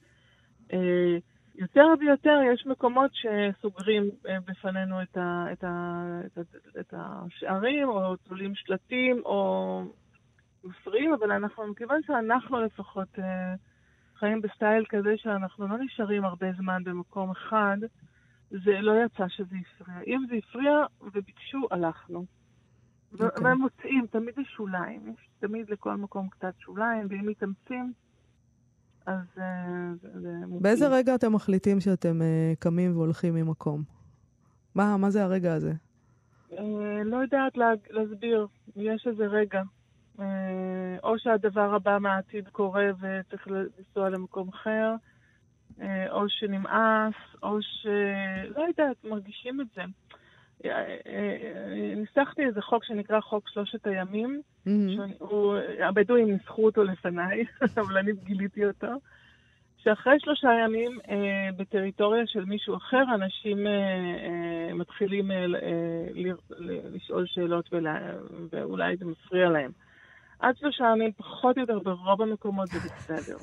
אה, 0.73 1.17
יותר 1.55 1.85
ויותר 1.99 2.39
יש 2.53 2.65
מקומות 2.65 3.11
שסוגרים 3.13 4.09
אה, 4.27 4.39
בפנינו 4.45 5.01
את, 5.01 5.17
ה, 5.17 5.45
את, 5.51 5.63
ה, 5.63 6.03
את, 6.25 6.37
ה, 6.37 6.41
את 6.79 6.93
השערים, 6.97 7.89
או 7.89 8.15
תולים 8.15 8.55
שלטים, 8.55 9.21
או 9.25 9.81
מפריעים, 10.63 11.13
אבל 11.13 11.31
אנחנו, 11.31 11.67
מכיוון 11.67 12.01
שאנחנו 12.07 12.61
לפחות 12.61 13.19
אה, 13.19 13.53
חיים 14.15 14.41
בסטייל 14.41 14.85
כזה 14.89 15.17
שאנחנו 15.17 15.67
לא 15.67 15.77
נשארים 15.77 16.25
הרבה 16.25 16.51
זמן 16.57 16.83
במקום 16.83 17.31
אחד, 17.31 17.77
זה 18.49 18.81
לא 18.81 18.93
יצא 19.05 19.27
שזה 19.27 19.55
הפריע. 19.61 19.99
אם 20.07 20.25
זה 20.29 20.35
הפריע 20.35 20.85
וביקשו, 21.01 21.67
הלכנו. 21.71 22.38
ו- 23.13 23.23
אוקיי. 23.23 23.43
והם 23.43 23.57
מוצאים, 23.61 24.05
תמיד 24.11 24.33
יש 24.37 24.47
שוליים, 24.55 25.13
יש 25.13 25.29
תמיד 25.39 25.69
לכל 25.69 25.95
מקום 25.95 26.29
קצת 26.29 26.53
שוליים, 26.59 27.07
ואם 27.09 27.27
מתאמצים, 27.27 27.93
אז 29.05 29.23
אה, 29.37 29.91
זה 30.01 30.33
מוצאים. 30.41 30.61
באיזה 30.61 30.87
רגע 30.87 31.15
אתם 31.15 31.33
מחליטים 31.33 31.79
שאתם 31.79 32.21
אה, 32.21 32.53
קמים 32.59 32.97
והולכים 32.97 33.33
ממקום? 33.33 33.83
מה, 34.75 34.97
מה 34.97 35.09
זה 35.09 35.23
הרגע 35.23 35.53
הזה? 35.53 35.73
אה, 36.57 37.03
לא 37.05 37.17
יודעת 37.17 37.57
לה, 37.57 37.71
להסביר, 37.89 38.47
יש 38.75 39.07
איזה 39.07 39.25
רגע. 39.25 39.61
אה, 40.19 40.97
או 41.03 41.19
שהדבר 41.19 41.75
הבא 41.75 41.97
מהעתיד 42.01 42.47
קורה 42.47 42.85
וצריך 42.99 43.47
לנסוע 43.47 44.09
למקום 44.09 44.49
אחר, 44.49 44.95
אה, 45.81 46.11
או 46.11 46.29
שנמאס, 46.29 47.13
או 47.43 47.61
ש... 47.61 47.87
לא 48.55 48.61
יודעת, 48.61 49.03
מרגישים 49.03 49.61
את 49.61 49.67
זה. 49.75 49.81
ניסחתי 51.95 52.45
איזה 52.45 52.61
חוק 52.61 52.83
שנקרא 52.83 53.19
חוק 53.19 53.49
שלושת 53.49 53.87
הימים, 53.87 54.41
הבדואים 55.79 56.31
ניסחו 56.31 56.65
אותו 56.65 56.83
לפניי, 56.83 57.45
אבל 57.81 57.97
אני 57.97 58.11
גיליתי 58.23 58.65
אותו, 58.65 58.87
שאחרי 59.83 60.19
שלושה 60.19 60.49
ימים 60.63 60.99
אה, 61.09 61.49
בטריטוריה 61.57 62.27
של 62.27 62.45
מישהו 62.45 62.75
אחר, 62.75 63.03
אנשים 63.15 63.67
אה, 63.67 63.71
אה, 63.71 64.73
מתחילים 64.73 65.31
לשאול 66.93 67.25
שאלות 67.27 67.69
ואולי 68.51 68.97
זה 68.97 69.05
מפריע 69.05 69.49
להם. 69.49 69.71
עד 70.39 70.57
שלושה 70.57 70.83
ימים, 70.95 71.11
פחות 71.11 71.57
או 71.57 71.61
יותר, 71.61 71.79
ברוב 71.79 72.21
המקומות 72.21 72.67
זה 72.67 72.79
בסדר. 72.79 73.37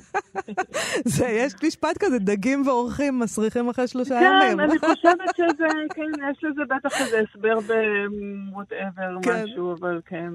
זה, 1.15 1.27
יש 1.27 1.53
משפט 1.63 1.97
כזה, 1.99 2.19
דגים 2.19 2.67
ואורחים 2.67 3.19
מסריחים 3.19 3.69
אחרי 3.69 3.87
שלושה 3.87 4.19
כן, 4.19 4.39
ימים. 4.43 4.59
אני 4.59 4.79
חושבת 4.95 5.35
שזה, 5.37 5.67
כן, 5.95 6.31
יש 6.31 6.43
לזה 6.43 6.61
בטח 6.69 7.01
איזה 7.01 7.19
הסבר 7.19 7.59
ב-whatever, 7.59 9.23
כן. 9.23 9.43
משהו, 9.43 9.73
אבל 9.73 10.01
כן, 10.05 10.29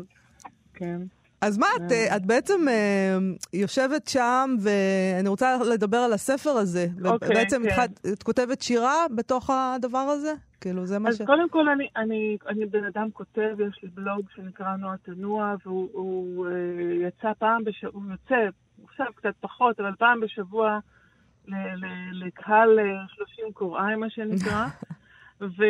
כן. 0.74 0.98
אז 1.42 1.58
מה, 1.58 1.66
את, 1.76 1.92
אה, 1.92 2.16
את 2.16 2.26
בעצם 2.26 2.68
אה, 2.68 3.18
יושבת 3.52 4.08
שם, 4.08 4.56
ואני 4.60 5.28
רוצה 5.28 5.56
לדבר 5.74 5.96
על 5.96 6.12
הספר 6.12 6.50
הזה. 6.50 6.86
אוקיי, 7.04 7.28
בעצם 7.28 7.62
כן. 7.62 7.68
התחלת- 7.68 8.06
את 8.12 8.22
כותבת 8.22 8.62
שירה 8.62 9.04
בתוך 9.14 9.50
הדבר 9.50 9.98
הזה? 9.98 10.32
כאילו, 10.60 10.86
זה 10.86 10.98
מה 10.98 11.08
אז 11.08 11.18
ש... 11.18 11.22
קודם 11.22 11.48
כל, 11.48 11.68
אני, 11.68 11.88
אני, 11.96 12.36
אני 12.48 12.66
בן 12.66 12.84
אדם 12.84 13.10
כותב, 13.12 13.50
יש 13.68 13.80
לי 13.82 13.88
בלוג 13.94 14.26
שנקרא 14.34 14.76
נועה 14.76 14.96
תנוע, 14.96 15.54
והוא 15.66 15.88
הוא, 15.92 16.46
אה, 16.46 16.52
יצא 17.08 17.32
פעם 17.38 17.64
בשבוע, 17.64 17.90
הוא 18.02 18.12
יוצא, 18.12 18.34
עכשיו 18.88 19.06
קצת 19.16 19.34
פחות, 19.40 19.80
אבל 19.80 19.92
פעם 19.98 20.20
בשבוע 20.20 20.78
ל, 21.48 21.54
ל, 21.54 21.86
לקהל 22.26 22.78
אה, 22.78 22.84
30 23.08 23.52
קוראי, 23.52 23.96
מה 23.96 24.10
שנקרא. 24.10 24.66
ו, 25.42 25.62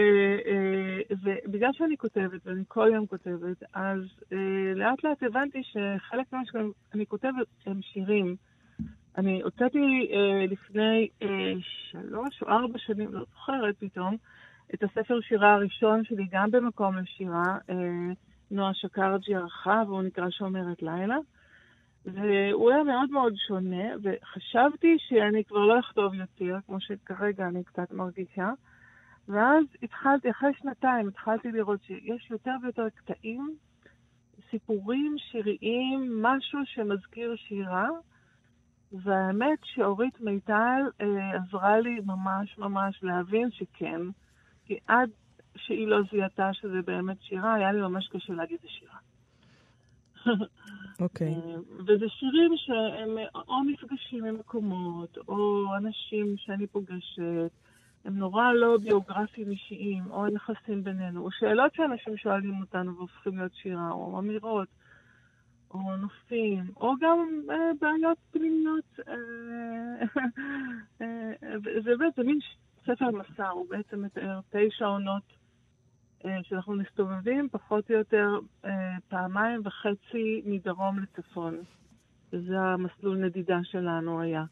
אה, 0.47 1.01
ובגלל 1.23 1.71
שאני 1.73 1.97
כותבת, 1.97 2.47
ואני 2.47 2.63
כל 2.69 2.91
יום 2.95 3.07
כותבת, 3.07 3.63
אז 3.75 3.99
אה, 4.33 4.75
לאט 4.75 5.05
לאט 5.05 5.23
הבנתי 5.23 5.63
שחלק 5.63 6.33
ממה 6.33 6.43
שאני 6.45 7.07
כותבת 7.07 7.47
הם 7.67 7.83
שירים. 7.83 8.37
אני 9.19 9.43
הוצאתי 9.43 10.11
אה, 10.13 10.47
לפני 10.47 11.09
שלוש 11.61 12.43
או 12.43 12.49
ארבע 12.49 12.79
שנים, 12.79 13.13
לא 13.13 13.25
זוכרת 13.31 13.75
פתאום, 13.79 14.17
את 14.75 14.83
הספר 14.83 15.21
שירה 15.21 15.55
הראשון 15.55 16.05
שלי, 16.05 16.27
גם 16.33 16.51
במקום 16.51 16.97
לשירה, 16.97 17.59
נועה 18.51 18.75
שקרג'י 18.75 19.35
ערכה, 19.35 19.83
והוא 19.87 20.03
נקרא 20.03 20.31
שומרת 20.31 20.83
לילה. 20.83 21.17
והוא 22.05 22.71
היה 22.71 22.83
מאוד 22.83 23.11
מאוד 23.11 23.33
שונה, 23.47 23.85
וחשבתי 24.03 24.97
שאני 24.99 25.45
כבר 25.45 25.59
לא 25.59 25.81
אכתוב 25.81 26.15
יותר, 26.15 26.57
כמו 26.67 26.81
שכרגע 26.81 27.47
אני 27.47 27.65
קצת 27.65 27.93
מרגישה. 27.93 28.51
ואז 29.29 29.65
התחלתי, 29.83 30.31
אחרי 30.31 30.51
שנתיים, 30.61 31.09
התחלתי 31.09 31.53
לראות 31.53 31.83
שיש 31.83 32.31
יותר 32.31 32.55
ויותר 32.63 32.89
קטעים, 32.95 33.57
סיפורים 34.51 35.17
שיריים, 35.19 36.23
משהו 36.23 36.59
שמזכיר 36.65 37.37
שירה, 37.37 37.89
והאמת 38.93 39.59
שאורית 39.65 40.21
מיטל 40.21 40.81
אה, 41.01 41.37
עזרה 41.37 41.81
לי 41.81 42.01
ממש 42.05 42.59
ממש 42.59 42.99
להבין 43.03 43.51
שכן, 43.51 44.01
כי 44.65 44.79
עד 44.87 45.11
שהיא 45.57 45.87
לא 45.87 45.99
זיהתה 46.11 46.53
שזה 46.53 46.83
באמת 46.87 47.23
שירה, 47.23 47.55
היה 47.55 47.73
לי 47.73 47.81
ממש 47.81 48.09
קשה 48.09 48.33
להגיד 48.33 48.59
זה 48.63 48.69
שירה. 48.69 48.99
אוקיי. 51.01 51.35
אה, 51.35 51.57
וזה 51.79 52.09
שירים 52.09 52.53
שהם 52.57 53.19
או 53.49 53.65
מפגשים 53.65 54.25
עם 54.25 54.35
מקומות, 54.35 55.19
או 55.29 55.67
אנשים 55.77 56.35
שאני 56.37 56.67
פוגשת, 56.67 57.51
הם 58.05 58.19
נורא 58.19 58.53
לא 58.53 58.77
ביוגרפיים 58.83 59.51
אישיים, 59.51 60.11
או 60.11 60.29
יחסים 60.29 60.85
בינינו, 60.85 61.25
או 61.25 61.31
שאלות 61.31 61.75
שאנשים 61.75 62.17
שואלים 62.17 62.61
אותנו 62.61 62.97
והופכים 62.97 63.39
להיות 63.39 63.53
שירה, 63.55 63.91
או 63.91 64.19
אמירות, 64.19 64.69
או 65.71 65.97
נופים, 65.97 66.65
או 66.77 66.93
גם 67.01 67.41
אה, 67.51 67.71
בעיות 67.81 68.19
פנימיות. 68.31 69.01
אה, 69.09 70.05
אה, 71.03 71.59
זה 71.85 71.97
באמת, 71.99 72.15
זה 72.17 72.23
מין 72.23 72.39
ספר 72.87 73.11
מסע, 73.11 73.49
הוא 73.49 73.67
בעצם 73.71 74.03
מתאר 74.03 74.41
תשע 74.51 74.87
עונות 74.87 75.23
אה, 76.25 76.39
שאנחנו 76.43 76.75
מסתובבים 76.75 77.49
פחות 77.53 77.91
או 77.91 77.97
יותר 77.97 78.29
אה, 78.65 78.97
פעמיים 79.09 79.61
וחצי 79.65 80.43
מדרום 80.45 80.99
לצפון. 80.99 81.59
וזה 82.33 82.61
המסלול 82.61 83.17
נדידה 83.17 83.59
שלנו 83.63 84.21
היה 84.21 84.45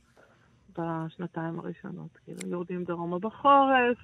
בשנתיים 0.78 1.58
הראשונות. 1.58 2.18
כאילו, 2.24 2.38
יורדים 2.50 2.84
דרומה 2.84 3.18
בחורף, 3.18 3.98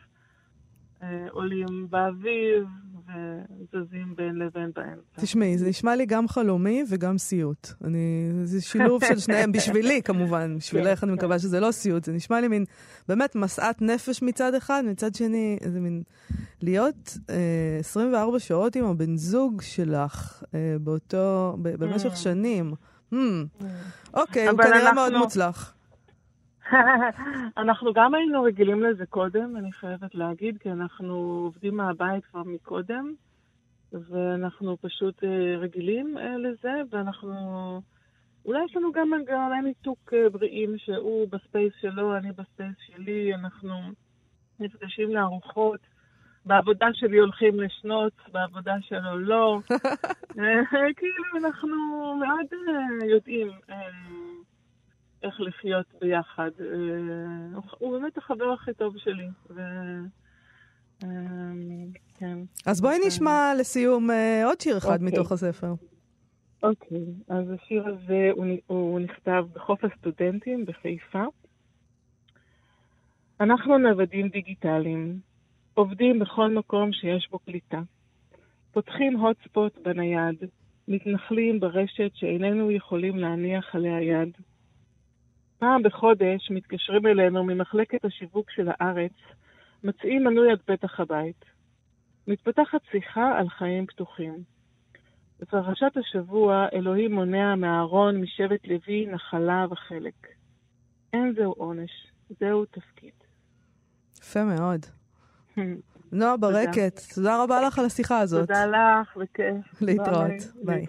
אה, 1.03 1.27
עולים 1.31 1.87
באביב, 1.91 2.65
וזזים 3.07 4.17
בין 4.17 4.35
לבין 4.35 4.71
באמצע. 4.77 5.21
תשמעי, 5.21 5.59
זה 5.59 5.69
נשמע 5.69 5.97
לי 5.97 6.07
גם 6.07 6.29
חלומי 6.29 6.85
וגם 6.91 7.19
סיוט. 7.19 7.69
אני, 7.85 8.31
זה 8.45 8.61
שילוב 8.61 9.05
של 9.05 9.19
שניהם, 9.19 9.53
בשבילי 9.53 10.03
כמובן, 10.05 10.57
בשבילך 10.57 11.05
אני 11.05 11.13
מקווה 11.13 11.39
שזה 11.39 11.61
לא 11.61 11.71
סיוט. 11.71 12.05
זה 12.05 12.13
נשמע 12.13 12.41
לי 12.41 12.49
מין, 12.49 12.65
באמת, 13.09 13.37
משאת 13.37 13.83
נפש 13.83 14.23
מצד 14.23 14.55
אחד, 14.55 14.83
מצד 14.87 15.15
שני, 15.15 15.59
איזה 15.61 15.81
מין, 15.81 16.03
להיות 16.63 17.19
אה, 17.31 17.37
24 17.81 18.39
שעות 18.39 18.77
עם 18.77 18.85
הבן 18.85 19.17
זוג 19.17 19.63
שלך 19.63 20.43
אה, 20.55 20.77
באותו, 20.81 21.57
במשך 21.63 22.13
Mm. 22.13 22.17
שנים. 22.17 22.73
Hmm. 23.13 23.17
אוקיי, 24.15 24.49
הוא 24.49 24.63
כנראה 24.63 24.93
מאוד 24.93 25.13
מוצלח. 25.17 25.75
אנחנו 27.63 27.93
גם 27.93 28.15
היינו 28.15 28.43
רגילים 28.43 28.83
לזה 28.83 29.07
קודם, 29.07 29.57
אני 29.57 29.73
חייבת 29.73 30.15
להגיד, 30.15 30.59
כי 30.59 30.71
אנחנו 30.71 31.15
עובדים 31.45 31.77
מהבית 31.77 32.25
כבר 32.25 32.43
מקודם, 32.43 33.15
ואנחנו 33.93 34.77
פשוט 34.81 35.25
אה, 35.25 35.57
רגילים 35.59 36.19
אה, 36.19 36.37
לזה, 36.37 36.73
ואנחנו 36.91 37.33
אולי 38.45 38.65
יש 38.65 38.77
לנו 38.77 38.93
גם 38.93 39.11
מנגנוני 39.11 39.61
ניתוק 39.63 40.13
אה, 40.13 40.31
בריאים, 40.31 40.79
שהוא 40.79 41.29
ב 41.31 41.38
space 41.38 41.73
שלו, 41.81 42.17
אני 42.17 42.33
ב 42.33 42.40
space 42.40 42.77
שלי, 42.87 43.35
אנחנו 43.35 43.75
נפגשים 44.61 45.15
לארוחות. 45.15 45.81
בעבודה 46.45 46.87
שלי 46.93 47.19
הולכים 47.19 47.61
לשנות, 47.61 48.13
בעבודה 48.33 48.75
שלו 48.81 49.19
לא. 49.19 49.59
כאילו, 50.97 51.25
אנחנו 51.47 51.77
מאוד 52.17 52.47
יודעים 53.09 53.51
איך 55.27 55.41
לחיות 55.41 55.87
ביחד. 56.01 56.51
הוא 57.79 57.99
באמת 57.99 58.19
החבר 58.19 58.53
הכי 58.53 58.75
טוב 58.75 58.97
שלי. 58.99 59.29
ו... 59.51 59.61
כן. 62.15 62.39
אז 62.67 62.81
בואי 62.81 62.97
נשמע 63.07 63.53
לסיום 63.59 64.11
עוד 64.45 64.61
שיר 64.61 64.79
אחד 64.79 64.93
אוקיי. 64.93 65.07
מתוך 65.07 65.33
הספר. 65.33 65.73
אוקיי, 66.63 67.05
אז 67.29 67.45
השיר 67.51 67.87
הזה 67.87 68.31
הוא, 68.35 68.47
הוא 68.67 69.01
נכתב 69.01 69.45
בחוף 69.53 69.85
הסטודנטים 69.85 70.65
בחיפה. 70.65 71.25
אנחנו 73.41 73.79
נוודים 73.79 74.29
דיגיטליים, 74.29 75.19
עובדים 75.75 76.19
בכל 76.19 76.51
מקום 76.51 76.93
שיש 76.93 77.29
בו 77.31 77.39
קליטה. 77.39 77.81
פותחים 78.73 79.17
הוטספוט 79.17 79.79
בנייד, 79.83 80.37
מתנחלים 80.89 81.61
ברשת 81.61 82.11
שאיננו 82.15 82.71
יכולים 82.71 83.19
להניח 83.19 83.75
עליה 83.75 84.03
יד. 84.03 84.37
פעם 85.59 85.83
בחודש 85.83 86.51
מתקשרים 86.51 87.07
אלינו 87.07 87.45
ממחלקת 87.45 88.05
השיווק 88.05 88.51
של 88.51 88.69
הארץ, 88.71 89.13
מציעים 89.85 90.25
מנוי 90.25 90.53
עד 90.53 90.59
פתח 90.65 91.01
הבית. 91.01 91.45
מתפתחת 92.27 92.81
שיחה 92.91 93.39
על 93.39 93.49
חיים 93.49 93.87
פתוחים. 93.87 94.35
בפרשת 95.41 95.97
השבוע 95.97 96.67
אלוהים 96.73 97.15
מונע 97.15 97.55
מהארון 97.55 98.21
משבט 98.21 98.67
לוי 98.67 99.07
נחלה 99.07 99.67
וחלק. 99.71 100.27
אין 101.13 101.35
זהו 101.37 101.53
עונש, 101.53 101.91
זהו 102.41 102.65
תפקיד. 102.65 103.13
יפה 104.21 104.45
מאוד. 104.45 104.87
נועה 106.13 106.37
ברקת, 106.37 107.01
תודה 107.15 107.43
רבה 107.43 107.61
לך 107.67 107.79
על 107.79 107.85
השיחה 107.85 108.19
הזאת. 108.19 108.41
תודה 108.41 108.67
לך, 108.67 109.17
וכיף. 109.17 109.83
להתראות. 109.83 110.43
ביי. 110.65 110.85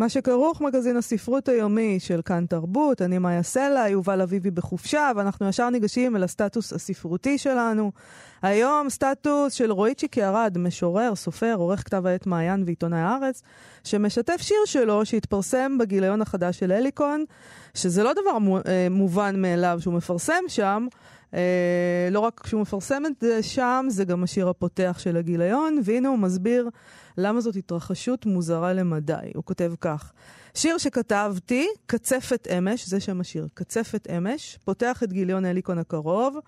מה 0.00 0.08
שכרוך 0.08 0.60
מגזין 0.60 0.96
הספרות 0.96 1.48
היומי 1.48 1.96
של 2.00 2.20
כאן 2.24 2.46
תרבות, 2.48 3.02
אני 3.02 3.18
מאיה 3.18 3.42
סלע, 3.42 3.88
יובל 3.88 4.20
אביבי 4.20 4.50
בחופשה, 4.50 5.10
ואנחנו 5.16 5.48
ישר 5.48 5.70
ניגשים 5.70 6.16
אל 6.16 6.22
הסטטוס 6.22 6.72
הספרותי 6.72 7.38
שלנו. 7.38 7.92
היום 8.42 8.90
סטטוס 8.90 9.52
של 9.52 9.72
רועיצ'יקי 9.72 10.24
ארד, 10.24 10.58
משורר, 10.58 11.14
סופר, 11.14 11.54
עורך 11.56 11.84
כתב 11.84 12.06
העת 12.06 12.26
מעיין 12.26 12.62
ועיתונאי 12.66 12.98
הארץ, 12.98 13.42
שמשתף 13.84 14.36
שיר 14.40 14.64
שלו 14.64 15.06
שהתפרסם 15.06 15.78
בגיליון 15.78 16.22
החדש 16.22 16.58
של 16.58 16.72
אליקון, 16.72 17.24
שזה 17.74 18.02
לא 18.02 18.12
דבר 18.12 18.60
אה, 18.66 18.86
מובן 18.90 19.42
מאליו 19.42 19.78
שהוא 19.80 19.94
מפרסם 19.94 20.44
שם, 20.48 20.86
אה, 21.34 22.08
לא 22.10 22.20
רק 22.20 22.40
כשהוא 22.44 22.60
מפרסם 22.60 23.02
את 23.06 23.12
זה 23.20 23.42
שם, 23.42 23.86
זה 23.88 24.04
גם 24.04 24.22
השיר 24.22 24.48
הפותח 24.48 24.96
של 24.98 25.16
הגיליון, 25.16 25.80
והנה 25.84 26.08
הוא 26.08 26.18
מסביר 26.18 26.70
למה 27.20 27.40
זאת 27.40 27.56
התרחשות 27.56 28.26
מוזרה 28.26 28.72
למדי. 28.72 29.30
הוא 29.34 29.44
כותב 29.44 29.72
כך: 29.80 30.12
שיר 30.54 30.78
שכתבתי, 30.78 31.68
קצפת 31.86 32.48
אמש, 32.58 32.88
זה 32.88 33.00
שם 33.00 33.20
השיר, 33.20 33.48
קצפת 33.54 34.08
אמש, 34.16 34.58
פותח 34.64 35.02
את 35.02 35.12
גיליון 35.12 35.44
אליקון 35.44 35.78
הקרוב. 35.78 36.38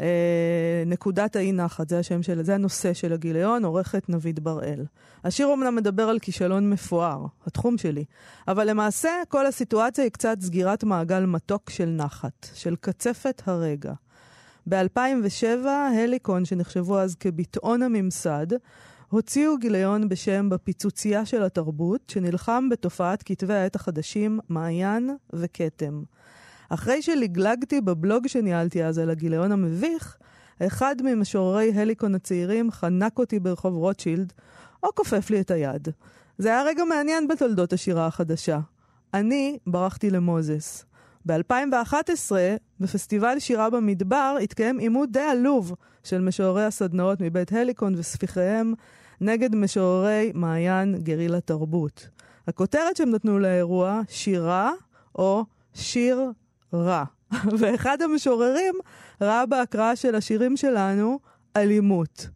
אה, 0.00 0.82
נקודת 0.86 1.36
האי 1.36 1.52
נחת, 1.52 1.88
זה 1.88 1.98
השם 1.98 2.22
של, 2.22 2.42
זה 2.42 2.54
הנושא 2.54 2.92
של 2.92 3.12
הגיליון, 3.12 3.64
עורכת 3.64 4.08
נביד 4.08 4.44
בראל. 4.44 4.84
השיר 5.24 5.46
אומנם 5.46 5.74
מדבר 5.76 6.08
על 6.08 6.18
כישלון 6.18 6.70
מפואר, 6.70 7.26
התחום 7.46 7.78
שלי, 7.78 8.04
אבל 8.48 8.70
למעשה 8.70 9.10
כל 9.28 9.46
הסיטואציה 9.46 10.04
היא 10.04 10.12
קצת 10.12 10.36
סגירת 10.40 10.84
מעגל 10.84 11.26
מתוק 11.26 11.70
של 11.70 11.88
נחת, 11.88 12.48
של 12.54 12.76
קצפת 12.80 13.42
הרגע. 13.46 13.92
ב-2007, 14.68 15.66
הליקון, 15.68 16.44
שנחשבו 16.44 16.98
אז 16.98 17.14
כביטאון 17.14 17.82
הממסד, 17.82 18.46
הוציאו 19.10 19.58
גיליון 19.58 20.08
בשם 20.08 20.48
בפיצוצייה 20.48 21.26
של 21.26 21.42
התרבות, 21.42 22.10
שנלחם 22.10 22.68
בתופעת 22.70 23.22
כתבי 23.22 23.54
העת 23.54 23.74
החדשים 23.74 24.40
מעיין 24.48 25.10
וכתם. 25.32 26.02
אחרי 26.68 27.02
שלגלגתי 27.02 27.80
בבלוג 27.80 28.26
שניהלתי 28.26 28.84
אז 28.84 28.98
על 28.98 29.10
הגיליון 29.10 29.52
המביך, 29.52 30.16
אחד 30.62 30.96
ממשוררי 31.04 31.72
הליקון 31.74 32.14
הצעירים 32.14 32.70
חנק 32.70 33.18
אותי 33.18 33.40
ברחוב 33.40 33.74
רוטשילד, 33.74 34.32
או 34.82 34.88
כופף 34.94 35.30
לי 35.30 35.40
את 35.40 35.50
היד. 35.50 35.88
זה 36.38 36.48
היה 36.48 36.62
רגע 36.62 36.84
מעניין 36.84 37.28
בתולדות 37.28 37.72
השירה 37.72 38.06
החדשה. 38.06 38.60
אני 39.14 39.58
ברחתי 39.66 40.10
למוזס. 40.10 40.84
ב-2011, 41.26 42.32
בפסטיבל 42.80 43.38
שירה 43.38 43.70
במדבר, 43.70 44.36
התקיים 44.42 44.78
עימות 44.78 45.12
די 45.12 45.20
עלוב 45.20 45.74
של 46.04 46.20
משוררי 46.20 46.64
הסדנאות 46.64 47.20
מבית 47.20 47.52
הליקון 47.52 47.94
וספיחיהם 47.96 48.74
נגד 49.20 49.54
משוררי 49.54 50.32
מעיין 50.34 50.94
גרילה 51.02 51.40
תרבות. 51.40 52.08
הכותרת 52.48 52.96
שהם 52.96 53.10
נתנו 53.10 53.38
לאירוע, 53.38 54.00
שירה 54.08 54.72
או 55.14 55.44
שיר 55.74 56.32
רע. 56.74 57.04
ואחד 57.58 58.02
המשוררים 58.02 58.74
ראה 59.20 59.46
בהקראה 59.46 59.96
של 59.96 60.14
השירים 60.14 60.56
שלנו 60.56 61.18
אלימות. 61.56 62.28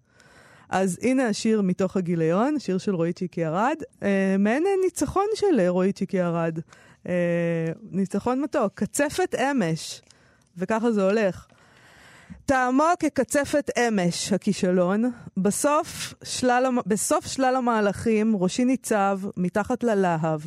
אז 0.68 0.98
הנה 1.02 1.28
השיר 1.28 1.62
מתוך 1.62 1.96
הגיליון, 1.96 2.58
שיר 2.58 2.78
של 2.78 2.94
רועי 2.94 3.12
צ'יקי 3.12 3.46
ארד, 3.46 3.76
אה, 4.02 4.36
מעין 4.38 4.64
ניצחון 4.84 5.26
של 5.34 5.68
רועי 5.68 5.92
צ'יקי 5.92 6.22
ארד. 6.22 6.58
אה, 7.08 7.72
ניצחון 7.90 8.40
מתוק, 8.40 8.72
קצפת 8.74 9.34
אמש, 9.34 10.02
וככה 10.56 10.92
זה 10.92 11.04
הולך. 11.04 11.46
טעמו 12.46 12.84
כקצפת 13.00 13.70
אמש, 13.78 14.32
הכישלון. 14.32 15.10
בסוף 15.36 16.14
שלל, 16.24 16.66
בסוף 16.86 17.26
שלל 17.26 17.56
המהלכים, 17.56 18.36
ראשי 18.36 18.64
ניצב 18.64 19.20
מתחת 19.36 19.84
ללהב. 19.84 20.40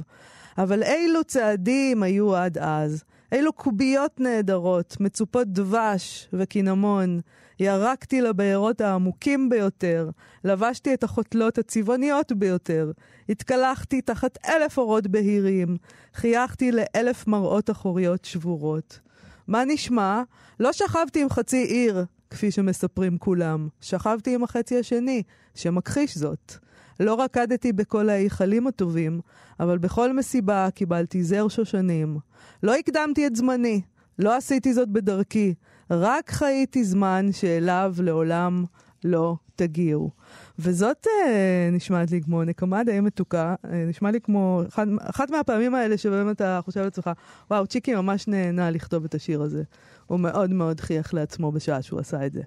אבל 0.57 0.83
אילו 0.83 1.23
צעדים 1.23 2.03
היו 2.03 2.35
עד 2.35 2.57
אז? 2.57 3.03
אילו 3.31 3.53
קוביות 3.53 4.19
נהדרות, 4.19 4.97
מצופות 4.99 5.47
דבש 5.47 6.27
וקינמון. 6.33 7.19
ירקתי 7.59 8.21
לבארות 8.21 8.81
העמוקים 8.81 9.49
ביותר, 9.49 10.09
לבשתי 10.43 10.93
את 10.93 11.03
החותלות 11.03 11.57
הצבעוניות 11.57 12.31
ביותר, 12.31 12.91
התקלחתי 13.29 14.01
תחת 14.01 14.37
אלף 14.45 14.77
אורות 14.77 15.07
בהירים, 15.07 15.77
חייכתי 16.13 16.71
לאלף 16.71 17.27
מראות 17.27 17.69
אחוריות 17.69 18.25
שבורות. 18.25 19.06
מה 19.47 19.65
נשמע? 19.65 20.23
לא 20.59 20.73
שכבתי 20.73 21.21
עם 21.21 21.29
חצי 21.29 21.63
עיר, 21.63 22.05
כפי 22.29 22.51
שמספרים 22.51 23.17
כולם, 23.17 23.67
שכבתי 23.81 24.35
עם 24.35 24.43
החצי 24.43 24.79
השני, 24.79 25.23
שמכחיש 25.55 26.17
זאת. 26.17 26.53
לא 26.99 27.21
רקדתי 27.21 27.73
בכל 27.73 28.09
ההיכלים 28.09 28.67
הטובים, 28.67 29.21
אבל 29.59 29.77
בכל 29.77 30.13
מסיבה 30.13 30.67
קיבלתי 30.75 31.23
זר 31.23 31.47
שושנים. 31.47 32.17
לא 32.63 32.75
הקדמתי 32.75 33.27
את 33.27 33.35
זמני, 33.35 33.81
לא 34.19 34.35
עשיתי 34.35 34.73
זאת 34.73 34.89
בדרכי, 34.89 35.53
רק 35.91 36.31
חייתי 36.31 36.83
זמן 36.83 37.31
שאליו 37.31 37.95
לעולם 37.99 38.65
לא 39.03 39.35
תגיעו. 39.55 40.11
וזאת 40.59 41.07
אה, 41.07 41.69
נשמעת 41.71 42.11
לי 42.11 42.21
כמו 42.21 42.43
נקמה 42.43 42.83
די 42.83 42.99
מתוקה, 42.99 43.55
אה, 43.71 43.85
נשמע 43.87 44.11
לי 44.11 44.21
כמו 44.21 44.61
אחד, 44.67 44.87
אחת 44.99 45.31
מהפעמים 45.31 45.75
האלה 45.75 45.97
שבאמת 45.97 46.35
אתה 46.35 46.59
חושב 46.65 46.79
לעצמך, 46.79 47.09
וואו, 47.51 47.67
צ'יקי 47.67 47.95
ממש 47.95 48.27
נהנה 48.27 48.71
לכתוב 48.71 49.05
את 49.05 49.15
השיר 49.15 49.41
הזה. 49.41 49.63
הוא 50.05 50.19
מאוד 50.19 50.49
מאוד 50.49 50.79
חייך 50.79 51.13
לעצמו 51.13 51.51
בשעה 51.51 51.81
שהוא 51.81 51.99
עשה 51.99 52.25
את 52.25 52.33
זה. 52.33 52.41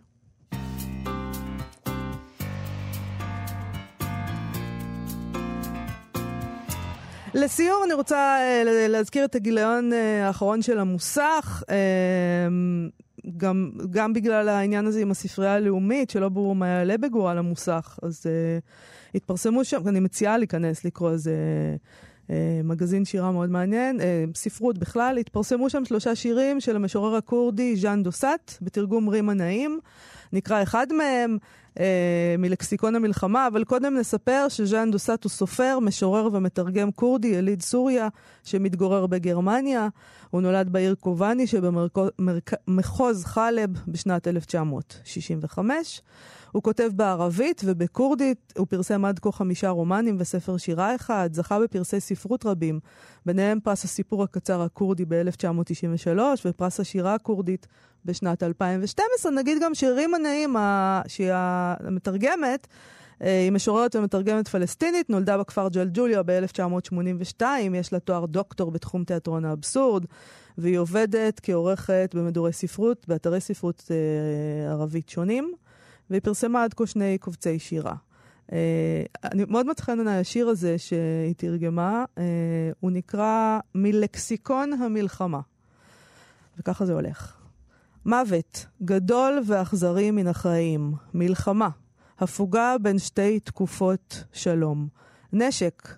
לסיום, 7.35 7.83
אני 7.85 7.95
רוצה 7.95 8.37
uh, 8.65 8.69
להזכיר 8.89 9.25
את 9.25 9.35
הגיליון 9.35 9.93
uh, 9.93 10.27
האחרון 10.27 10.63
של 10.63 10.79
המוסך, 10.79 11.63
uh, 11.67 11.71
גם, 13.37 13.71
גם 13.91 14.13
בגלל 14.13 14.49
העניין 14.49 14.87
הזה 14.87 15.01
עם 15.01 15.11
הספרייה 15.11 15.55
הלאומית, 15.55 16.11
שלא 16.11 16.29
ברור 16.29 16.55
מה 16.55 16.69
יעלה 16.69 16.99
בגורל 16.99 17.39
המוסך, 17.39 17.99
אז 18.03 18.27
uh, 18.27 19.15
התפרסמו 19.15 19.65
שם, 19.65 19.89
אני 19.89 20.01
מציעה 20.01 20.39
להיכנס, 20.39 20.85
לקרוא 20.85 21.11
איזה 21.11 21.35
uh, 22.27 22.31
מגזין 22.65 23.05
שירה 23.05 23.33
מאוד 23.33 23.51
מעניין, 23.51 24.01
uh, 24.01 24.03
ספרות 24.35 24.79
בכלל, 24.79 25.19
התפרסמו 25.19 25.71
שם 25.71 25.85
שלושה 25.85 26.15
שירים 26.15 26.61
של 26.61 26.77
המשורר 26.77 27.17
הכורדי 27.17 27.77
ז'אן 27.77 28.03
דוסט, 28.03 28.59
בתרגום 28.63 29.09
רימה 29.09 29.35
נעים. 29.35 29.81
נקרא 30.33 30.63
אחד 30.63 30.87
מהם 30.93 31.39
אה, 31.79 32.35
מלקסיקון 32.39 32.97
המלחמה, 32.97 33.47
אבל 33.47 33.65
קודם 33.65 33.95
נספר 33.95 34.47
שז'אן 34.49 34.91
דוסט 34.91 35.25
הוא 35.25 35.31
סופר, 35.31 35.79
משורר 35.79 36.29
ומתרגם 36.33 36.93
כורדי, 36.93 37.29
יליד 37.29 37.63
סוריה, 37.63 38.09
שמתגורר 38.45 39.07
בגרמניה. 39.07 39.89
הוא 40.31 40.41
נולד 40.41 40.69
בעיר 40.69 40.95
קובאני 40.95 41.47
שבמחוז 41.47 43.25
חלב 43.25 43.71
בשנת 43.89 44.29
1965. 44.29 46.03
הוא 46.53 46.63
כותב 46.63 46.91
בערבית 46.97 47.63
ובכורדית, 47.65 48.53
הוא 48.59 48.67
פרסם 48.67 49.05
עד 49.05 49.19
כה 49.19 49.33
חמישה 49.33 49.71
רומנים 49.71 50.17
וספר 50.19 50.57
שירה 50.57 50.95
אחד, 50.95 51.31
זכה 51.33 51.61
בפרסי 51.61 52.01
ספרות 52.01 52.47
רבים, 52.47 52.81
ביניהם 53.27 53.61
פרס 53.61 53.85
הסיפור 53.85 54.23
הקצר 54.23 54.63
הכורדי 54.63 55.05
ב-1993 55.09 56.19
ופרס 56.45 56.81
השירה 56.81 57.15
הכורדית 57.15 57.67
בשנת 58.05 58.43
2012. 58.43 59.33
נגיד 59.33 59.59
גם 59.63 59.75
שירים 59.75 60.15
עניים, 60.15 60.57
שהיא 61.07 61.31
המתרגמת, 61.33 62.67
אה, 63.23 63.41
היא 63.41 63.53
משוררת 63.53 63.97
ומתרגמת 63.97 64.49
פלסטינית, 64.49 65.11
נולדה 65.11 65.39
בכפר 65.39 65.69
ג'לג'וליה 65.69 66.23
ב-1982, 66.23 67.43
יש 67.75 67.93
לה 67.93 68.01
תואר 68.01 68.27
דוקטור 68.27 68.71
בתחום 68.71 69.05
תיאטרון 69.05 69.45
האבסורד, 69.45 70.05
והיא 70.59 70.79
עובדת 70.79 71.41
כעורכת 71.43 72.15
במדורי 72.15 72.53
ספרות, 72.53 73.09
באתרי 73.09 73.41
ספרות 73.41 73.91
אה, 73.91 74.71
ערבית 74.71 75.09
שונים. 75.09 75.53
והיא 76.11 76.21
פרסמה 76.21 76.65
עד 76.65 76.75
כה 76.75 76.87
שני 76.87 77.19
קובצי 77.19 77.59
שירה. 77.59 77.95
Uh, 78.47 78.53
אני 79.25 79.45
מאוד 79.49 79.67
מצא 79.67 79.83
חן 79.83 80.09
השיר 80.09 80.49
הזה 80.49 80.79
שהיא 80.79 81.35
תרגמה, 81.37 82.05
uh, 82.15 82.21
הוא 82.81 82.91
נקרא 82.91 83.59
מלקסיקון 83.75 84.73
המלחמה. 84.73 85.41
וככה 86.59 86.87
זה 86.87 86.93
הולך. 86.93 87.37
מוות, 88.05 88.67
גדול 88.83 89.43
ואכזרי 89.47 90.11
מן 90.11 90.27
החיים, 90.27 90.95
מלחמה, 91.15 91.69
הפוגה 92.19 92.77
בין 92.83 92.99
שתי 92.99 93.41
תקופות 93.41 94.25
שלום. 94.33 94.89
נשק, 95.33 95.89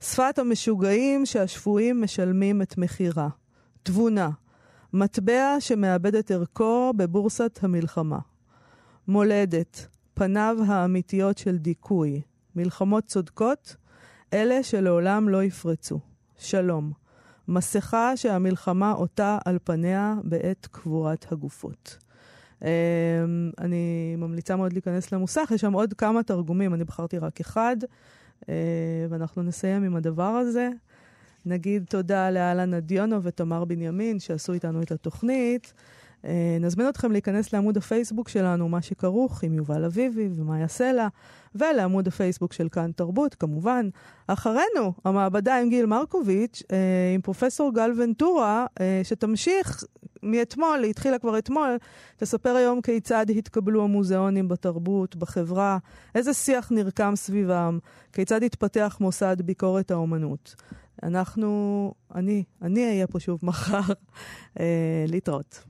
שפת 0.00 0.38
המשוגעים 0.38 1.26
שהשפויים 1.26 2.02
משלמים 2.02 2.62
את 2.62 2.78
מחירה. 2.78 3.28
תבונה, 3.82 4.30
מטבע 4.92 5.56
שמאבד 5.60 6.14
את 6.14 6.30
ערכו 6.30 6.92
בבורסת 6.96 7.58
המלחמה. 7.62 8.18
מולדת, 9.08 9.86
פניו 10.14 10.56
האמיתיות 10.66 11.38
של 11.38 11.58
דיכוי, 11.58 12.20
מלחמות 12.56 13.04
צודקות, 13.04 13.76
אלה 14.32 14.62
שלעולם 14.62 15.28
לא 15.28 15.42
יפרצו. 15.42 16.00
שלום. 16.38 16.92
מסכה 17.48 18.16
שהמלחמה 18.16 18.92
אותה 18.92 19.38
על 19.44 19.58
פניה 19.64 20.14
בעת 20.24 20.68
קבורת 20.70 21.32
הגופות. 21.32 21.98
Um, 22.60 22.62
אני 23.58 24.14
ממליצה 24.18 24.56
מאוד 24.56 24.72
להיכנס 24.72 25.12
למוסך, 25.12 25.52
יש 25.54 25.60
שם 25.60 25.72
עוד 25.72 25.94
כמה 25.94 26.22
תרגומים, 26.22 26.74
אני 26.74 26.84
בחרתי 26.84 27.18
רק 27.18 27.40
אחד, 27.40 27.76
uh, 28.40 28.46
ואנחנו 29.08 29.42
נסיים 29.42 29.82
עם 29.82 29.96
הדבר 29.96 30.22
הזה. 30.22 30.70
נגיד 31.46 31.84
תודה 31.88 32.30
לאלנה 32.30 32.76
נדיונו 32.76 33.22
ותמר 33.22 33.64
בנימין 33.64 34.18
שעשו 34.18 34.52
איתנו 34.52 34.82
את 34.82 34.92
התוכנית. 34.92 35.72
אה, 36.24 36.56
נזמין 36.60 36.88
אתכם 36.88 37.12
להיכנס 37.12 37.52
לעמוד 37.52 37.76
הפייסבוק 37.76 38.28
שלנו, 38.28 38.68
מה 38.68 38.82
שכרוך 38.82 39.42
עם 39.42 39.54
יובל 39.54 39.84
אביבי 39.84 40.28
ומאיה 40.36 40.68
סלע, 40.68 41.08
ולעמוד 41.54 42.08
הפייסבוק 42.08 42.52
של 42.52 42.68
כאן 42.68 42.90
תרבות, 42.96 43.34
כמובן. 43.34 43.88
אחרינו, 44.26 44.92
המעבדה 45.04 45.60
עם 45.60 45.68
גיל 45.68 45.86
מרקוביץ', 45.86 46.62
אה, 46.72 46.76
עם 47.14 47.20
פרופסור 47.20 47.74
גל 47.74 47.92
ונטורה, 47.96 48.66
אה, 48.80 49.00
שתמשיך 49.04 49.84
מאתמול, 50.22 50.82
היא 50.82 50.90
התחילה 50.90 51.18
כבר 51.18 51.38
אתמול, 51.38 51.76
תספר 52.16 52.56
היום 52.56 52.80
כיצד 52.80 53.26
התקבלו 53.30 53.84
המוזיאונים 53.84 54.48
בתרבות, 54.48 55.16
בחברה, 55.16 55.78
איזה 56.14 56.34
שיח 56.34 56.72
נרקם 56.72 57.12
סביבם, 57.16 57.78
כיצד 58.12 58.42
התפתח 58.42 58.96
מוסד 59.00 59.36
ביקורת 59.42 59.90
האומנות. 59.90 60.54
אנחנו, 61.02 61.92
אני, 62.14 62.44
אני 62.62 62.88
אהיה 62.88 63.06
פה 63.06 63.20
שוב 63.20 63.40
מחר. 63.42 63.80
להתראות. 65.08 65.69